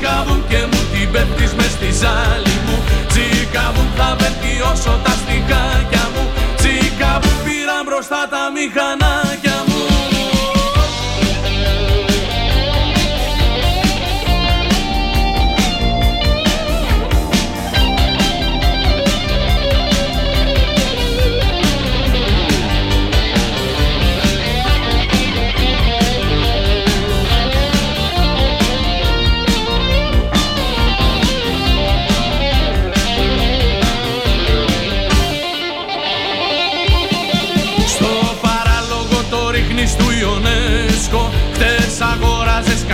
Τσίκαβουν 0.00 0.44
και 0.48 0.60
μου 0.70 0.80
την 0.92 1.10
πέφτεις 1.12 1.52
μες 1.54 1.70
στη 1.76 1.90
ζάλη 2.00 2.56
μου. 2.66 2.76
Τσίκαβουν 3.08 3.88
θα 3.96 4.16
βελτιώσω 4.18 5.00
τα 5.04 5.10
στιχάκια 5.20 6.04
μου. 6.12 6.24
Τσίκαβουν 6.56 7.36
πήραν 7.44 7.82
μπροστά 7.86 8.20
τα 8.32 8.42
μηχανάκια 8.54 9.49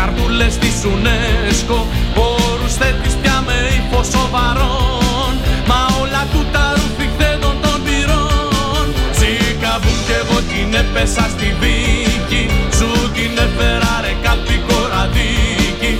αγόραζες 0.06 0.16
καρτούλες 0.16 0.58
της 0.58 0.76
UNESCO. 0.92 1.78
Όρους 2.14 2.74
θέτεις 2.80 3.14
πια 3.22 3.42
με 3.46 3.56
ύφος 3.78 4.06
σοβαρών. 4.14 5.32
Μα 5.68 5.80
όλα 6.00 6.22
του 6.32 6.42
τα 6.52 6.64
ρουφιχθέντων 6.76 7.54
των 7.64 7.76
πυρών. 7.84 8.86
Τσίκαβουν 9.14 9.98
κι 10.06 10.14
εγώ 10.20 10.38
την 10.50 10.68
έπεσα 10.82 11.24
στη 11.34 11.48
δίκη. 11.60 12.42
Σου 12.76 12.90
την 13.14 13.32
έφερα 13.46 13.94
ρε 14.04 14.14
κάτι 14.26 14.56
κοραδίκη 14.68 15.92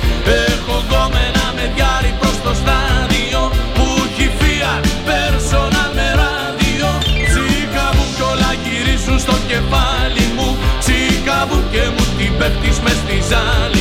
Έχω 0.46 0.76
γκόμενα 0.84 1.44
με 1.56 1.64
διάρρη 1.74 2.12
προς 2.20 2.36
το 2.44 2.52
στάδιο. 2.60 3.40
Που 3.76 3.86
έχει 4.06 4.26
Fiat 4.38 4.84
personal 5.08 5.90
με 5.98 6.08
ράδιο. 6.20 6.88
Τσίκαβουν 7.30 8.08
κι 8.16 8.24
όλα 8.32 8.50
γυρίζουν 8.62 9.18
στο 9.24 9.36
κεφάλι 9.50 10.24
μου. 10.36 10.48
Τσίκαβουν 10.82 11.62
και 11.72 11.84
μου 11.94 12.04
την 12.18 12.32
πέφτεις 12.38 12.76
μες 12.84 12.98
στη 13.02 13.18
ζάλη 13.30 13.75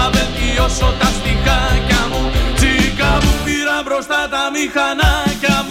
μου 0.00 0.08
Τσίκαβουν 0.08 0.08
θα 0.08 0.10
βελτιώσω 0.14 0.94
τα 0.98 1.08
στιχάκια 1.16 2.02
μου. 2.10 2.22
Τσίκαβουν 2.54 3.36
πήρα 3.44 3.78
μπροστά 3.84 4.20
τα 4.30 4.42
μηχανάκια 4.54 5.56
μου 5.68 5.69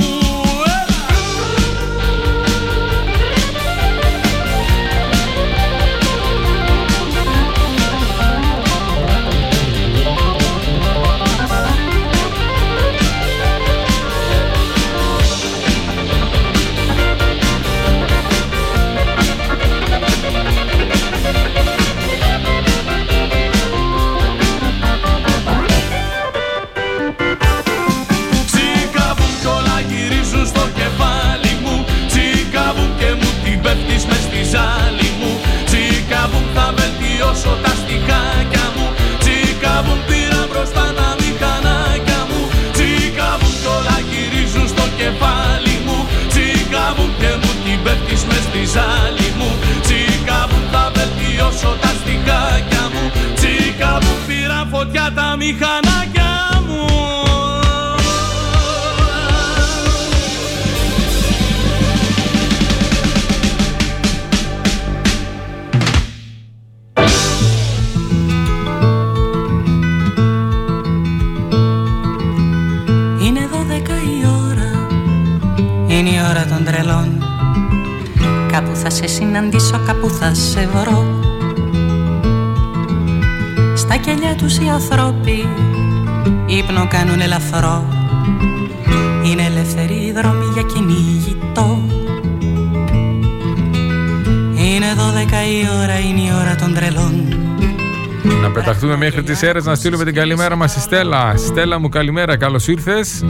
μέχρι 98.99 99.23
τις 99.23 99.43
αίρες 99.43 99.65
να 99.65 99.75
στείλουμε 99.75 100.03
την 100.03 100.13
καλημέρα 100.13 100.55
μας 100.55 100.71
στη 100.71 100.79
Στέλλα. 100.79 101.33
Στέλλα 101.37 101.79
μου 101.79 101.89
καλημέρα, 101.89 102.37
καλώς 102.37 102.67
ήρθες. 102.67 103.23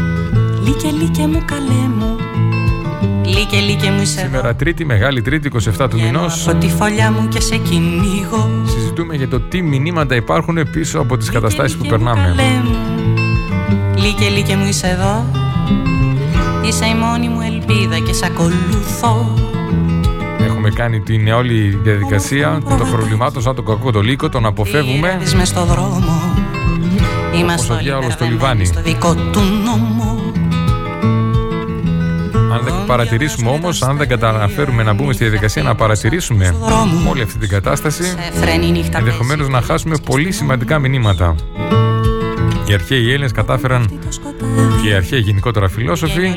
Λίκε 0.64 0.88
λίκε 1.02 1.28
μου 1.28 1.42
καλέ 1.46 1.88
μου 1.98 2.16
Λίκε 3.26 3.60
λίκε 3.60 3.92
μου 3.92 4.02
είσαι 4.02 4.20
εδώ 4.20 4.30
Σήμερα 4.30 4.56
Τρίτη, 4.56 4.86
Μεγάλη 4.86 5.22
Τρίτη, 5.22 5.52
27 5.78 5.90
του 5.90 6.00
μηνός. 6.02 6.48
Από 6.48 6.58
τη 6.58 6.68
φωλιά 6.68 7.12
μου 7.12 7.28
και 7.28 7.42
σε 7.42 7.58
κυνήγω 7.58 8.64
Συζητούμε 8.66 9.16
για 9.16 9.28
το 9.28 9.40
τι 9.40 9.62
μηνύματα 9.62 10.16
υπάρχουν 10.16 10.70
πίσω 10.72 11.00
από 11.00 11.18
τις 11.18 11.30
καταστάσεις 11.30 11.78
που 11.78 11.86
περνάμε. 11.86 12.34
Καλέ 12.36 12.62
μου 12.64 12.76
Λίκε 13.96 14.30
λίκε 14.30 14.56
μου 14.56 14.66
είσαι 14.66 14.88
εδώ 14.88 15.26
Είσαι 16.66 16.86
η 16.86 16.96
μόνη 16.96 17.30
μου 17.30 17.42
ελπίδα 17.42 18.00
και 18.00 18.14
σ' 18.14 18.24
ακολουθώ 18.24 19.34
Έχουμε 19.36 19.49
κάνει 20.80 21.00
την 21.00 21.28
όλη 21.28 21.80
διαδικασία 21.84 22.62
των 22.68 22.92
προβλημάτων 22.92 23.42
σαν 23.42 23.56
τον 23.56 23.66
κακό 23.66 23.92
το 23.92 24.02
λύκο, 24.02 24.30
τον 24.30 24.46
αποφεύγουμε. 24.46 25.16
Πήρες 25.18 25.34
μες 25.34 25.48
στο 25.48 25.66
δρόμο 25.66 26.34
Είμαστε 27.40 27.72
ο 27.72 27.76
όλοι 27.76 27.84
διάολος 27.84 28.14
στο 28.14 28.26
μπερδεμένοι 28.26 28.60
λιβάνι. 28.60 28.66
στο 28.66 28.82
δικό 28.82 29.16
του 29.16 29.40
νόμο 29.66 30.34
Αν 32.54 32.62
δεν 32.64 32.74
παρατηρήσουμε 32.86 33.50
όμως, 33.50 33.82
αν 33.82 33.98
δεν 33.98 34.08
καταφέρουμε 34.08 34.84
να 34.84 34.94
μπούμε 34.94 35.14
στη 35.14 35.24
διαδικασία 35.24 35.64
να 35.64 35.76
παρατηρήσουμε 35.76 36.56
όλη 37.10 37.22
αυτή 37.22 37.38
την 37.38 37.50
κατάσταση, 37.50 38.04
φρένει 38.34 38.72
νύχτα 38.72 38.98
ενδεχομένως 38.98 39.50
να 39.50 39.62
χάσουμε 39.62 39.96
πολύ 40.06 40.32
σημαντικά 40.32 40.80
μηνύματα. 40.80 41.36
Οι 42.68 42.74
αρχαίοι 42.74 43.08
Έλληνες 43.10 43.32
κατάφεραν 43.32 43.99
και 44.82 44.90
οι 44.90 44.94
αρχαίοι 44.94 45.20
γενικότερα 45.20 45.70
φιλόσοφοι 45.70 46.34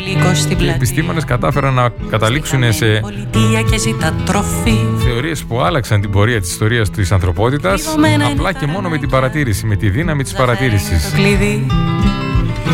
και 0.58 0.64
οι 0.64 0.68
επιστήμονες 0.68 1.24
κατάφεραν 1.24 1.74
να 1.74 1.88
καταλήξουν 2.10 2.72
σε 2.72 2.86
Πολιτεία 3.00 3.62
και 3.70 3.78
ζητά 3.78 4.14
τροφή. 4.24 4.78
θεωρίες 5.04 5.44
που 5.44 5.60
άλλαξαν 5.60 6.00
την 6.00 6.10
πορεία 6.10 6.40
της 6.40 6.50
ιστορίας 6.50 6.90
της 6.90 7.12
ανθρωπότητας 7.12 7.82
Πληγωμένα 7.82 8.14
είναι 8.14 8.24
απλά 8.24 8.52
και 8.52 8.66
μόνο 8.66 8.88
με 8.88 8.98
την 8.98 9.08
παρατήρηση, 9.08 9.66
με 9.66 9.76
τη 9.76 9.90
δύναμη 9.90 10.22
της 10.22 10.32
παρατήρησης. 10.32 11.10
το 11.10 11.16
κλειδί. 11.16 11.66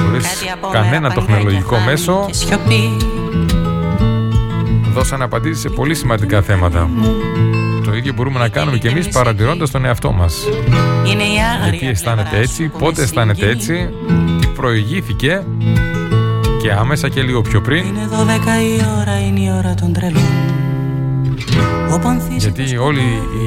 Χωρίς 0.06 0.26
κανένα 0.72 1.10
τεχνολογικό 1.10 1.78
μέσο. 1.78 2.24
και 2.26 2.34
σιωπή. 2.34 2.96
Δώσαν 4.94 5.22
απαντήσεις 5.22 5.60
σε 5.60 5.68
πολύ 5.68 5.94
σημαντικά 5.94 6.42
θέματα. 6.42 6.90
Το 7.84 7.94
ίδιο 7.94 8.12
μπορούμε 8.12 8.38
να 8.38 8.48
κάνουμε 8.48 8.76
και 8.78 8.88
εμείς 8.88 9.08
παρατηρώντας 9.08 9.70
τον 9.70 9.84
εαυτό 9.84 10.12
μας. 10.12 10.48
Είναι 11.06 11.22
η 11.22 11.36
άγρια 11.52 11.70
Γιατί 11.70 11.86
αισθάνεται 11.86 12.38
έτσι, 12.38 12.68
πότε 12.78 13.02
αισθάνεται 13.02 13.48
έτσι, 13.48 13.88
τι 14.37 14.37
προηγήθηκε 14.58 15.44
και 16.62 16.72
άμεσα 16.72 17.08
και 17.08 17.22
λίγο 17.22 17.40
πιο 17.40 17.60
πριν. 17.60 17.84
Είναι 17.86 18.06
δώδεκα 18.06 18.62
η 18.62 18.80
ώρα, 19.00 19.20
είναι 19.26 19.40
η 19.40 19.52
ώρα 19.58 19.74
των 19.74 19.92
τρελών 19.92 20.22
Ο 21.94 21.98
Πανθής 21.98 22.46
Γιατί 22.46 22.76
όλη 22.76 23.00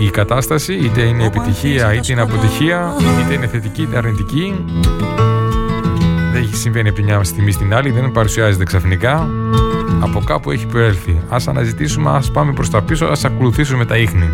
η 0.04 0.10
κατάσταση, 0.10 0.74
είτε 0.74 1.02
είναι 1.02 1.26
επιτυχία 1.26 1.94
είτε 1.94 2.12
είναι 2.12 2.22
αποτυχία, 2.22 2.94
είτε 3.24 3.34
είναι 3.34 3.48
θετική 3.48 3.82
είτε 3.82 3.98
αρνητική, 3.98 4.66
δεν 6.34 6.42
έχει 6.42 6.56
συμβαίνει 6.56 6.88
από 6.90 6.98
τη 6.98 7.04
μια 7.04 7.24
στιγμή 7.24 7.52
στην 7.52 7.74
άλλη, 7.74 7.92
δεν 7.92 8.12
παρουσιάζεται 8.12 8.64
ξαφνικά. 8.64 9.30
Από 10.00 10.22
κάπου 10.26 10.52
έχει 10.52 10.66
προέλθει. 10.66 11.22
Ας 11.30 11.48
αναζητήσουμε, 11.48 12.10
ας 12.10 12.32
πάμε 12.32 12.54
προς 12.54 12.70
τα 12.70 12.82
πίσω, 12.82 13.06
ας 13.06 13.26
ακολουθήσουμε 13.26 13.86
τα 13.86 13.98
ίχνη. 13.98 14.30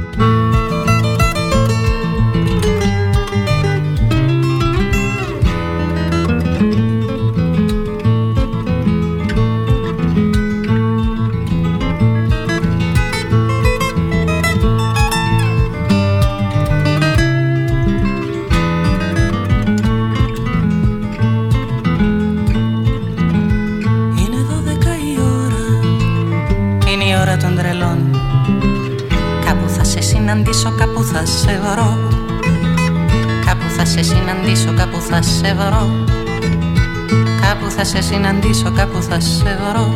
Κάπου 37.48 37.72
θα 37.72 37.84
σε 37.84 38.02
συναντήσω, 38.02 38.72
κάπου 38.76 39.02
θα 39.02 39.20
σε 39.20 39.44
βρω. 39.44 39.94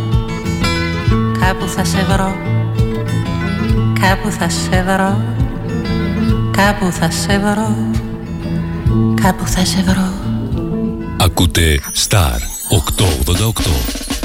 Κάπου 1.39 1.67
θα 1.67 1.83
σε 1.83 2.05
βρω. 2.09 2.35
Κάπου 3.99 4.31
θα 4.31 4.49
σε 4.49 4.83
βρω. 4.83 5.21
Κάπου 6.51 6.91
θα 6.91 7.11
σε 7.11 7.39
βρω. 7.39 7.75
Κάπου 9.21 9.47
θα 9.47 9.65
σε 9.65 9.81
βρω. 9.81 10.11
Ακούτε 11.17 11.79
Star 12.07 12.39
888. 12.69 14.20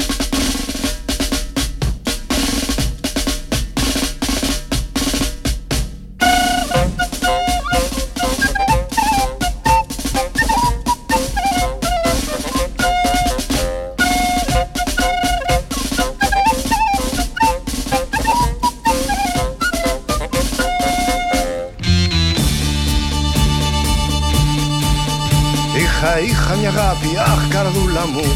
Καρδούλα 27.67 28.05
μου 28.13 28.27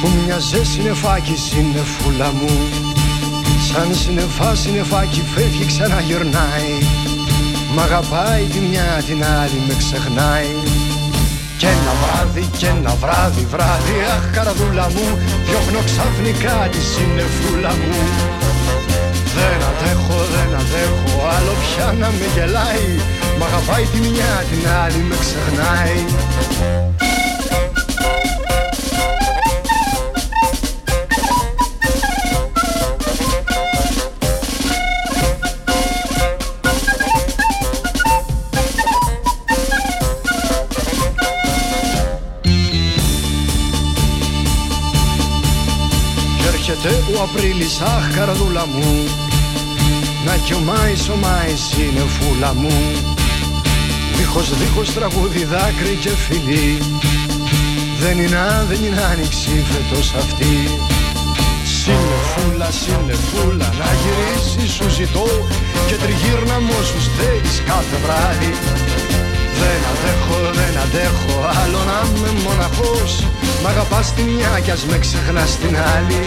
Που 0.00 0.08
μοιάζε 0.16 0.64
συννεφάκι, 0.64 1.36
συννεφούλα 1.36 2.30
μου. 2.38 2.52
Σαν 3.68 3.94
συννεφά, 3.94 4.54
συννεφάκι 4.54 5.22
φεύγει 5.34 5.64
ξαναγυρνάει. 5.66 6.72
Μ' 7.74 7.80
αγαπάει 7.86 8.44
τη 8.52 8.58
μια 8.68 8.88
την 9.06 9.20
άλλη 9.40 9.58
με 9.66 9.74
ξεχνάει. 9.82 10.50
Και 11.58 11.66
ένα 11.76 11.92
βράδυ, 12.02 12.44
και 12.58 12.66
ένα 12.66 12.94
βράδυ, 13.02 13.44
βράδυ 13.52 13.96
Αχ 14.16 14.24
καρδούλα 14.34 14.86
μου, 14.94 15.06
διώχνω 15.46 15.80
ξαφνικά 15.88 16.56
τη 16.72 16.80
συννεφούλα 16.92 17.72
μου. 17.80 18.00
Δεν 19.36 19.58
αντέχω, 19.68 20.18
δεν 20.34 20.50
αντέχω 20.60 21.12
άλλο 21.36 21.54
πια 21.62 21.86
να 22.00 22.08
με 22.18 22.26
γελάει. 22.34 22.88
Μ' 23.38 23.44
αγαπάει 23.48 23.84
τη 23.92 23.98
μια 24.08 24.32
την 24.50 24.62
άλλη 24.82 25.00
με 25.08 25.16
ξεχνάει 25.24 25.98
Απρίλης, 47.24 47.80
αχ 47.80 48.04
καρδούλα 48.16 48.66
μου. 48.66 48.92
Να 50.26 50.36
κι 50.44 50.54
ο 50.54 50.58
Μάης, 50.58 51.08
ο 51.08 51.16
Μάης 51.24 51.64
είναι 51.72 52.04
φούλα 52.14 52.54
μου. 52.54 52.76
Δίχως, 54.16 54.48
δίχως 54.58 54.92
τραγούδι, 54.92 55.44
δάκρυ 55.44 55.94
και 56.04 56.12
φιλί 56.24 56.78
Δεν 58.02 58.18
είναι, 58.18 58.40
δεν 58.68 58.80
είναι 58.84 59.00
άνοιξη 59.10 59.64
φέτος 59.70 60.14
αυτή. 60.22 60.54
Συννεφούλα 61.78 62.68
Συνεφούλα, 62.70 62.70
συνεφούλα 62.80 63.68
να 63.80 63.88
γυρίσει 64.00 64.64
σου 64.74 64.88
ζητώ. 64.98 65.28
Και 65.88 65.96
τριγύρνα 66.02 66.56
μου 66.64 66.74
όσους 66.82 67.04
θέλεις 67.16 67.56
κάθε 67.70 67.96
βράδυ. 68.04 68.52
Δεν 69.60 69.80
αντέχω, 69.90 70.38
δεν 70.58 70.74
αντέχω 70.84 71.34
άλλο 71.60 71.80
να 71.90 71.98
είμαι 72.06 72.30
μοναχός. 72.44 73.12
Μ' 73.62 73.66
αγαπάς 73.66 74.06
τη 74.14 74.22
μια 74.22 74.52
κι 74.64 74.70
ας 74.70 74.82
με 74.90 74.98
ξεχνάς 74.98 75.50
την 75.62 75.74
άλλη 75.94 76.22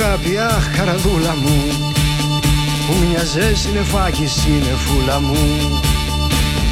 αγάπη, 0.00 0.38
αχ 0.38 0.76
καραδούλα 0.76 1.34
μου 1.36 1.56
Που 2.86 2.94
μοιάζες 3.00 3.58
συνεφάκι, 3.58 4.26
συνεφούλα 4.26 5.20
μου. 5.20 5.36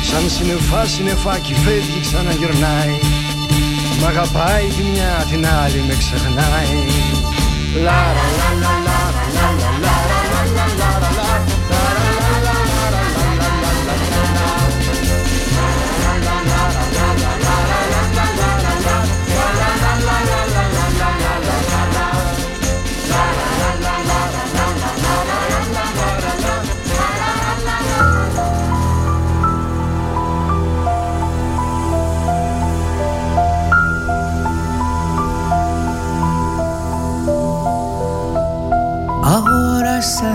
Σαν 0.03 0.31
συνεφά, 0.31 0.86
συνεφάκι 0.86 1.55
φεύγει 1.55 2.01
ξαναγυρνάει. 2.01 2.98
Μ' 4.01 4.07
αγαπάει 4.07 4.66
τη 4.77 4.82
μια 4.82 5.27
την 5.31 5.47
άλλη 5.47 5.85
με 5.89 5.94
ξεχνάει. 5.94 6.78
Λάρα 7.82 8.27
λα 8.39 8.45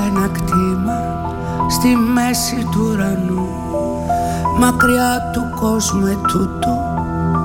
ένα 0.08 0.28
κτήμα 0.28 1.00
στη 1.70 1.88
μέση 1.88 2.68
του 2.72 2.90
ουρανού. 2.92 3.48
Μακριά 4.60 5.30
του 5.34 5.60
κόσμου 5.60 6.06
ετούτου 6.06 6.76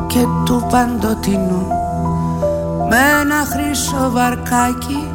και 0.07 0.27
του 0.45 0.67
παντοτινού. 0.71 1.67
Με 2.89 2.97
ένα 3.21 3.45
χρυσό 3.53 4.11
βαρκάκι 4.11 5.09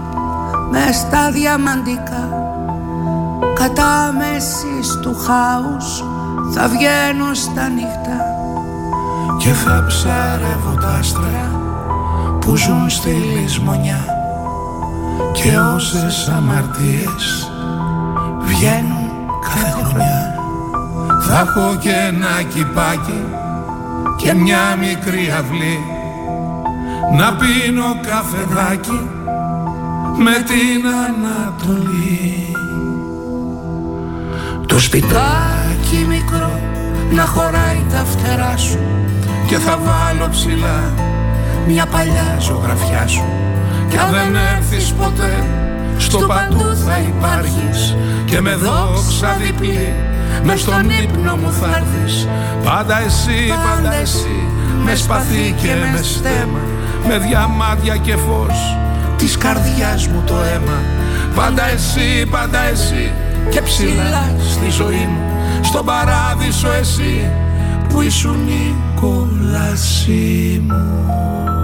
με 0.71 0.91
στα 0.91 1.31
διαμαντικά. 1.31 2.29
Κατά 3.53 4.13
μέσης 4.17 4.99
του 5.01 5.15
χάους 5.15 6.03
θα 6.53 6.67
βγαίνουν 6.67 7.35
στα 7.35 7.69
νύχτα. 7.69 8.17
Και 9.37 9.49
θα 9.49 9.83
ψαρεύω 9.87 10.73
τα 10.81 10.97
άστρα 10.99 11.51
που 12.39 12.55
ζουν 12.55 12.89
στη 12.89 13.09
λησμονιά 13.09 14.10
και 15.43 15.57
όσες 15.76 16.27
αμαρτίες 16.27 17.51
βγαίνουν 18.41 19.09
κάθε 19.41 19.84
χρονιά 19.84 20.35
θα 21.22 21.39
έχω 21.39 21.76
και 21.80 21.89
ένα 21.89 22.43
κυπάκι 22.53 23.23
και 24.18 24.34
μια 24.34 24.76
μικρή 24.80 25.34
αυλή. 25.38 25.80
Να 27.18 27.34
πίνω 27.34 27.99
καφεδάκι 28.01 29.09
με 30.18 30.31
την 30.31 30.85
Ανατολή. 31.07 32.55
Το 34.68 34.80
σπιτάκι 34.80 36.05
μικρό 36.07 36.59
να 37.11 37.26
χωράει 37.26 37.85
τα 37.89 38.05
φτερά 38.05 38.57
σου 38.57 38.80
και 39.47 39.57
θα 39.57 39.77
βάλω 39.77 40.30
ψηλά 40.30 40.93
μια 41.68 41.85
παλιά 41.85 42.38
ζωγραφιά 42.39 43.07
σου 43.07 43.40
κι 43.91 43.97
αν 43.97 44.09
δεν 44.11 44.35
έρθεις 44.55 44.91
ποτέ 44.91 45.43
στο 45.97 46.18
παντού 46.18 46.76
θα 46.85 46.97
υπάρχεις. 46.97 47.95
Και 48.26 48.41
με 48.41 48.55
δόξα 48.55 49.38
διπλή 49.41 49.93
με 50.43 50.55
στον 50.55 50.89
ύπνο 51.03 51.35
μου 51.35 51.51
θα 51.51 51.68
έρθεις. 51.68 52.27
Πάντα 52.63 53.01
εσύ, 53.01 53.53
πάντα 53.65 53.93
εσύ 53.93 54.43
Με 54.84 54.95
σπαθί 54.95 55.55
και 55.61 55.68
με 55.93 56.01
στέμα. 56.01 56.59
Με 57.07 57.18
διαμάδια 57.18 57.97
και 57.97 58.15
φως 58.15 58.77
Της 59.18 59.38
καρδιάς 59.38 60.07
μου 60.07 60.23
το 60.26 60.35
αίμα. 60.53 60.80
Πάντα 61.35 61.69
εσύ, 61.69 62.26
πάντα 62.31 62.59
εσύ 62.63 63.11
Και 63.49 63.61
ψηλά 63.61 64.35
στη 64.51 64.69
ζωή 64.69 65.07
μου. 65.11 65.22
Στον 65.61 65.85
παράδεισο 65.85 66.72
εσύ 66.80 67.31
Που 67.89 68.01
ήσουν 68.01 68.47
η 68.47 68.76
κόλασή 69.01 70.61
μου 70.68 71.60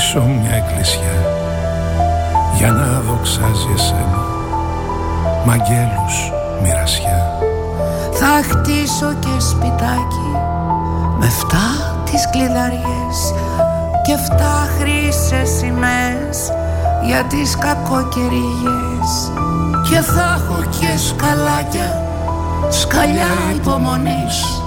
χτίσω 0.00 0.20
μια 0.20 0.54
εκκλησιά 0.54 1.16
για 2.56 2.70
να 2.70 3.00
δοξάζει 3.00 3.68
εσένα 3.74 4.22
μ' 5.44 5.50
αγγέλους 5.50 6.32
μοιρασιά. 6.62 7.38
Θα 8.12 8.32
χτίσω 8.48 9.14
και 9.18 9.40
σπιτάκι 9.40 10.30
με 11.18 11.26
φτά 11.26 11.68
τις 12.04 12.30
κλειδαριές 12.30 13.16
και 14.02 14.16
φτά 14.16 14.68
χρήσες 14.78 15.48
σημαίες 15.58 16.52
για 17.06 17.24
τις 17.24 17.56
κακοκαιρίες. 17.56 19.10
Και 19.90 20.00
θα 20.00 20.40
έχω 20.40 20.62
και 20.78 20.98
σκαλάκια 20.98 22.02
σκαλιά 22.70 23.34
υπομονής 23.56 24.62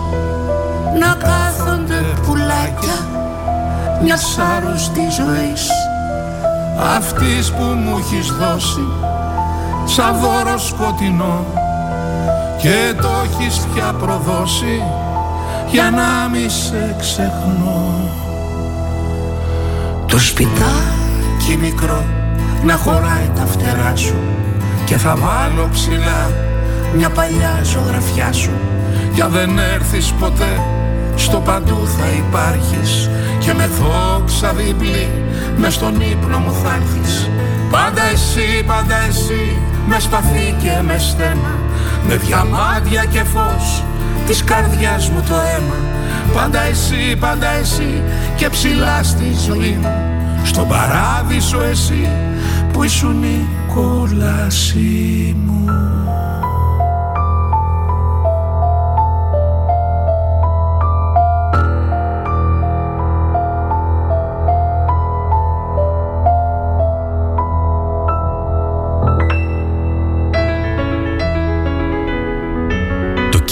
να 0.99 1.15
κάθονται 1.27 1.99
πουλάκια 2.25 3.22
μιας 4.03 4.37
άρρωστης 4.37 5.13
ζωής. 5.13 5.69
Αυτής 6.95 7.51
που 7.51 7.63
μου 7.63 7.97
έχεις 7.97 8.27
δώσει 8.27 8.87
σαν 9.85 10.19
δώρο 10.19 10.57
σκοτεινό 10.57 11.45
και 12.61 12.93
το 13.01 13.09
έχεις 13.23 13.67
πια 13.73 13.93
προδώσει 13.99 14.83
για 15.71 15.89
να 15.89 16.29
μη 16.29 16.49
σε 16.49 16.95
ξεχνώ. 16.99 18.09
Το 20.07 20.19
σπιτάκι 20.19 21.57
μικρό 21.61 22.03
να 22.63 22.75
χωράει 22.75 23.31
τα 23.35 23.45
φτερά 23.45 23.95
σου 23.95 24.17
και 24.85 24.97
θα 24.97 25.15
βάλω 25.15 25.69
ψηλά 25.71 26.31
μια 26.95 27.09
παλιά 27.09 27.59
ζωγραφιά 27.63 28.31
σου. 28.31 28.51
Για 29.13 29.27
δεν 29.27 29.59
έρθεις 29.59 30.13
ποτέ 30.19 30.61
στο 31.15 31.37
παντού 31.37 31.87
θα 31.97 32.05
υπάρχεις 32.17 33.09
και 33.45 33.53
με 33.53 33.67
δόξα 33.67 34.53
διπλή 34.53 35.09
με 35.57 35.69
στον 35.69 36.01
ύπνο 36.01 36.39
μου 36.39 36.53
θα 36.63 36.75
έρθεις. 36.75 37.29
Πάντα 37.71 38.01
εσύ, 38.13 38.63
πάντα 38.67 38.95
εσύ 39.07 39.57
με 39.87 39.99
σπαθί 39.99 40.55
και 40.61 40.81
με 40.85 40.97
στέμα 40.97 41.53
με 42.07 42.15
διαμάντια 42.15 43.05
και 43.05 43.23
φως 43.23 43.83
της 44.27 44.43
καρδιάς 44.43 45.09
μου 45.09 45.23
το 45.29 45.35
αίμα. 45.35 45.75
Πάντα 46.33 46.61
εσύ, 46.61 47.15
πάντα 47.19 47.47
εσύ 47.47 48.03
και 48.35 48.49
ψηλά 48.49 49.03
στη 49.03 49.35
ζωή 49.47 49.77
μου. 49.81 49.91
Στον 50.43 50.67
παράδεισο 50.67 51.61
εσύ 51.61 52.09
που 52.73 52.83
ήσουν 52.83 53.23
η 53.23 53.47
κόλασή 53.75 55.35
μου 55.45 55.65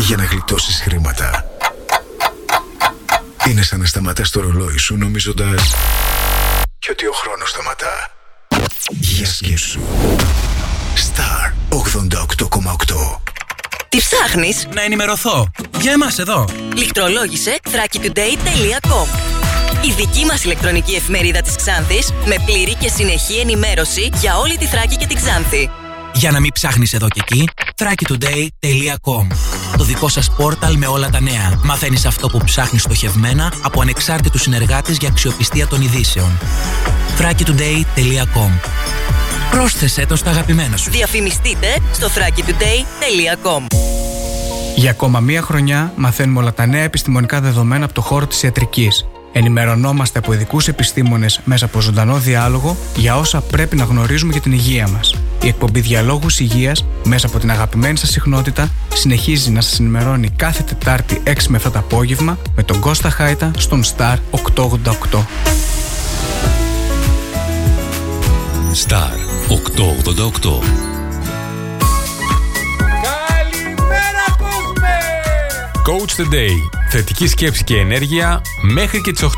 για 0.00 0.16
να 0.16 0.24
γλιτώσεις 0.24 0.80
χρήματα, 0.80 1.44
είναι 3.48 3.62
σαν 3.62 3.80
να 3.80 3.86
σταματάς 3.86 4.30
το 4.30 4.40
ρολόι 4.40 4.78
σου 4.78 4.96
νομίζοντας 4.96 5.74
και 6.78 6.90
ότι 6.90 7.06
ο 7.06 7.12
χρόνος 7.12 7.50
σταματά. 7.50 8.10
Για 8.90 9.26
σκέψου. 9.26 9.80
Star 10.94 11.52
88,8 11.68 13.20
Τι 13.88 13.98
ψάχνεις; 13.98 14.66
Να 14.74 14.82
ενημερωθώ. 14.82 15.50
Για 15.80 15.92
εμάς 15.92 16.18
εδώ. 16.18 16.44
Λιχτρολόγησε 16.74 17.58
thrakitoday.com 17.64 19.06
Η 19.84 19.92
δική 19.96 20.24
μας 20.24 20.44
ηλεκτρονική 20.44 20.94
εφημερίδα 20.94 21.40
της 21.40 21.56
Ξάνθης 21.56 22.12
με 22.26 22.36
πλήρη 22.46 22.74
και 22.74 22.88
συνεχή 22.88 23.38
ενημέρωση 23.38 24.10
για 24.14 24.36
όλη 24.36 24.56
τη 24.56 24.66
Θράκη 24.66 24.96
και 24.96 25.06
την 25.06 25.16
Ξάνθη. 25.16 25.70
Για 26.14 26.30
να 26.30 26.40
μην 26.40 26.52
ψάχνεις 26.52 26.92
εδώ 26.92 27.08
και 27.08 27.20
εκεί, 27.24 27.48
thrakitoday.com 27.78 29.26
Το 29.76 29.84
δικό 29.84 30.08
σας 30.08 30.30
πόρταλ 30.30 30.76
με 30.76 30.86
όλα 30.86 31.10
τα 31.10 31.20
νέα. 31.20 31.60
Μαθαίνεις 31.64 32.06
αυτό 32.06 32.28
που 32.28 32.40
ψάχνεις 32.44 32.82
στοχευμένα 32.82 33.52
από 33.62 33.80
ανεξάρτητους 33.80 34.40
συνεργάτες 34.42 34.96
για 34.96 35.08
αξιοπιστία 35.08 35.66
των 35.66 35.80
ειδήσεων. 35.80 36.38
thrakitoday.com 37.18 38.50
Πρόσθεσέ 39.50 40.06
το 40.06 40.16
στα 40.16 40.30
αγαπημένα 40.30 40.76
σου. 40.76 40.90
Διαφημιστείτε 40.90 41.66
στο 41.92 42.06
thrakitoday.com 42.06 43.66
Για 44.76 44.90
ακόμα 44.90 45.20
μία 45.20 45.42
χρονιά 45.42 45.92
μαθαίνουμε 45.96 46.38
όλα 46.40 46.52
τα 46.52 46.66
νέα 46.66 46.82
επιστημονικά 46.82 47.40
δεδομένα 47.40 47.84
από 47.84 47.94
το 47.94 48.00
χώρο 48.00 48.26
της 48.26 48.42
ιατρικής. 48.42 49.06
Ενημερωνόμαστε 49.32 50.18
από 50.18 50.32
ειδικούς 50.32 50.68
επιστήμονες 50.68 51.40
μέσα 51.44 51.64
από 51.64 51.80
ζωντανό 51.80 52.16
διάλογο 52.16 52.76
για 52.96 53.16
όσα 53.16 53.40
πρέπει 53.40 53.76
να 53.76 53.84
γνωρίζουμε 53.84 54.32
για 54.32 54.40
την 54.40 54.52
υγεία 54.52 54.88
μας. 54.88 55.14
Η 55.42 55.48
εκπομπή 55.48 55.80
Διαλόγους 55.80 56.40
Υγείας 56.40 56.84
μέσα 57.04 57.26
από 57.26 57.38
την 57.38 57.50
αγαπημένη 57.50 57.98
σας 57.98 58.10
συχνότητα 58.10 58.70
συνεχίζει 58.94 59.50
να 59.50 59.60
σας 59.60 59.78
ενημερώνει 59.80 60.30
κάθε 60.30 60.62
Τετάρτη 60.62 61.22
6 61.24 61.30
με 61.48 61.58
7 61.58 61.70
το 61.72 61.78
απόγευμα 61.78 62.38
με 62.54 62.62
τον 62.62 62.80
Κώστα 62.80 63.10
Χάιτα 63.10 63.50
στον 63.56 63.84
Star 63.84 64.16
888. 64.30 65.26
Star 68.86 69.12
888. 69.48 70.98
Coach 75.88 76.16
the 76.20 76.34
Day. 76.34 76.54
Θετική 76.90 77.26
σκέψη 77.26 77.64
και 77.64 77.76
ενέργεια 77.76 78.42
μέχρι 78.62 79.00
και 79.00 79.12
τις 79.12 79.22
8. 79.22 79.28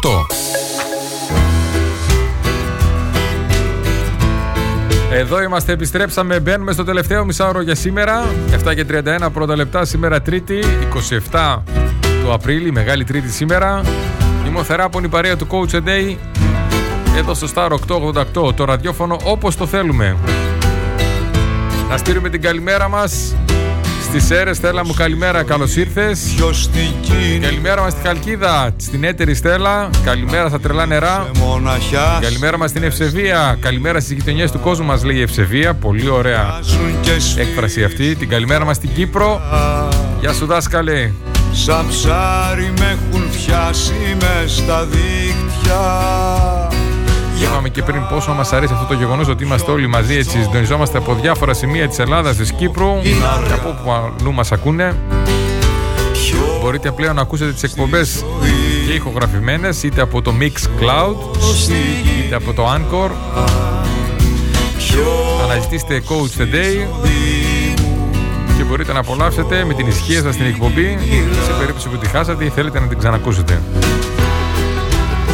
Εδώ 5.13 5.43
είμαστε, 5.43 5.73
επιστρέψαμε, 5.73 6.41
μπαίνουμε 6.41 6.73
στο 6.73 6.85
τελευταίο 6.85 7.25
μισάωρο 7.25 7.63
για 7.63 7.75
σήμερα. 7.75 8.25
7 8.65 8.75
και 8.75 8.85
31 9.25 9.29
πρώτα 9.33 9.57
λεπτά, 9.57 9.85
σήμερα 9.85 10.23
Τρίτη 10.23 10.59
27 11.33 11.63
του 12.23 12.33
Απρίλη, 12.33 12.73
Μεγάλη 12.73 13.05
Τρίτη 13.05 13.29
σήμερα. 13.29 13.83
Είμαι 14.47 14.59
ο 14.59 14.63
Θεράπων, 14.63 15.05
η 15.05 15.09
παρέα 15.09 15.37
του 15.37 15.47
Coach 15.51 15.75
a 15.75 15.89
Day. 15.89 16.17
Εδώ 17.17 17.35
στο 17.35 17.49
Star 17.55 17.71
888, 18.43 18.55
το 18.55 18.65
ραδιόφωνο 18.65 19.17
όπως 19.25 19.57
το 19.57 19.67
θέλουμε. 19.67 20.17
Να 21.89 21.97
στείλουμε 21.97 22.29
την 22.29 22.41
καλημέρα 22.41 22.89
μας 22.89 23.35
Στις 24.11 24.31
Έρες, 24.31 24.57
Στέλλα 24.57 24.87
μου 24.87 24.95
καλημέρα, 24.95 25.43
καλώς 25.43 25.77
ήρθες. 25.77 26.21
Καλημέρα 27.41 27.83
μας 27.83 27.93
στη 27.93 28.01
Χαλκίδα, 28.07 28.71
στην 28.77 29.05
έτερη 29.05 29.35
Στέλλα. 29.35 29.91
Καλημέρα 30.05 30.49
στα 30.49 30.61
τρελά 30.61 30.87
νερά. 30.87 31.31
Καλημέρα 32.21 32.59
μας 32.59 32.71
στην 32.71 32.83
Ευσεβία. 32.83 33.59
Καλημέρα 33.61 34.01
στις 34.01 34.13
γειτονιές 34.13 34.51
του 34.51 34.61
κόσμου 34.61 34.87
μας 34.87 35.05
λέει 35.05 35.17
η 35.17 35.23
Ευσεβία. 35.23 35.75
Πολύ 35.75 36.09
ωραία 36.09 36.61
έκφραση 37.39 37.85
αυτή. 37.85 38.15
Την 38.15 38.29
καλημέρα 38.29 38.65
μας 38.65 38.77
στην 38.77 38.91
Κύπρο. 38.95 39.41
Γεια 40.21 40.33
σου 40.33 40.47
δάσκαλε. 40.47 41.11
Σαν 41.53 41.89
ψάρι 41.89 42.73
με 42.79 42.99
έχουν 42.99 43.31
πιάσει 43.31 44.17
μες 44.21 44.53
στα 44.53 44.85
δίκτυα 44.85 45.81
Είπαμε 47.43 47.69
και 47.69 47.83
πριν 47.83 48.07
πόσο 48.09 48.33
μας 48.33 48.53
αρέσει 48.53 48.73
αυτό 48.73 48.87
το 48.87 48.95
γεγονός 48.95 49.29
ότι 49.29 49.45
είμαστε 49.45 49.71
όλοι 49.71 49.87
μαζί 49.87 50.17
έτσι 50.17 50.43
συντονιζόμαστε 50.43 50.99
από 50.99 51.15
διάφορα 51.15 51.55
σημεία 51.55 51.89
της 51.89 51.99
Ελλάδας, 51.99 52.37
της 52.37 52.53
Κύπρου 52.53 53.03
και 53.47 53.53
από 53.53 53.69
όπου 53.69 53.93
αλλού 53.93 54.33
μας 54.33 54.53
ακούνε 54.53 54.97
Μπορείτε 56.61 56.91
πλέον 56.91 57.15
να 57.15 57.21
ακούσετε 57.21 57.53
τις 57.53 57.63
εκπομπές 57.63 58.25
και 58.87 58.93
ηχογραφημένες 58.93 59.83
είτε 59.83 60.01
από 60.01 60.23
το 60.23 60.33
Mix 60.41 60.83
Cloud 60.83 61.17
είτε 62.25 62.35
από 62.35 62.53
το 62.53 62.67
Anchor 62.73 63.11
Αναζητήστε 65.45 66.03
Coach 66.09 66.41
the 66.41 66.55
Day 66.55 66.87
και 68.57 68.63
μπορείτε 68.67 68.93
να 68.93 68.99
απολαύσετε 68.99 69.65
με 69.65 69.75
την 69.75 69.87
ισχύα 69.87 70.23
σας 70.23 70.37
την 70.37 70.47
εκπομπή 70.47 70.99
σε 71.47 71.53
περίπτωση 71.59 71.89
που 71.89 71.97
τη 71.97 72.09
χάσατε 72.09 72.45
ή 72.45 72.49
θέλετε 72.49 72.81
να 72.81 72.87
την 72.87 72.99
ξανακούσετε. 72.99 73.61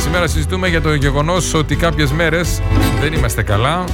Σήμερα 0.06 0.26
συζητούμε 0.26 0.68
για 0.68 0.80
το 0.80 0.94
γεγονός 0.94 1.54
ότι 1.54 1.76
κάποιες 1.76 2.12
μέρες 2.12 2.62
δεν 3.00 3.12
είμαστε 3.12 3.42
καλά 3.42 3.84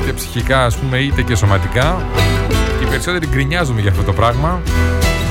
είτε 0.00 0.12
ψυχικά 0.12 0.64
ας 0.64 0.76
πούμε 0.76 0.98
είτε 0.98 1.22
και 1.22 1.34
σωματικά 1.34 2.06
και 2.78 2.84
οι 2.84 2.86
περισσότεροι 2.88 3.26
γκρινιάζουμε 3.26 3.80
για 3.80 3.90
αυτό 3.90 4.02
το 4.02 4.12
πράγμα 4.12 4.62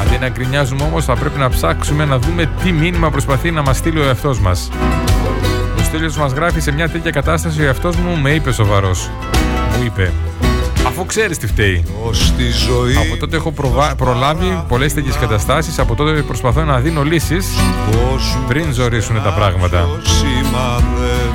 Αντί 0.02 0.18
να 0.18 0.30
γκρινιάζουμε 0.30 0.84
όμως 0.84 1.06
θα 1.06 1.16
πρέπει 1.16 1.40
να 1.40 1.50
ψάξουμε 1.50 2.06
να 2.06 2.20
δούμε 2.20 2.50
τι 2.64 2.72
μήνυμα 2.72 3.10
προσπαθεί 3.10 3.52
να 3.52 3.62
μας 3.62 3.78
στείλει 3.78 4.00
ο 4.00 4.04
εαυτός 4.04 4.40
μας. 4.40 4.70
Ο 5.78 5.84
Στέλιος 5.84 6.18
μας 6.18 6.32
γράφει 6.32 6.60
σε 6.60 6.72
μια 6.72 6.90
τέτοια 6.90 7.12
κατάσταση 7.12 7.62
ο 7.62 7.66
εαυτός 7.66 7.96
μου 7.96 8.18
με 8.18 8.32
είπε 8.32 8.52
σοβαρός. 8.52 9.10
Μου 9.78 9.84
είπε 9.86 10.12
Αφού 10.98 11.06
ξέρεις 11.06 11.38
τι 11.38 11.48
φταίει. 11.48 11.86
ζωή 12.68 12.96
Από 12.96 13.18
τότε 13.18 13.36
έχω 13.36 13.52
προβα... 13.52 13.96
προλάβει 13.96 14.64
πολλές 14.68 14.94
τέτοιες 14.94 15.16
καταστάσεις. 15.16 15.80
Από 15.80 15.96
τότε 15.96 16.22
προσπαθώ 16.22 16.64
να 16.64 16.80
δίνω 16.80 17.04
λύσεις 17.04 17.48
πριν 18.48 18.74
ζορίσουν 18.74 19.24
τα 19.24 19.34
πράγματα. 19.34 19.88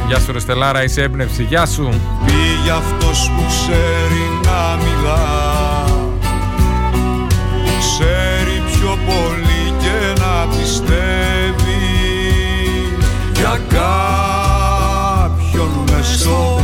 Γεια 0.07 0.19
σου 0.19 0.33
ρε 0.33 0.39
Στελάρα, 0.39 0.85
είσαι 0.85 1.03
έμπνευση. 1.03 1.43
Γεια 1.43 1.67
σου. 1.67 1.89
Πήγε 2.27 2.71
αυτός 2.71 3.31
που 3.37 3.45
ξέρει 3.49 4.23
να 4.45 4.77
μιλά 4.77 5.85
Ξέρει 7.79 8.63
πιο 8.73 8.99
πολύ 9.07 9.75
και 9.79 10.21
να 10.21 10.47
πιστεύει 10.57 11.83
Για 13.35 13.61
κάποιον 13.69 15.71
μες 15.91 16.07
στον 16.21 16.60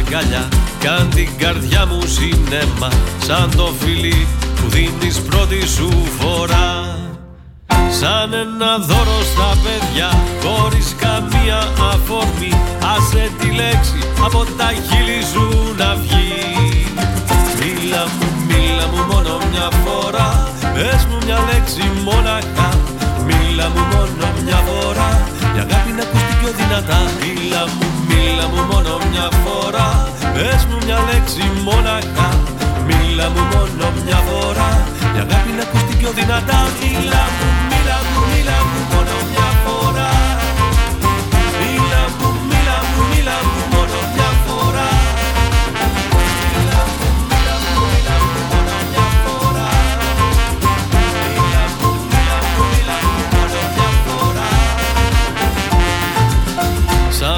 αγκαλιά 0.00 0.48
Κάν 0.84 1.10
την 1.14 1.28
καρδιά 1.38 1.86
μου 1.86 2.00
σινέμα 2.06 2.90
Σαν 3.26 3.50
το 3.56 3.66
φιλί 3.80 4.26
που 4.56 4.68
δίνεις 4.68 5.20
πρώτη 5.20 5.66
σου 5.66 5.88
φορά. 6.18 6.68
Σαν 8.00 8.32
ένα 8.32 8.78
δώρο 8.78 9.20
στα 9.32 9.50
παιδιά 9.62 10.08
Χωρίς 10.42 10.94
καμία 11.04 11.58
αφορμή 11.92 12.52
Άσε 12.94 13.30
τη 13.38 13.46
λέξη 13.46 14.00
από 14.24 14.46
τα 14.58 14.68
χείλη 14.86 15.22
σου 15.32 15.74
να 15.76 15.94
βγει. 15.94 16.84
Μίλα 17.58 18.02
μου, 18.16 18.28
μίλα 18.48 18.86
μου 18.92 19.00
μόνο 19.12 19.38
μια 19.50 19.68
φορά 19.82 20.28
Πες 20.74 21.06
μου 21.08 21.18
μια 21.24 21.38
λέξη 21.52 21.82
μονακα. 22.04 22.68
Μίλα 23.26 23.68
μου 23.68 23.82
μόνο 23.92 24.26
μια 24.44 24.60
φορά 24.68 25.28
Για 25.54 25.62
αγάπη 25.62 25.92
να 25.98 26.02
ακούς 26.02 26.22
πιο 26.40 26.50
δυνατά. 26.58 26.98
Μίλα 27.20 27.64
μου 27.66 27.99
Μίλα 28.22 28.46
μου 28.52 28.62
μόνο 28.72 28.92
μια 29.10 29.28
φορά 29.42 29.88
Πες 30.34 30.60
μου 30.68 30.76
μια 30.84 30.98
λέξη 31.08 31.44
μόναχα. 31.66 32.28
Μίλα 32.86 33.26
μου 33.32 33.42
μόνο 33.52 33.86
μια 34.04 34.20
φορά 34.28 34.70
Για 35.14 35.22
αγάπη 35.26 35.52
να 35.58 35.62
ακούς 35.66 35.82
την 35.88 35.96
πιο 36.00 36.10
δυνατά. 36.18 36.60
Μίλα 36.80 37.22
μου, 37.36 37.48
μίλα 37.70 37.98
μου, 38.08 38.20
μίλα 38.30 38.58
μου 38.68 38.80
μόνο 38.92 39.14
μια 39.30 39.39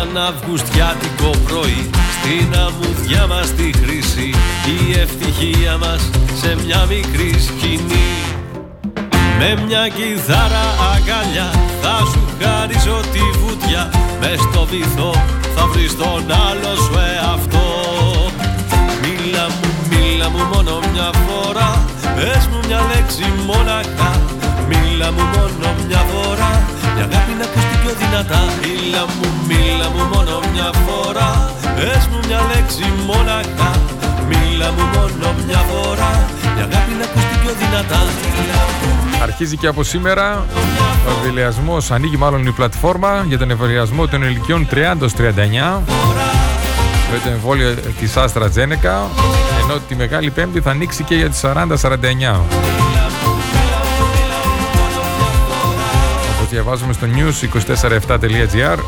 Σαν 0.02 0.16
αυγουστιάτικο 0.16 1.30
πρωί 1.46 1.90
στην 2.14 2.54
αμμουδιά 2.64 3.26
μας 3.26 3.54
τη 3.54 3.72
χρήση 3.72 4.30
η 4.74 4.98
ευτυχία 5.00 5.76
μας 5.76 6.10
σε 6.40 6.56
μια 6.64 6.86
μικρή 6.88 7.40
σκηνή. 7.40 8.10
Με 9.38 9.62
μια 9.66 9.88
κιθάρα 9.88 10.64
αγκαλιά 10.92 11.50
θα 11.82 11.96
σου 12.10 12.22
χαρίσω 12.40 13.00
τη 13.12 13.38
βουτιά 13.38 13.90
Μες 14.20 14.40
στο 14.40 14.64
βυθό 14.70 15.12
θα 15.56 15.66
βρεις 15.66 15.96
τον 15.96 16.24
άλλο 16.48 16.74
σου 16.84 16.94
εαυτό. 17.14 17.66
Μίλα 19.02 19.46
μου, 19.54 19.68
μίλα 19.90 20.28
μου 20.30 20.42
μόνο 20.52 20.78
μια 20.92 21.10
φορά 21.24 21.84
Πες 22.16 22.46
μου 22.50 22.58
μια 22.66 22.80
λέξη 22.90 23.26
μόναχα. 23.46 24.10
Μίλα 24.68 25.12
μου 25.12 25.24
μόνο 25.34 25.68
μια 25.86 26.02
φορά 26.12 26.52
Η 26.98 27.00
αγάπη 27.00 27.32
να 27.38 27.44
ακουστεί 27.44 27.71
πιο 27.82 27.92
δυνατά 28.02 28.40
Μίλα 28.60 29.02
μου, 29.14 29.28
μίλα 29.48 29.88
μου 29.94 30.02
μόνο 30.14 30.34
μια 30.52 30.70
φορά 30.84 31.30
Πες 31.76 32.02
μου 32.10 32.18
μια 32.26 32.40
λέξη 32.50 32.84
μόναχα 33.08 33.70
Μίλα 34.28 34.68
μου 34.76 34.84
μόνο 34.94 35.28
μια 35.46 35.60
φορά 35.70 36.12
Η 36.58 36.60
αγάπη 36.66 36.92
να 37.00 37.04
ακουστεί 37.08 37.34
πιο 37.42 37.52
δυνατά 37.62 38.00
Μίλα 38.22 38.60
μου, 38.78 38.90
Αρχίζει 39.22 39.56
και 39.56 39.66
από 39.66 39.82
σήμερα 39.82 40.46
ο 41.06 41.10
εμβολιασμός. 41.16 41.90
Ανοίγει 41.90 42.16
μάλλον 42.16 42.46
η 42.46 42.50
πλατφόρμα 42.50 43.24
για 43.28 43.38
τον 43.38 43.50
εμβολιασμό 43.50 44.06
των 44.06 44.22
ηλικιών 44.22 44.68
30 44.70 44.74
39 44.74 45.80
με 47.12 47.18
το 47.24 47.30
εμβόλιο 47.30 47.74
της 48.00 48.16
Άστρα 48.16 48.48
Τζένεκα. 48.48 49.08
Ενώ 49.62 49.78
τη 49.88 49.94
Μεγάλη 49.94 50.30
Πέμπτη 50.30 50.60
θα 50.60 50.70
ανοίξει 50.70 51.02
και 51.02 51.14
για 51.14 51.28
τις 51.28 51.40
40-49. 51.44 52.91
Διαβάζουμε 56.52 56.92
στο 56.92 57.06
news247.gr 57.14 58.78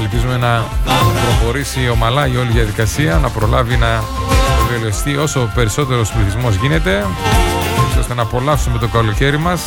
Ελπίζουμε 0.00 0.36
να 0.36 0.64
προχωρήσει 1.24 1.88
ομαλά 1.88 2.26
η 2.26 2.36
όλη 2.36 2.50
διαδικασία, 2.50 3.16
να 3.16 3.28
προλάβει 3.28 3.76
να 3.76 4.02
εμβολιαστεί 4.60 5.16
όσο 5.16 5.50
περισσότερος 5.54 6.12
πληθυσμός 6.12 6.54
γίνεται, 6.54 7.06
έτσι 7.86 7.98
ώστε 7.98 8.14
να 8.14 8.22
απολαύσουμε 8.22 8.78
το 8.78 8.88
καλοκαίρι 8.88 9.38
μας 9.38 9.60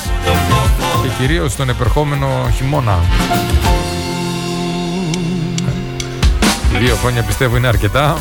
και 1.02 1.10
κυρίως 1.19 1.56
τον 1.56 1.69
επερχόμενο 1.69 2.52
χειμώνα. 2.56 2.99
Δύο 6.80 6.95
χρόνια 6.95 7.23
πιστεύω 7.23 7.57
είναι 7.57 7.68
αρκετά. 7.68 8.18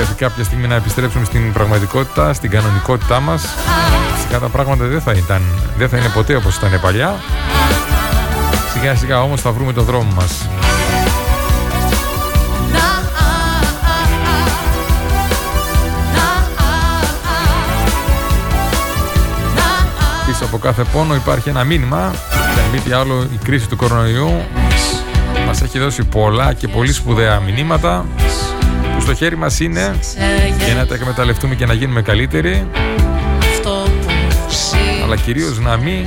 Πρέπει 0.00 0.14
κάποια 0.14 0.44
στιγμή 0.44 0.66
να 0.66 0.74
επιστρέψουμε 0.74 1.24
στην 1.24 1.52
πραγματικότητα, 1.52 2.32
στην 2.32 2.50
κανονικότητά 2.50 3.20
μας. 3.20 3.46
Φυσικά 4.14 4.38
τα 4.38 4.48
πράγματα 4.48 4.84
δεν 4.84 5.00
θα, 5.00 5.12
ήταν, 5.12 5.42
δεν 5.78 5.88
θα 5.88 5.96
είναι 5.96 6.08
ποτέ 6.08 6.34
όπως 6.34 6.56
ήταν 6.56 6.80
παλιά. 6.82 7.20
Σιγά 8.72 8.94
σιγά 8.94 9.22
όμως 9.22 9.40
θα 9.40 9.52
βρούμε 9.52 9.72
το 9.72 9.82
δρόμο 9.82 10.12
μας. 10.14 10.48
Πίσω 20.26 20.44
από 20.44 20.58
κάθε 20.58 20.84
πόνο 20.92 21.14
υπάρχει 21.14 21.48
ένα 21.48 21.64
μήνυμα. 21.64 22.14
Δεν 22.54 22.64
μη 22.72 22.78
τι 22.78 22.92
άλλο, 22.92 23.26
η 23.32 23.38
κρίση 23.44 23.68
του 23.68 23.76
κορονοϊού 23.76 24.42
μας 25.46 25.62
έχει 25.62 25.78
δώσει 25.78 26.04
πολλά 26.04 26.52
και 26.52 26.68
πολύ 26.68 26.92
σπουδαία 26.92 27.40
μηνύματα 27.40 28.06
που 29.00 29.06
στο 29.06 29.14
χέρι 29.14 29.36
μας 29.36 29.60
είναι 29.60 29.98
για 30.64 30.74
να 30.74 30.86
τα 30.86 30.94
εκμεταλλευτούμε 30.94 31.54
και 31.54 31.66
να 31.66 31.72
γίνουμε 31.72 32.02
καλύτεροι. 32.02 32.66
Αλλά 35.04 35.16
κυρίως 35.16 35.58
να 35.58 35.76
μην 35.76 36.06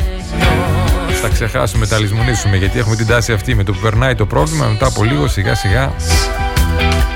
τα 1.22 1.28
ξεχάσουμε, 1.28 1.88
τα 1.88 1.99
λησμονήσουμε 1.99 2.57
γιατί 2.57 2.80
έχουμε 2.80 2.95
την 2.95 3.07
τάση 3.07 3.34
αυτή 3.34 3.56
με 3.56 3.64
το 3.64 3.74
που 3.74 3.80
περνάει 3.80 4.15
το 4.15 4.26
πρόβλημα 4.26 4.65
μετά 4.65 4.86
από 4.88 5.03
λίγο 5.03 5.28
σιγά 5.28 5.56
σιγά 5.56 5.94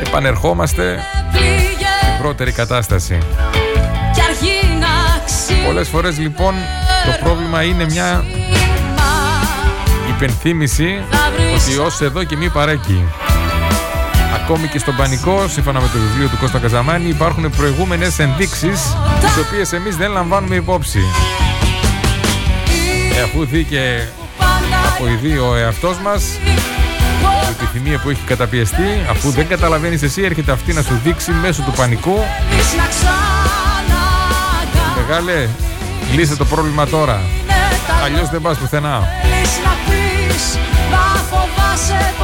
επανερχόμαστε. 0.06 1.00
Στην 2.02 2.22
πρώτερη 2.22 2.52
κατάσταση. 2.52 3.18
Πολλές 5.66 5.88
φορές 5.88 6.18
λοιπόν 6.18 6.54
το 7.06 7.24
πρόβλημα 7.24 7.64
είναι 7.64 7.86
μια 7.86 8.26
υπενθύμηση 10.10 11.02
ότι 11.56 11.78
ως 11.78 12.02
εδώ 12.02 12.24
και 12.24 12.36
μη 12.36 12.50
παρέκει. 12.50 13.04
Ακόμη 14.50 14.68
και 14.68 14.80
στον 14.80 14.96
πανικό, 14.96 15.48
σύμφωνα 15.48 15.82
με 15.82 15.88
το 15.94 16.00
βιβλίο 16.00 16.28
του 16.28 16.38
Κώστα 16.38 16.60
Καζαμάνη, 16.60 17.10
υπάρχουν 17.10 17.50
προηγούμενες 17.50 18.20
ενδείξεις 18.20 18.96
τις 19.20 19.38
οποίες 19.46 19.74
εμείς 19.74 19.96
δεν 19.96 20.12
λαμβάνουμε 20.12 20.56
υπόψη. 20.56 21.00
Ε, 23.18 23.22
αφού 23.22 23.46
δει 23.46 23.64
και 23.64 24.08
αποειδεί 24.94 25.38
ο 25.38 25.56
εαυτός 25.56 25.98
μας 25.98 26.24
η 27.50 27.52
επιθυμία 27.52 28.00
που 28.00 28.10
έχει 28.10 28.22
καταπιεστεί, 28.26 29.06
αφού 29.10 29.30
δεν 29.30 29.48
καταλαβαίνεις 29.48 30.02
εσύ, 30.02 30.22
έρχεται 30.22 30.52
αυτή 30.52 30.74
να 30.74 30.82
σου 30.82 31.00
δείξει 31.04 31.32
μέσω 31.32 31.62
του 31.62 31.72
πανικού 31.72 32.18
Μεγάλε, 34.96 35.48
λύσε 36.16 36.36
το 36.36 36.46
πρόβλημα 36.46 36.88
τώρα. 36.88 37.22
Αλλιώς 38.04 38.30
δεν 38.30 38.42
πας 38.42 38.58
πουθενά. 38.58 39.08
Μα 40.92 42.17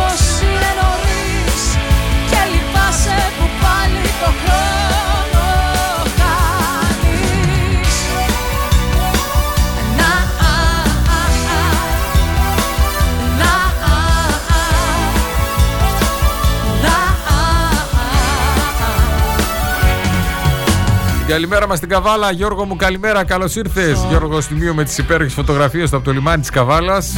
Καλημέρα 21.27 21.67
μας 21.67 21.77
στην 21.77 21.89
Καβάλα, 21.89 22.31
Γιώργο 22.31 22.65
μου 22.65 22.75
καλημέρα, 22.75 23.25
καλώς 23.25 23.55
ήρθες. 23.55 24.05
Γιώργο 24.09 24.41
Στιγμίου 24.41 24.73
με 24.75 24.83
τις 24.83 24.97
υπέροχες 24.97 25.33
φωτογραφίες 25.33 25.89
του 25.89 25.95
από 25.95 26.05
το 26.05 26.11
λιμάνι 26.11 26.41
της 26.41 26.49
Καβάλας. 26.49 27.13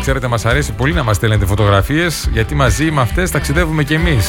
Ξέρετε, 0.00 0.28
μας 0.28 0.44
αρέσει 0.46 0.72
πολύ 0.72 0.92
να 0.92 1.02
μας 1.02 1.16
στέλνετε 1.16 1.46
φωτογραφίες 1.46 2.28
γιατί 2.32 2.54
μαζί 2.54 2.90
με 2.90 3.00
αυτές 3.00 3.30
ταξιδεύουμε 3.30 3.84
κι 3.84 3.94
εμείς. 3.94 4.26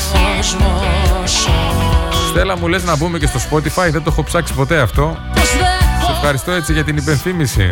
Στέλλα 2.29 2.57
μου 2.57 2.67
λες 2.67 2.83
να 2.83 2.95
μπούμε 2.95 3.17
και 3.17 3.27
στο 3.27 3.39
Spotify, 3.49 3.89
δεν 3.91 4.03
το 4.03 4.09
έχω 4.11 4.23
ψάξει 4.23 4.53
ποτέ 4.53 4.79
αυτό. 4.79 5.17
Σε 6.05 6.11
ευχαριστώ 6.11 6.51
έτσι 6.51 6.73
για 6.73 6.83
την 6.83 6.97
υπενθύμηση. 6.97 7.71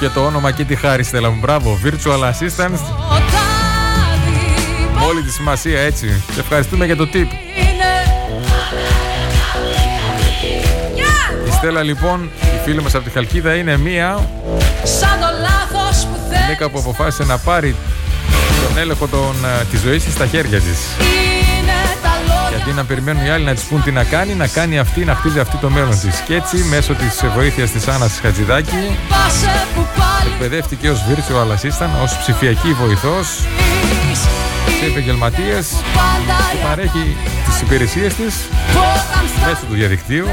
Και 0.00 0.08
το 0.08 0.24
όνομα 0.24 0.50
και 0.50 0.64
τη 0.64 0.76
χάρη 0.76 1.02
Στέλλα 1.02 1.30
μου. 1.30 1.38
Μπράβο, 1.40 1.78
Virtual 1.84 2.20
Assistant. 2.20 2.78
Με 4.94 5.04
όλη 5.06 5.22
τη 5.22 5.32
σημασία 5.32 5.80
έτσι. 5.80 6.22
Σε 6.34 6.40
ευχαριστούμε 6.40 6.84
για 6.84 6.96
το 6.96 7.08
tip. 7.12 7.26
Η 11.46 11.50
Στέλλα 11.50 11.82
λοιπόν, 11.82 12.30
η 12.40 12.60
φίλη 12.64 12.82
μας 12.82 12.94
από 12.94 13.04
τη 13.04 13.10
Χαλκίδα 13.10 13.54
είναι 13.54 13.76
μία 13.76 14.28
γυναίκα 16.40 16.68
που 16.68 16.78
αποφάσισε 16.78 17.24
να 17.24 17.38
πάρει 17.38 17.76
τον 18.68 18.78
έλεγχο 18.78 19.06
των, 19.06 19.34
της 19.70 19.80
ζωής 19.80 20.04
της 20.04 20.12
στα 20.12 20.26
χέρια 20.26 20.60
της. 20.60 21.17
Γιατί 22.68 22.82
να 22.82 22.88
περιμένουν 22.88 23.24
οι 23.24 23.30
άλλοι 23.30 23.44
να 23.44 23.54
της 23.54 23.62
πούν 23.62 23.82
τι 23.82 23.90
να 23.90 24.04
κάνει, 24.04 24.34
να 24.34 24.46
κάνει 24.46 24.78
αυτή, 24.78 25.04
να 25.04 25.14
χτίζει 25.14 25.38
αυτή 25.38 25.56
το 25.56 25.70
μέλλον 25.70 26.00
της. 26.00 26.20
Και 26.26 26.34
έτσι, 26.34 26.56
μέσω 26.56 26.94
της 26.94 27.24
βοήθειας 27.34 27.70
της 27.70 27.88
Άννας 27.88 28.18
Χατζηδάκη, 28.22 28.96
εκπαιδεύτηκε 30.32 30.90
ως 30.90 31.04
virtual 31.08 31.50
assistant, 31.50 32.02
ως 32.02 32.18
ψηφιακή 32.18 32.72
βοηθός 32.72 33.26
σε 34.80 34.86
επαγγελματίες 34.86 35.66
που 36.50 36.66
παρέχει 36.68 37.16
τις 37.46 37.60
υπηρεσίες 37.60 38.14
της 38.14 38.34
μέσω 39.46 39.64
του 39.68 39.74
διαδικτύου. 39.74 40.26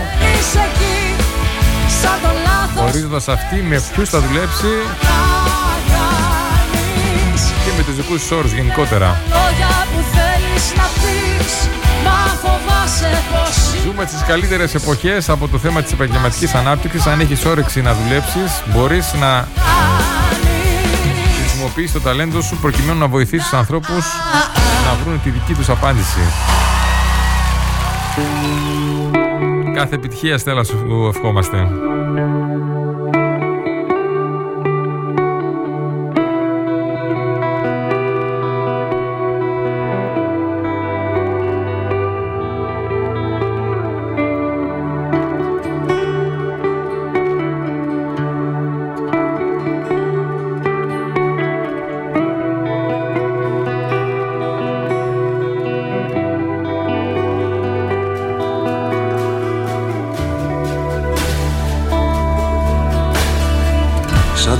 Γνωρίζοντα 2.76 3.34
αυτή 3.34 3.56
με 3.56 3.82
ποιους 3.96 4.10
θα 4.10 4.20
δουλέψει 4.20 4.74
και 7.36 7.72
με 7.78 7.84
τους 7.84 7.96
δικούς 7.96 8.32
όρους 8.32 8.52
γενικότερα. 8.52 9.22
Δούμε 13.86 14.06
τις 14.06 14.24
καλύτερες 14.28 14.76
εποχές 14.76 15.30
από 15.30 15.48
το 15.48 15.58
θέμα 15.58 15.82
της 15.82 15.92
επαγγελματικής 15.92 16.54
ανάπτυξης. 16.54 17.06
Αν 17.06 17.20
έχεις 17.20 17.46
όρεξη 17.46 17.82
να 17.82 17.94
δουλέψεις, 17.94 18.64
μπορείς 18.74 19.14
να 19.14 19.48
χρησιμοποιήσεις 21.40 21.92
το 21.92 22.00
ταλέντο 22.00 22.42
σου 22.42 22.58
προκειμένου 22.62 23.00
να 23.00 23.08
βοηθήσεις 23.08 23.50
τους 23.50 23.58
ανθρώπους 23.58 24.06
να 24.86 25.04
βρουν 25.04 25.22
τη 25.22 25.30
δική 25.30 25.54
τους 25.54 25.70
απάντηση. 25.70 26.20
Κάθε 29.76 29.96
επιτυχία 29.96 30.38
Στέλλα 30.38 30.64
σου 30.64 31.12
ευχόμαστε. 31.16 31.68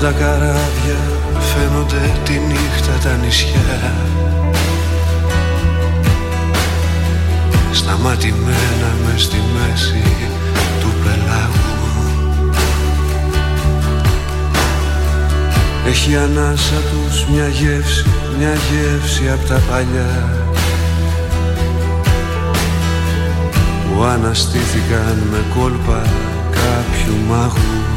Τα 0.06 0.12
καράβια 0.12 0.98
φαίνονται 1.38 2.12
τη 2.24 2.32
νύχτα 2.32 2.92
τα 3.02 3.16
νησιά. 3.16 3.92
Σταματημένα 7.72 8.90
μες 9.04 9.22
στη 9.22 9.36
μέση 9.36 10.02
του 10.80 10.88
πελάγου. 11.02 12.10
Έχει 15.86 16.16
ανάσα 16.16 16.80
τους 16.90 17.26
μια 17.32 17.48
γεύση, 17.48 18.06
μια 18.38 18.52
γεύση 18.52 19.30
απ' 19.30 19.48
τα 19.48 19.60
παλιά. 19.70 20.44
Που 23.84 24.02
αναστήθηκαν 24.02 25.22
με 25.30 25.44
κόλπα 25.54 26.02
κάποιου 26.50 27.14
μάγου 27.28 27.95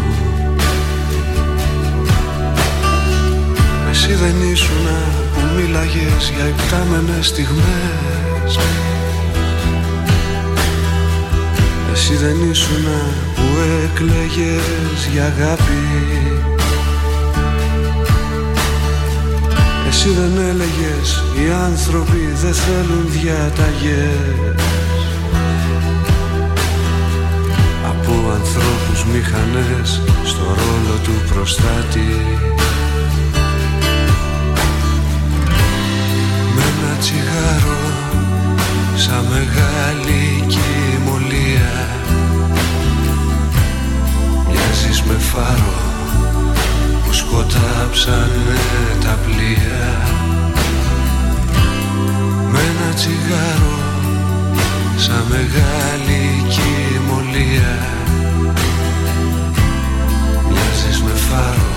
Εσύ 4.09 4.17
δεν 4.17 4.51
ήσουνα 4.51 4.99
που 5.33 5.41
μίλαγες 5.55 6.31
για 6.35 6.47
υπτάμενες 6.47 7.27
στιγμές. 7.27 8.59
Εσύ 11.93 12.15
δεν 12.15 12.49
ήσουνα 12.51 12.99
που 13.35 13.43
έκλαιγες 13.83 15.07
για 15.11 15.25
αγάπη. 15.25 15.83
Εσύ 19.89 20.09
δεν 20.09 20.37
έλεγες 20.49 21.23
οι 21.35 21.51
άνθρωποι 21.65 22.33
δεν 22.41 22.53
θέλουν 22.53 23.05
διαταγές. 23.07 24.63
Από 27.87 28.11
ανθρώπους 28.31 29.05
μηχανές 29.13 30.01
στο 30.23 30.43
ρόλο 30.43 30.95
του 31.03 31.33
προστάτη 31.33 32.09
τσιγάρο 36.99 37.79
σαν 38.95 39.25
μεγάλη 39.29 40.43
κοιμωλία. 40.47 41.87
Μοιάζεις 44.47 45.01
με 45.01 45.13
φάρο 45.13 45.79
που 47.05 47.13
σκοτάψανε 47.13 48.59
τα 49.03 49.17
πλοία. 49.25 49.87
Με 52.51 52.59
ένα 52.59 52.93
τσιγάρο 52.95 53.77
σαν 54.97 55.23
μεγάλη 55.29 56.45
κοιμωλία. 56.49 57.77
Μοιάζεις 60.49 61.01
με 61.01 61.11
φάρο 61.29 61.71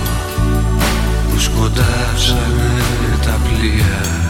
που 1.29 1.39
σκοτάψανε 1.39 2.71
τα 3.25 3.37
πλοία 3.43 4.22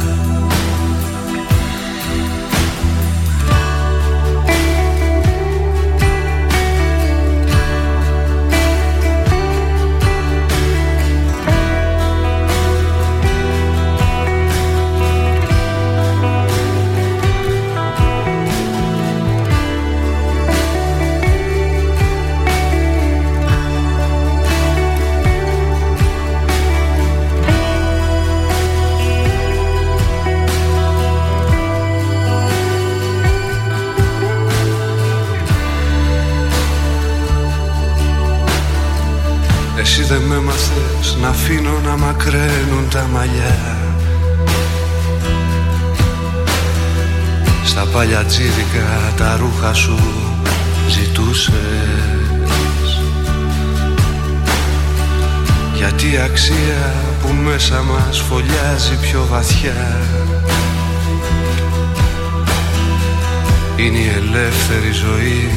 μακραίνουν 42.13 42.89
τα 42.89 43.07
μαλλιά. 43.13 43.77
Στα 47.65 47.85
παλιά 47.93 48.23
τσίδικα 48.23 49.13
τα 49.17 49.37
ρούχα 49.37 49.73
σου 49.73 49.99
ζητούσες. 50.89 51.53
Γιατί 55.75 56.17
αξία 56.17 56.93
που 57.21 57.33
μέσα 57.43 57.81
μας 57.81 58.19
φωλιάζει 58.19 58.95
πιο 59.01 59.25
βαθιά 59.29 60.01
Είναι 63.75 63.97
η 63.97 64.07
ελεύθερη 64.07 64.91
ζωή 64.91 65.49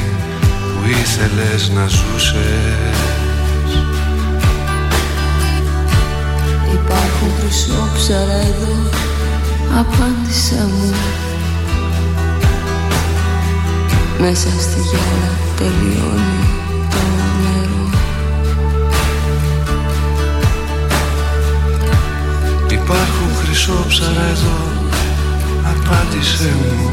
που 0.51 0.89
ήθελες 0.89 1.69
να 1.69 1.87
ζούσες 1.87 3.06
Υπάρχουν 6.87 7.31
χρυσόψαρα 7.39 8.33
εδώ 8.33 8.75
Απάντησα 9.79 10.67
μου. 10.67 10.93
Μέσα 14.19 14.49
στη 14.59 14.79
γυάλα 14.79 15.31
τελειώνει 15.57 16.47
το 16.89 17.01
νερό. 17.41 17.89
Υπάρχουν 22.71 23.29
χρυσόψαρα 23.43 24.25
εδώ 24.31 24.57
Απάντησέ 25.63 26.55
μου. 26.61 26.89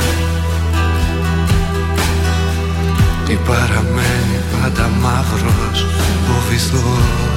Τι 3.26 3.34
παραμένει 3.34 4.38
πάντα 4.52 4.88
μαύρος 5.02 5.82
ο 6.30 6.50
βυθός 6.50 7.33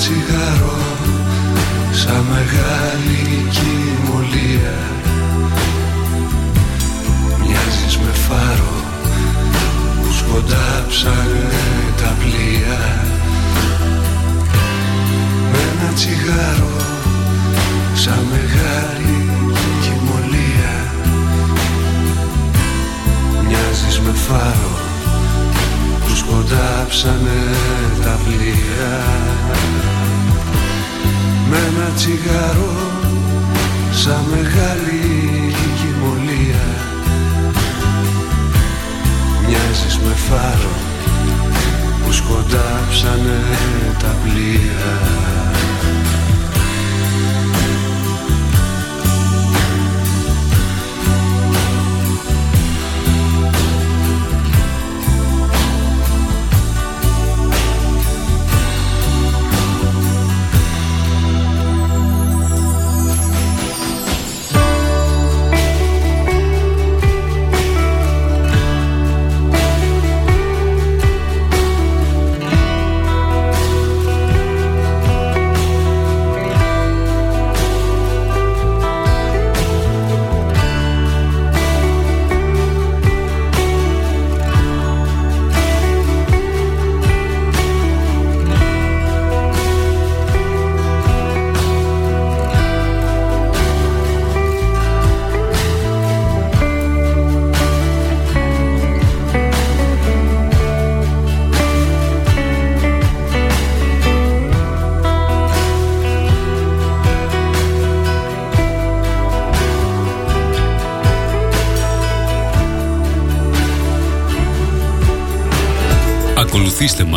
τσιγάρο 0.00 0.78
σαν 1.92 2.24
μεγάλη 2.32 3.48
κοιμωλία. 3.54 4.78
Μοιάζεις 7.40 7.96
με 7.98 8.12
φάρο 8.26 8.76
που 10.02 10.12
σκοντάψανε 10.18 11.48
τα 11.96 12.16
πλοία. 12.18 12.80
Με 15.50 15.58
ένα 15.72 15.92
τσιγάρο 15.94 16.76
σαν 17.94 18.26
μεγάλη 18.30 19.18
κοιμωλία. 19.82 20.74
Μοιάζεις 23.46 24.00
με 24.00 24.12
φάρο 24.12 24.69
που 26.30 26.36
σκοντάψανε 26.36 27.40
τα 28.02 28.18
πλοία. 28.24 29.04
Με 31.50 31.56
ένα 31.56 31.90
τσιγάρο 31.94 32.72
σαν 33.90 34.24
μεγάλη 34.30 35.54
κοιμωλία. 35.78 36.66
Μοιάζεις 39.46 39.98
με 39.98 40.14
φάρο 40.14 40.76
που 42.04 42.12
σκοντάψανε 42.12 43.40
τα 43.98 44.14
πλοία 44.22 45.39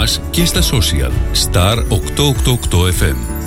μας 0.03 0.21
και 0.29 0.45
στα 0.45 0.61
social 0.61 1.11
Star 1.51 1.77
888 1.89 2.87
FM. 2.99 3.42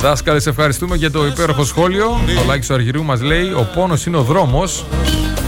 Δάσκαλε, 0.00 0.40
ευχαριστούμε 0.46 0.96
για 0.96 1.10
το 1.10 1.26
υπέροχο 1.26 1.64
σχόλιο. 1.64 2.06
Ο 2.42 2.44
Λάκης 2.46 2.70
Αργυρού 2.70 3.04
μας 3.04 3.20
λέει: 3.20 3.52
Ο 3.52 3.70
πόνος 3.74 4.06
είναι 4.06 4.16
ο 4.16 4.22
δρόμος 4.22 4.84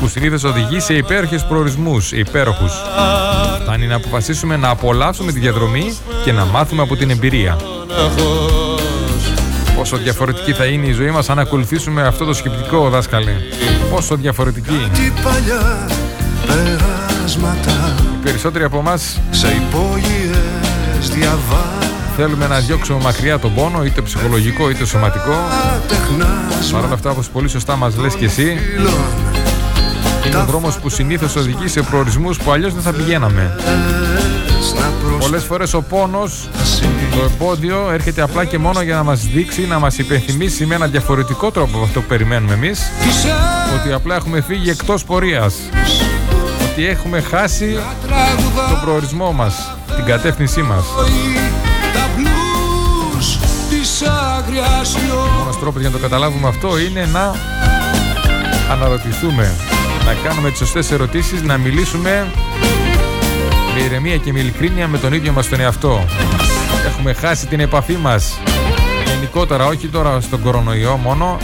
που 0.01 0.09
συνήθως 0.09 0.45
οδηγεί 0.45 0.81
σε 0.81 0.95
υπέροχες 0.95 1.45
προορισμούς, 1.45 2.13
υπέροχους. 2.13 2.73
Φτάνει 3.63 3.87
να 3.87 3.95
αποφασίσουμε 3.95 4.57
να 4.57 4.69
απολαύσουμε 4.69 5.33
τη 5.33 5.39
διαδρομή 5.39 5.97
και 6.25 6.33
να 6.33 6.45
μάθουμε 6.45 6.83
από 6.83 6.97
την 6.97 7.11
εμπειρία. 7.11 7.57
Πόσο 9.77 9.97
διαφορετική 9.97 10.53
θα 10.53 10.65
είναι 10.65 10.87
η 10.87 10.93
ζωή 10.93 11.11
μας 11.11 11.31
αν 11.31 11.39
ακολουθήσουμε 11.39 12.03
αυτό 12.03 12.25
το 12.25 12.33
σκεπτικό, 12.33 12.89
δάσκαλε. 12.89 13.33
Πόσο 13.91 14.17
διαφορετική. 14.17 14.91
Οι 18.15 18.23
περισσότεροι 18.23 18.65
από 18.65 18.79
εμάς 18.79 19.21
θέλουμε 22.17 22.47
να 22.47 22.59
διώξουμε 22.59 23.03
μακριά 23.03 23.39
τον 23.39 23.55
πόνο, 23.55 23.85
είτε 23.85 24.01
ψυχολογικό 24.01 24.71
είτε 24.71 24.85
σωματικό. 24.85 25.35
Παρ' 26.73 26.85
όλα 26.85 26.95
αυτά, 26.95 27.11
όπως 27.11 27.29
πολύ 27.29 27.49
σωστά 27.49 27.77
μας 27.77 27.97
λες 27.97 28.15
και 28.15 28.25
εσύ, 28.25 28.59
είναι 30.27 30.37
ο 30.37 30.45
δρόμος 30.45 30.79
που 30.79 30.89
συνήθως 30.89 31.37
οδηγεί 31.37 31.69
σε 31.69 31.83
προορισμούς 31.83 32.39
που 32.39 32.51
αλλιώς 32.53 32.75
δεν 32.75 32.83
θα 32.83 32.93
πηγαίναμε. 32.93 33.57
Πολλές 35.19 35.45
φορές 35.45 35.75
ο 35.75 35.83
πόνος, 35.83 36.49
το 37.17 37.31
εμπόδιο, 37.33 37.91
έρχεται 37.93 38.23
απλά 38.23 38.45
και 38.45 38.59
μόνο 38.59 38.83
για 38.83 38.95
να 38.95 39.03
μας 39.03 39.21
δείξει, 39.21 39.67
να 39.67 39.79
μας 39.79 39.99
υπενθυμίσει 39.99 40.67
με 40.67 40.75
ένα 40.75 40.87
διαφορετικό 40.87 41.51
τρόπο 41.51 41.77
από 41.77 41.85
αυτό 41.85 42.01
που 42.01 42.07
περιμένουμε 42.07 42.55
εμείς, 42.55 42.81
ότι 43.81 43.93
απλά 43.93 44.15
έχουμε 44.15 44.41
φύγει 44.41 44.71
εκτός 44.71 45.05
πορείας. 45.05 45.55
Ότι 46.73 46.87
έχουμε 46.87 47.21
χάσει 47.21 47.79
τον 48.69 48.81
προορισμό 48.85 49.33
μας, 49.33 49.77
την 49.97 50.05
κατεύθυνσή 50.05 50.63
μας. 50.63 50.85
Ο 54.55 55.39
μόνος 55.39 55.59
τρόπος 55.59 55.81
για 55.81 55.91
να 55.91 55.97
το 55.97 56.03
καταλάβουμε 56.03 56.49
αυτό 56.49 56.79
είναι 56.79 57.09
να 57.13 57.35
αναρωτηθούμε, 58.71 59.55
να 60.07 60.29
κάνουμε 60.29 60.51
τις 60.51 60.59
σωστές 60.59 60.91
ερωτήσεις, 60.91 61.43
να 61.43 61.59
μιλήσουμε 61.59 62.31
με 63.75 63.81
ηρεμία 63.81 64.17
και 64.17 64.33
με 64.33 64.41
ειλικρίνεια 64.41 64.89
με 64.89 64.99
τον 64.99 65.13
ίδιο 65.13 65.33
μας 65.33 65.49
τον 65.49 65.61
εαυτό. 65.61 66.05
Έχουμε 66.87 67.13
χάσει 67.13 67.47
την 67.47 67.61
επαφή 67.61 67.97
μας 67.97 68.39
γενικότερα, 69.07 69.67
όχι 69.67 69.87
τώρα 69.87 70.21
στον 70.21 70.43
κορονοϊό 70.43 70.97
μόνο, 70.97 71.37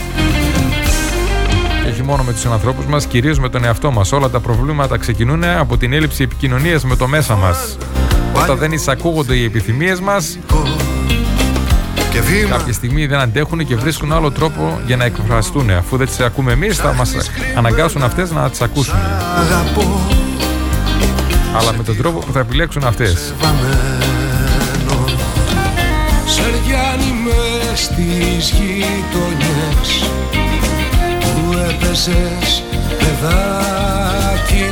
και 1.83 1.89
όχι 1.89 2.03
μόνο 2.03 2.23
με 2.23 2.33
τους 2.33 2.45
ανθρώπους 2.45 2.85
μας, 2.85 3.05
κυρίως 3.05 3.39
με 3.39 3.49
τον 3.49 3.63
εαυτό 3.63 3.91
μας. 3.91 4.11
Όλα 4.11 4.29
τα 4.29 4.39
προβλήματα 4.39 4.97
ξεκινούν 4.97 5.43
από 5.43 5.77
την 5.77 5.93
έλλειψη 5.93 6.23
επικοινωνίας 6.23 6.83
με 6.83 6.95
το 6.95 7.07
μέσα 7.07 7.35
μας. 7.35 7.77
Όταν 8.33 8.57
δεν 8.57 8.71
εισακούγονται 8.71 9.35
οι 9.35 9.43
επιθυμίες 9.43 9.99
μας, 9.99 10.37
και 12.19 12.25
βήμα. 12.25 12.57
Κάποια 12.57 12.73
στιγμή 12.73 13.05
δεν 13.05 13.19
αντέχουν 13.19 13.65
και 13.65 13.75
βρίσκουν 13.75 14.13
άλλο 14.13 14.31
τρόπο 14.31 14.79
για 14.85 14.97
να 14.97 15.05
εκφραστούν. 15.05 15.69
Αφού 15.69 15.97
δεν 15.97 16.07
τις 16.07 16.19
ακούμε 16.19 16.51
εμείς, 16.51 16.77
θα 16.77 16.93
μας 16.93 17.15
αναγκάσουν 17.57 18.03
αυτές 18.03 18.31
να 18.31 18.49
τις 18.49 18.61
ακούσουν. 18.61 18.95
Αλλά 21.55 21.73
με 21.77 21.83
τον 21.83 21.97
τρόπο 21.97 22.19
που 22.19 22.31
θα 22.31 22.39
επιλέξουν 22.39 22.83
αυτές. 22.83 23.33
Σεριάνι 26.25 27.13
με 27.23 27.75
στις 27.75 28.49
γειτονιές 28.49 30.09
Που 31.19 31.57
έπαιζες 31.69 32.63
παιδάκι 32.97 34.65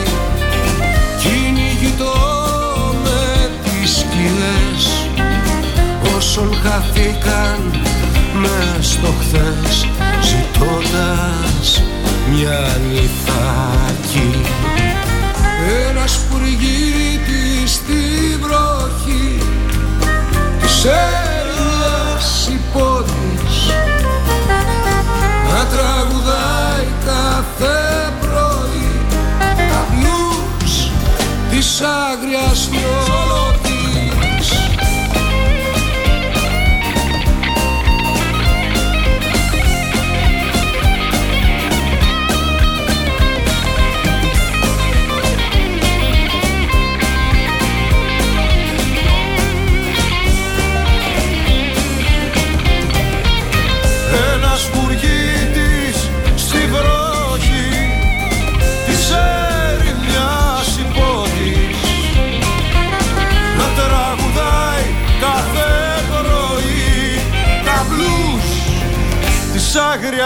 όσων 6.38 6.58
χαθήκαν 6.64 7.82
μες 8.34 8.88
στο 8.88 9.14
χθες 9.20 9.88
ζητώντας 10.22 11.84
μια 12.32 12.78
νυφάκι 12.90 14.42
ένας 15.90 16.12
σπουργίτη 16.12 17.68
στη 17.68 18.02
βροχή 18.42 19.38
της 20.62 20.86
έλιας 20.86 22.50
υπότης. 22.50 23.72
Να 25.50 25.66
τραγουδάει 25.66 26.88
κάθε 27.06 28.14
πρωί 28.22 29.06
τα 29.70 29.86
μπλούς 29.92 30.92
της 31.50 31.82
άγριας 31.82 32.70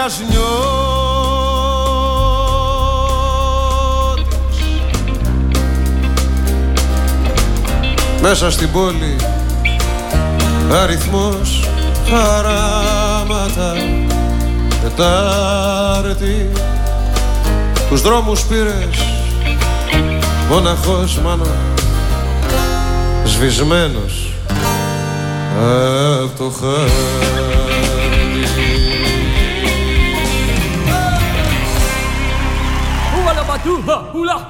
άγριας 0.02 0.20
Μέσα 8.22 8.50
στην 8.50 8.70
πόλη 8.72 9.16
αριθμός 10.82 11.68
χαράματα 12.08 13.74
Τετάρτη. 14.82 16.50
Τους 17.88 18.00
δρόμους 18.00 18.42
πήρες 18.42 19.06
μοναχός 20.50 21.18
μάνα 21.18 21.56
σβησμένος 23.24 24.32
από 26.22 26.38
το 26.38 26.50
χάρι 26.60 27.61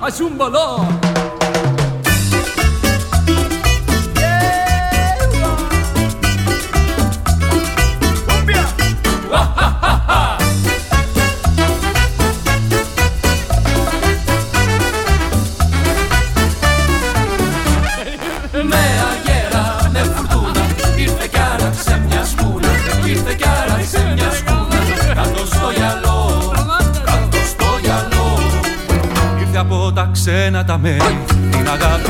Haşumbala. 0.02 0.80
Hula, 30.32 30.46
azumbala. 30.46 30.52
ξένα 30.52 30.64
τα 30.64 30.78
μέρη 30.78 31.18
Την 31.50 31.68
αγάπη 31.68 32.01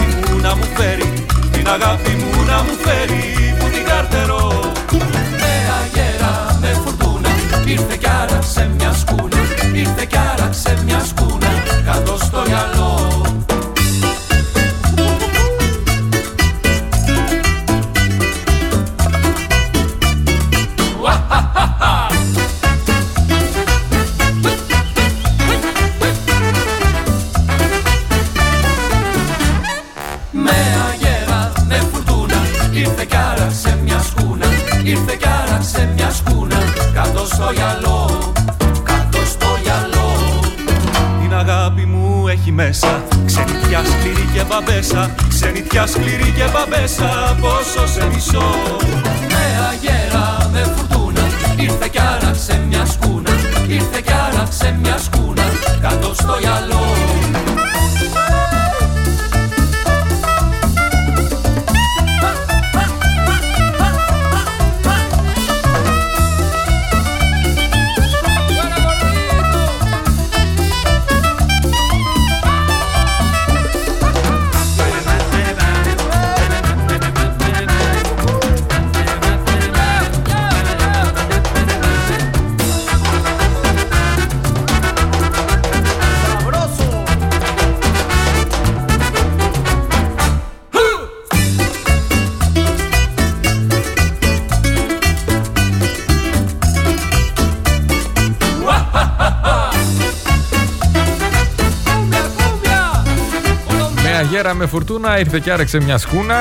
φουρτούνα 104.72 105.18
ήρθε 105.18 105.38
και 105.38 105.52
άρεξε 105.52 105.80
μια 105.80 105.98
σκούνα. 105.98 106.34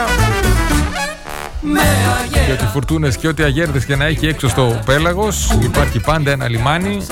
Και 2.46 2.52
ό,τι 2.52 2.66
φουρτούνες 2.66 3.18
και 3.18 3.28
ό,τι 3.28 3.44
αγέρδες 3.44 3.86
και 3.86 3.96
να 3.96 4.06
έχει 4.06 4.28
έξω 4.28 4.50
στο 4.50 4.80
πέλαγος, 4.86 5.52
υπάρχει 5.62 6.00
πάντα 6.00 6.32
ένα 6.32 6.50
λιμάνι, 6.50 7.06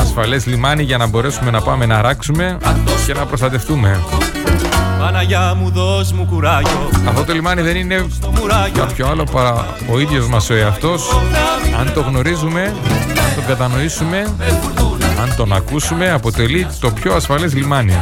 ασφαλές 0.00 0.46
λιμάνι 0.46 0.82
για 0.82 0.96
να 0.96 1.06
μπορέσουμε 1.06 1.50
να 1.50 1.60
πάμε 1.60 1.86
να 1.86 2.00
ράξουμε 2.00 2.58
και 3.06 3.14
να 3.14 3.26
προστατευτούμε. 3.26 4.00
Παναγιά 4.98 5.54
μου 5.54 5.70
δώσ' 5.70 6.12
μου 6.12 6.26
κουράγιο. 6.30 6.90
Αυτό 7.08 7.24
το 7.24 7.32
λιμάνι 7.32 7.62
δεν 7.62 7.76
είναι 7.76 8.06
κάποιο 8.72 9.06
άλλο 9.06 9.24
παρά 9.32 9.66
ο 9.90 9.98
ίδιος 9.98 10.28
μας 10.28 10.50
ο 10.50 10.54
εαυτός. 10.54 11.20
Αν 11.78 11.92
το 11.94 12.00
γνωρίζουμε, 12.00 12.62
αν 13.08 13.34
το 13.36 13.42
κατανοήσουμε 13.46 14.26
αν 15.22 15.34
τον 15.36 15.52
ακούσουμε 15.52 16.10
αποτελεί 16.10 16.66
το 16.80 16.90
πιο 16.90 17.14
ασφαλές 17.14 17.54
λιμάνι. 17.54 17.92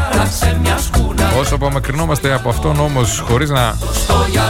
Όσο 1.38 1.54
απομακρυνόμαστε 1.54 2.34
από 2.34 2.48
αυτόν 2.48 2.80
όμως 2.80 3.24
χωρίς 3.28 3.50
να 3.50 3.78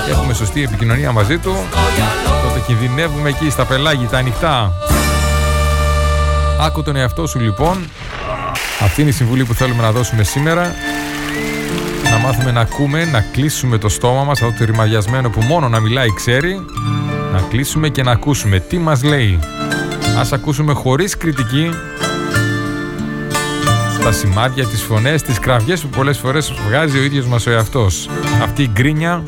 έχουμε 0.09 0.35
σωστή 0.35 0.63
επικοινωνία 0.63 1.13
μαζί 1.13 1.39
του 1.39 1.57
τότε 2.43 2.61
κινδυνεύουμε 2.67 3.29
εκεί 3.29 3.51
στα 3.51 3.65
πελάγια 3.65 4.09
τα 4.09 4.19
ανοιχτά. 4.19 4.73
Άκου 6.61 6.83
τον 6.83 6.97
εαυτό 6.97 7.27
σου 7.27 7.41
λοιπόν. 7.41 7.91
Αυτή 8.83 9.01
είναι 9.01 9.11
η 9.11 9.13
συμβουλή 9.13 9.45
που 9.45 9.55
θέλουμε 9.55 9.83
να 9.83 9.93
δώσουμε 9.93 10.23
σήμερα. 10.23 10.75
Να 12.11 12.19
μάθουμε 12.19 12.51
να 12.51 12.61
ακούμε, 12.61 13.05
να 13.05 13.21
κλείσουμε 13.21 13.79
το 13.79 13.89
στόμα 13.89 14.25
μας 14.25 14.43
αυτό 14.43 14.59
το 14.59 14.65
ρημαδιασμένο 14.65 15.31
που 15.31 15.41
μόνο 15.41 15.69
να 15.69 15.81
μιλάει 15.81 16.15
ξέρει. 16.15 16.65
Να 17.33 17.41
κλείσουμε 17.49 17.89
και 17.89 18.03
να 18.03 18.11
ακούσουμε. 18.11 18.61
Τι 18.61 18.79
μας 18.79 19.03
λέει. 19.03 19.39
Ας 20.19 20.33
ακούσουμε 20.33 20.73
χωρίς 20.73 21.17
κριτική 21.17 21.71
τα 24.07 24.13
σημάδια, 24.13 24.67
τις 24.67 24.83
φωνές, 24.83 25.23
τις 25.23 25.39
κραυγές 25.39 25.81
που 25.81 25.89
πολλές 25.89 26.19
φορές 26.19 26.53
βγάζει 26.67 26.99
ο 26.99 27.03
ίδιος 27.03 27.27
μας 27.27 27.47
ο 27.47 27.51
εαυτός 27.51 28.09
αυτή 28.43 28.63
η 28.63 28.71
γκρίνια 28.73 29.23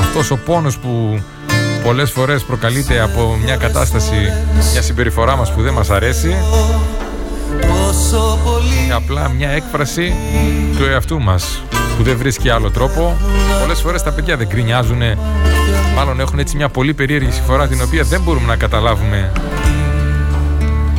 αυτός 0.00 0.30
ο 0.30 0.36
πόνος 0.36 0.78
που 0.78 1.22
πολλές 1.84 2.10
φορές 2.10 2.42
προκαλείται 2.42 3.00
από 3.00 3.38
μια 3.44 3.56
κατάσταση 3.56 4.32
μια 4.72 4.82
συμπεριφορά 4.82 5.36
μας 5.36 5.52
που 5.52 5.62
δεν 5.62 5.72
μας 5.72 5.90
αρέσει 5.90 6.34
είναι 8.84 8.94
απλά 8.94 9.28
μια 9.28 9.48
έκφραση 9.48 10.14
του 10.76 10.84
εαυτού 10.84 11.20
μας 11.20 11.62
που 11.96 12.02
δεν 12.02 12.16
βρίσκει 12.16 12.50
άλλο 12.50 12.70
τρόπο. 12.70 13.16
Πολλές 13.60 13.80
φορές 13.80 14.02
τα 14.02 14.12
παιδιά 14.12 14.36
δεν 14.36 14.48
κρινιάζουν, 14.48 15.02
μάλλον 15.96 16.20
έχουν 16.20 16.38
έτσι 16.38 16.56
μια 16.56 16.68
πολύ 16.68 16.94
περίεργη 16.94 17.30
συμφορά 17.30 17.68
την 17.68 17.82
οποία 17.82 18.02
δεν 18.02 18.20
μπορούμε 18.20 18.46
να 18.46 18.56
καταλάβουμε. 18.56 19.32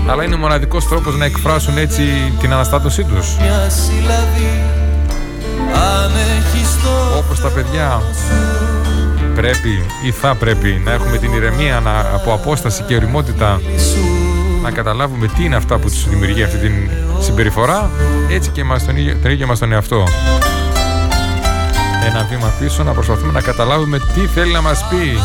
Αλλά 0.07 0.23
είναι 0.23 0.35
ο 0.35 0.37
μοναδικός 0.37 0.87
τρόπος 0.87 1.17
να 1.17 1.25
εκφράσουν 1.25 1.77
έτσι 1.77 2.03
την 2.39 2.53
αναστάτωσή 2.53 3.03
τους. 3.03 3.35
Όπως 7.17 7.39
τα 7.41 7.49
παιδιά. 7.49 8.01
Πρέπει 9.35 9.85
ή 10.05 10.11
θα 10.11 10.35
πρέπει 10.35 10.81
να 10.85 10.91
έχουμε 10.91 11.17
την 11.17 11.33
ηρεμία 11.33 11.79
να, 11.79 11.99
από 11.99 12.33
απόσταση 12.33 12.83
και 12.83 12.95
οριμότητα 12.95 13.61
να 14.61 14.71
καταλάβουμε 14.71 15.27
τι 15.27 15.43
είναι 15.43 15.55
αυτά 15.55 15.77
που 15.77 15.89
τους 15.89 16.09
δημιουργεί 16.09 16.43
αυτή 16.43 16.57
την 16.57 16.73
συμπεριφορά 17.19 17.89
έτσι 18.29 18.49
και 18.49 18.63
μας 18.63 18.85
τον, 18.85 18.95
τον 19.21 19.31
ίδιο 19.31 19.47
μας 19.47 19.59
τον 19.59 19.71
εαυτό. 19.71 20.03
Ένα 22.05 22.27
βήμα 22.29 22.53
πίσω 22.59 22.83
να 22.83 22.91
προσπαθούμε 22.91 23.31
να 23.31 23.41
καταλάβουμε 23.41 23.99
τι 23.99 24.19
θέλει 24.19 24.51
να 24.51 24.61
μας 24.61 24.85
πει 24.89 25.19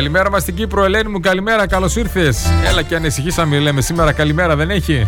Καλημέρα 0.00 0.30
μας 0.30 0.42
στην 0.42 0.54
Κύπρο, 0.54 0.84
Ελένη 0.84 1.08
μου, 1.08 1.20
καλημέρα, 1.20 1.66
καλώς 1.66 1.96
ήρθες. 1.96 2.46
Έλα 2.66 2.82
και 2.82 2.94
ανησυχήσαμε, 2.94 3.58
λέμε 3.58 3.80
σήμερα 3.80 4.12
καλημέρα, 4.12 4.56
δεν 4.56 4.70
έχει. 4.70 5.06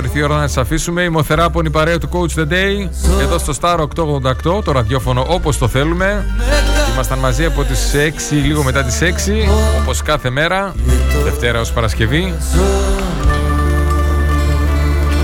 Εδώ 0.00 0.08
ήρθε 0.08 0.18
η 0.18 0.22
ώρα 0.22 0.40
να 0.40 0.48
σα 0.48 0.60
αφήσουμε. 0.60 1.02
Η 1.02 1.08
μοθεράπονη 1.08 1.70
παρέα 1.70 1.98
του 1.98 2.08
Coach 2.12 2.40
the 2.40 2.52
Day 2.52 2.88
εδώ 3.20 3.38
στο 3.38 3.54
Star 3.60 3.78
888, 4.56 4.64
το 4.64 4.72
ραδιόφωνο 4.72 5.26
όπως 5.28 5.58
το 5.58 5.68
θέλουμε. 5.68 6.26
Ήμασταν 6.92 7.18
μαζί 7.18 7.44
από 7.44 7.62
τις 7.64 7.94
6, 7.94 8.36
λίγο 8.36 8.62
μετά 8.62 8.82
τις 8.82 8.98
6, 9.00 9.48
όπως 9.80 10.02
κάθε 10.02 10.30
μέρα, 10.30 10.74
Δευτέρα 11.24 11.60
ω 11.60 11.64
Παρασκευή. 11.74 12.34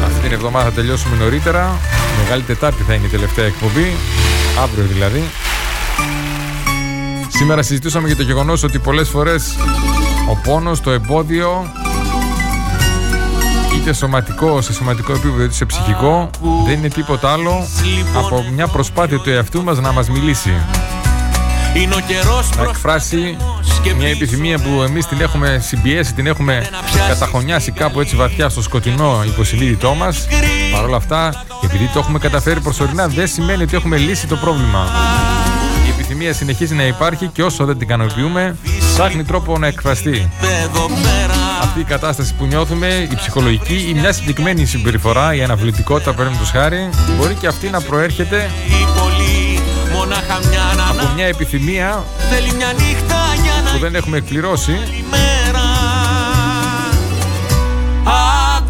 Αυτή 0.05 0.20
την 0.23 0.32
εβδομάδα 0.32 0.65
θα 0.65 0.74
τελειώσουμε 0.74 1.16
νωρίτερα. 1.16 1.78
Μεγάλη 2.23 2.43
Τετάρτη 2.43 2.82
θα 2.82 2.94
είναι 2.94 3.07
η 3.07 3.11
τελευταία 3.11 3.44
εκπομπή, 3.44 3.97
αύριο 4.62 4.85
δηλαδή. 4.85 5.23
Σήμερα 7.28 7.62
συζητούσαμε 7.62 8.07
για 8.07 8.16
το 8.16 8.23
γεγονός 8.23 8.62
ότι 8.62 8.78
πολλές 8.78 9.09
φορές 9.09 9.57
ο 10.31 10.36
πόνος, 10.43 10.81
το 10.81 10.90
εμπόδιο 10.90 11.66
είτε 13.86 13.94
σωματικό, 13.94 14.60
σε 14.60 14.72
σωματικό 14.72 15.12
επίπεδο 15.12 15.42
είτε 15.42 15.52
σε 15.52 15.64
ψυχικό 15.64 16.30
δεν 16.66 16.78
είναι 16.78 16.88
τίποτα 16.88 17.32
άλλο 17.32 17.66
από 18.16 18.44
μια 18.54 18.66
προσπάθεια 18.66 19.18
του 19.18 19.30
εαυτού 19.30 19.64
μας 19.64 19.80
να 19.80 19.92
μας 19.92 20.08
μιλήσει. 20.08 20.52
Να 22.56 22.62
εκφράσει 22.62 23.36
μια 23.98 24.08
επιθυμία 24.08 24.58
που 24.58 24.82
εμείς 24.82 25.06
την 25.06 25.20
έχουμε 25.20 25.58
συμπιέσει, 25.62 26.14
την 26.14 26.26
έχουμε 26.26 26.68
καταχωνιάσει 27.08 27.70
κάπου 27.70 28.00
έτσι 28.00 28.16
βαθιά 28.16 28.48
στο 28.48 28.62
σκοτεινό 28.62 29.22
υποσυνείδητό 29.26 29.94
μας. 29.94 30.26
Παρ' 30.72 30.84
όλα 30.84 30.96
αυτά, 30.96 31.44
επειδή 31.64 31.90
το 31.92 31.98
έχουμε 31.98 32.18
καταφέρει 32.18 32.60
προσωρινά 32.60 33.08
δεν 33.08 33.26
σημαίνει 33.26 33.62
ότι 33.62 33.76
έχουμε 33.76 33.96
λύσει 33.96 34.26
το 34.26 34.36
πρόβλημα. 34.36 34.86
Η 35.86 35.88
επιθυμία 35.88 36.32
συνεχίζει 36.32 36.74
να 36.74 36.86
υπάρχει 36.86 37.26
και 37.26 37.42
όσο 37.42 37.64
δεν 37.64 37.78
την 37.78 37.88
ικανοποιούμε 37.88 38.56
ψάχνει 38.94 39.24
τρόπο 39.24 39.58
να 39.58 39.66
εκφραστεί 39.66 40.30
αυτή 41.78 41.89
η 41.89 41.94
κατάσταση 41.98 42.35
που 42.35 42.47
νιώθουμε, 42.47 43.09
η 43.11 43.15
ψυχολογική 43.15 43.86
ή 43.89 43.94
μια 43.94 44.12
συγκεκριμένη 44.12 44.65
συμπεριφορά, 44.65 45.35
η 45.35 45.43
αναβλητικότητα 45.43 46.15
του 46.15 46.47
χάρη, 46.53 46.90
μπορεί 47.19 47.35
και 47.35 47.47
αυτή 47.47 47.70
να 47.70 47.81
προέρχεται 47.81 48.51
από 50.90 51.12
μια 51.15 51.27
επιθυμία 51.27 52.05
που 53.73 53.78
δεν 53.78 53.94
έχουμε 53.94 54.16
εκπληρώσει 54.16 54.78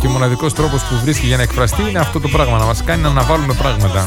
και 0.01 0.07
ο 0.07 0.11
μοναδικός 0.11 0.53
τρόπος 0.53 0.83
που 0.83 1.01
βρίσκει 1.03 1.27
για 1.27 1.37
να 1.37 1.43
εκφραστεί 1.43 1.83
είναι 1.89 1.99
αυτό 1.99 2.21
το 2.21 2.29
πράγμα, 2.29 2.59
να 2.59 2.65
μας 2.65 2.85
κάνει 2.85 3.03
να 3.03 3.09
αναβάλουμε 3.09 3.55
πράγματα. 3.55 4.07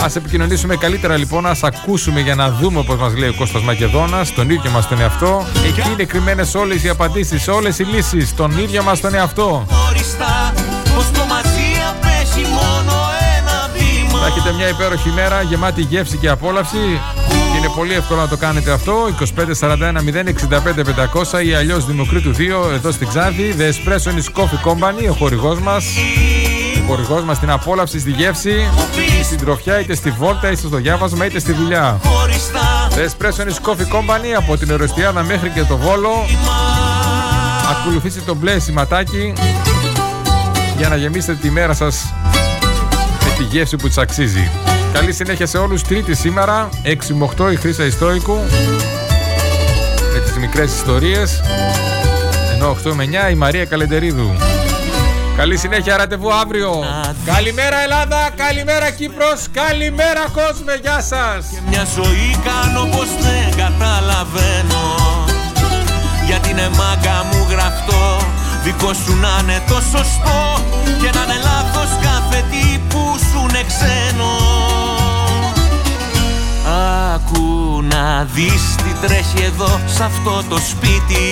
Ας 0.00 0.16
επικοινωνήσουμε 0.16 0.76
καλύτερα 0.76 1.16
λοιπόν, 1.16 1.46
ας 1.46 1.62
ακούσουμε 1.62 2.20
για 2.20 2.34
να 2.34 2.50
δούμε 2.50 2.78
όπως 2.78 2.96
μας 2.96 3.16
λέει 3.16 3.28
ο 3.28 3.34
Κώστας 3.34 3.62
Μακεδόνας, 3.62 4.32
τον 4.34 4.50
ίδιο 4.50 4.70
μας 4.70 4.88
τον 4.88 5.00
εαυτό. 5.00 5.46
Εκεί 5.66 5.90
είναι 5.92 6.04
κρυμμένες 6.04 6.54
όλες 6.54 6.82
οι 6.82 6.88
απαντήσεις, 6.88 7.48
όλες 7.48 7.78
οι 7.78 7.84
λύσεις, 7.84 8.34
τον 8.34 8.58
ίδιο 8.58 8.82
μας 8.82 9.00
τον 9.00 9.14
εαυτό. 9.14 9.66
Θα 14.20 14.26
έχετε 14.26 14.52
μια 14.52 14.68
υπέροχη 14.68 15.08
μέρα 15.08 15.42
γεμάτη 15.42 15.82
γεύση 15.82 16.16
και 16.16 16.28
απόλαυση. 16.28 17.00
είναι 17.56 17.68
πολύ 17.76 17.94
εύκολο 17.94 18.20
να 18.20 18.28
το 18.28 18.36
κάνετε 18.36 18.70
αυτό. 18.72 18.94
2541 19.60 20.02
065 20.02 20.84
500 20.84 21.44
ή 21.44 21.54
αλλιώς 21.54 21.86
Δημοκρίτου 21.86 22.34
2 22.34 22.70
εδώ 22.72 22.90
στην 22.90 23.08
Ξάνθη. 23.08 23.54
The 23.58 23.62
Espresso 23.62 24.10
is 24.10 24.40
Coffee 24.40 24.70
Company, 24.70 25.10
ο 25.10 25.12
χορηγός 25.12 25.60
μας. 25.60 25.84
Ο 26.86 26.88
χορηγός 26.88 27.24
μας 27.24 27.36
στην 27.36 27.50
απόλαυση, 27.50 28.00
στη 28.00 28.10
γεύση, 28.10 28.68
στην 29.24 29.38
τροφιά, 29.38 29.80
είτε 29.80 29.94
στη 29.94 30.10
βόλτα, 30.10 30.50
είτε 30.50 30.56
στο 30.56 30.76
διάβασμα, 30.76 31.24
είτε 31.24 31.38
στη 31.38 31.52
δουλειά. 31.52 32.00
The 32.90 32.98
Espresso 32.98 33.46
is 33.46 33.70
Coffee 33.70 33.92
Company 33.92 34.32
από 34.36 34.56
την 34.56 34.70
Εροστιάδα 34.70 35.22
μέχρι 35.22 35.50
και 35.50 35.62
το 35.62 35.76
Βόλο. 35.76 36.10
Ακολουθήστε 37.70 38.20
το 38.26 38.34
μπλε 38.34 38.58
σηματάκι 38.58 39.32
για 40.76 40.88
να 40.88 40.96
γεμίσετε 40.96 41.38
τη 41.42 41.50
μέρα 41.50 41.74
σας 41.74 42.12
τη 43.38 43.42
γεύση 43.42 43.76
που 43.76 43.86
της 43.86 43.98
αξίζει. 43.98 44.50
Καλή 44.92 45.12
συνέχεια 45.12 45.46
σε 45.46 45.58
όλους. 45.58 45.82
Τρίτη 45.82 46.14
σήμερα, 46.14 46.68
6 46.82 47.14
με 47.14 47.24
8 47.24 47.52
η 47.52 47.56
Χρύσα 47.56 47.84
Ιστόικου 47.84 48.38
με 50.12 50.18
τις 50.24 50.36
μικρές 50.36 50.74
ιστορίες. 50.74 51.42
Ενώ 52.54 52.68
8 52.68 52.92
με 52.94 53.04
9 53.04 53.30
η 53.30 53.34
Μαρία 53.34 53.64
Καλεντερίδου. 53.64 54.36
Καλή 55.36 55.56
συνέχεια, 55.56 55.96
ραντεβού 55.96 56.32
αύριο. 56.32 56.84
Καλημέρα 57.24 57.78
Ελλάδα, 57.82 58.30
καλημέρα 58.36 58.90
Κύπρος, 58.90 59.40
καλημέρα 59.52 60.24
κόσμο, 60.32 60.72
γεια 60.82 61.00
σας. 61.00 61.46
Και 61.50 61.60
μια 61.68 61.86
ζωή 61.96 62.36
κάνω 62.44 62.96
πως 62.96 63.08
δεν 63.24 63.56
καταλαβαίνω. 63.56 64.84
Γιατί 66.26 66.50
είναι 66.50 66.68
μάγκα 66.68 67.24
μου 67.30 67.46
γραφτό, 67.50 68.26
δικό 68.64 68.92
σου 68.92 69.16
να 69.16 69.38
είναι 69.42 69.62
το 69.68 69.74
σωστό. 69.74 70.40
Και 71.00 71.10
να 71.16 71.22
είναι 71.24 71.38
λάθος 71.48 71.90
κάθε 72.02 72.44
τι 72.50 72.78
που 72.88 73.18
σου 73.30 73.46
είναι 73.48 73.62
ξένο. 73.70 74.34
Άκου 77.14 77.82
να 77.82 78.24
δεις 78.24 78.74
τι 78.76 79.06
τρέχει 79.06 79.44
εδώ 79.44 79.80
σ' 79.86 80.00
αυτό 80.00 80.44
το 80.48 80.58
σπίτι. 80.58 81.24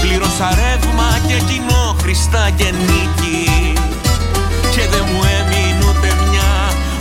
Πλήρωσα 0.00 0.48
ρεύμα 0.54 1.18
και 1.26 1.34
κοινό 1.34 1.87
Χριστά 2.08 2.50
και 2.56 2.64
νίκη. 2.64 3.72
Και 4.70 4.88
δεν 4.90 5.04
μου 5.10 5.20
έμεινε 5.38 5.84
ούτε 5.88 6.08
μια 6.30 6.50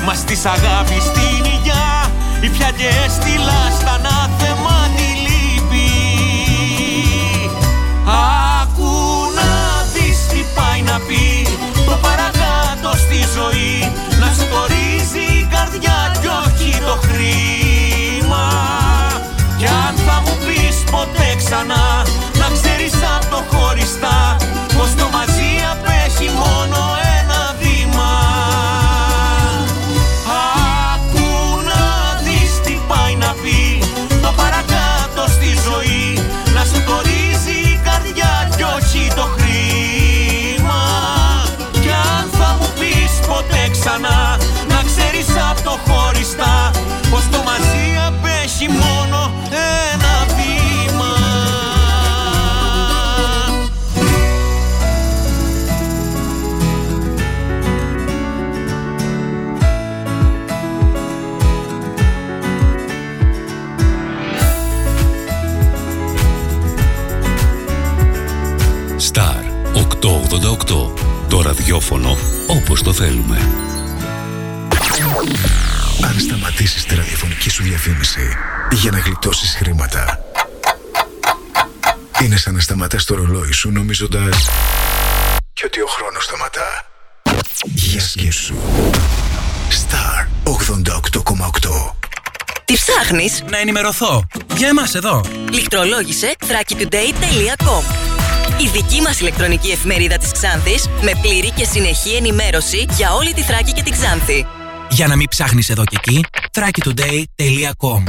Μα 0.06 0.14
της 0.14 0.46
αγάπης 0.46 1.04
την 1.12 1.44
υγειά. 1.46 2.12
Η 2.42 2.50
πια 2.50 2.70
και 2.78 2.88
έστειλα 3.06 3.60
στα 3.80 3.94
ανάθεμα 3.94 4.78
τη 4.96 5.10
λύπη. 5.26 5.90
Άκου 8.62 8.94
να 9.36 9.52
δεις 9.94 10.28
τι 10.28 10.44
πάει 10.56 10.82
να 10.82 11.00
πει 11.08 11.48
Το 11.86 11.98
παρακάτω 12.02 12.98
στη 12.98 13.20
ζωή. 13.36 13.92
Να 14.20 14.30
στορίζει 14.40 15.26
η 15.42 15.48
καρδιά 15.52 16.18
κι 16.22 16.28
όχι 16.28 16.80
το 16.86 16.96
χρήμα 17.08 17.67
ποτέ 20.92 21.30
ξανά. 21.44 21.86
Να 22.40 22.48
ξέρεις 22.56 22.94
απ' 23.16 23.26
το 23.34 23.40
χωριστά 23.52 24.36
Πως 24.76 24.90
το 25.00 25.06
μαζί 25.16 25.50
απέχει 25.72 26.30
μόνο 26.42 26.80
ένα 27.20 27.42
βήμα. 27.62 28.12
Άκου 30.94 31.30
να 31.70 31.82
δεις 32.26 32.52
τι 32.66 32.76
πάει 32.88 33.16
να 33.16 33.32
πει 33.42 33.60
Το 34.22 34.32
παρακάτω 34.40 35.22
στη 35.36 35.50
ζωή. 35.68 36.08
Να 36.56 36.62
σου 36.70 36.80
τορίζει 36.88 37.58
η 37.74 37.80
καρδιά 37.88 38.34
κι 38.56 38.64
όχι 38.78 39.04
το 39.16 39.26
χρήμα. 39.36 40.84
Κι 41.84 41.94
αν 42.16 42.26
θα 42.38 42.50
μου 42.60 42.70
πεις 42.80 43.14
ποτέ 43.28 43.64
ξανά 43.76 44.20
Να 44.72 44.80
ξέρεις 44.90 45.28
απ' 45.50 45.62
το 45.68 45.74
χωριστά 45.88 46.72
Πως 47.12 47.24
το 47.32 47.40
μαζί 47.50 47.86
απέχει 48.08 48.68
μόνο 48.80 48.97
Το 71.30 71.42
ραδιόφωνο 71.42 72.18
όπως 72.48 72.82
το 72.82 72.94
θέλουμε. 72.94 73.38
Αν 76.04 76.20
σταματήσεις 76.20 76.86
τη 76.86 76.96
ραδιοφωνική 76.96 77.50
σου 77.50 77.64
διαφήμιση 77.64 78.36
για 78.72 78.92
να 78.92 79.00
γλιτώσεις 79.00 79.56
χρήματα, 79.56 80.20
είναι 82.24 82.38
σαν 82.38 82.54
να 82.54 82.60
σταματάς 82.60 83.04
το 83.04 83.16
ρολόι 83.16 83.52
σου 83.52 83.72
νομίζοντας 83.72 84.50
και 85.54 85.64
ότι 85.66 85.82
ο 85.82 85.88
χρόνος 85.88 86.24
σταματά. 86.24 86.86
Για 87.64 88.02
σκέψου. 88.02 88.56
Star 89.70 90.28
88,8 90.44 91.96
Τι 92.66 92.74
ψάχνεις; 92.74 93.44
Να 93.50 93.58
ενημερωθώ. 93.58 94.28
Για 94.56 94.68
εμάς 94.68 94.96
εδώ. 94.96 95.22
Λιχτρολόγησε 95.52 96.36
thrakitoday.com 96.40 98.07
Η 98.62 98.68
δική 98.74 99.02
μας 99.02 99.20
ηλεκτρονική 99.20 99.70
εφημερίδα 99.70 100.18
της 100.18 100.32
Ξάνθης 100.32 100.88
με 101.02 101.12
πλήρη 101.22 101.52
και 101.52 101.66
συνεχή 101.66 102.16
ενημέρωση 102.16 102.86
για 102.98 103.14
όλη 103.14 103.34
τη 103.34 103.42
Θράκη 103.42 103.72
και 103.72 103.84
την 103.84 103.92
Ξάνθη. 103.92 104.46
Για 104.90 105.08
να 105.08 105.16
μην 105.16 105.28
ψάχνεις 105.28 105.70
εδώ 105.70 105.84
και 105.84 105.98
εκεί, 106.00 106.26
thrakitoday.com 106.54 108.04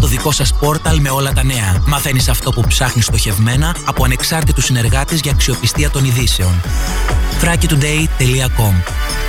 Το 0.00 0.06
δικό 0.06 0.32
σας 0.32 0.54
πόρταλ 0.54 1.00
με 1.00 1.10
όλα 1.10 1.32
τα 1.32 1.44
νέα. 1.44 1.82
Μαθαίνεις 1.86 2.28
αυτό 2.28 2.50
που 2.50 2.64
ψάχνεις 2.68 3.04
στοχευμένα 3.04 3.76
από 3.84 4.04
ανεξάρτητους 4.04 4.64
συνεργάτες 4.64 5.20
για 5.20 5.32
αξιοπιστία 5.32 5.90
των 5.90 6.04
ειδήσεων. 6.04 6.62
thrakitoday.com 7.42 9.24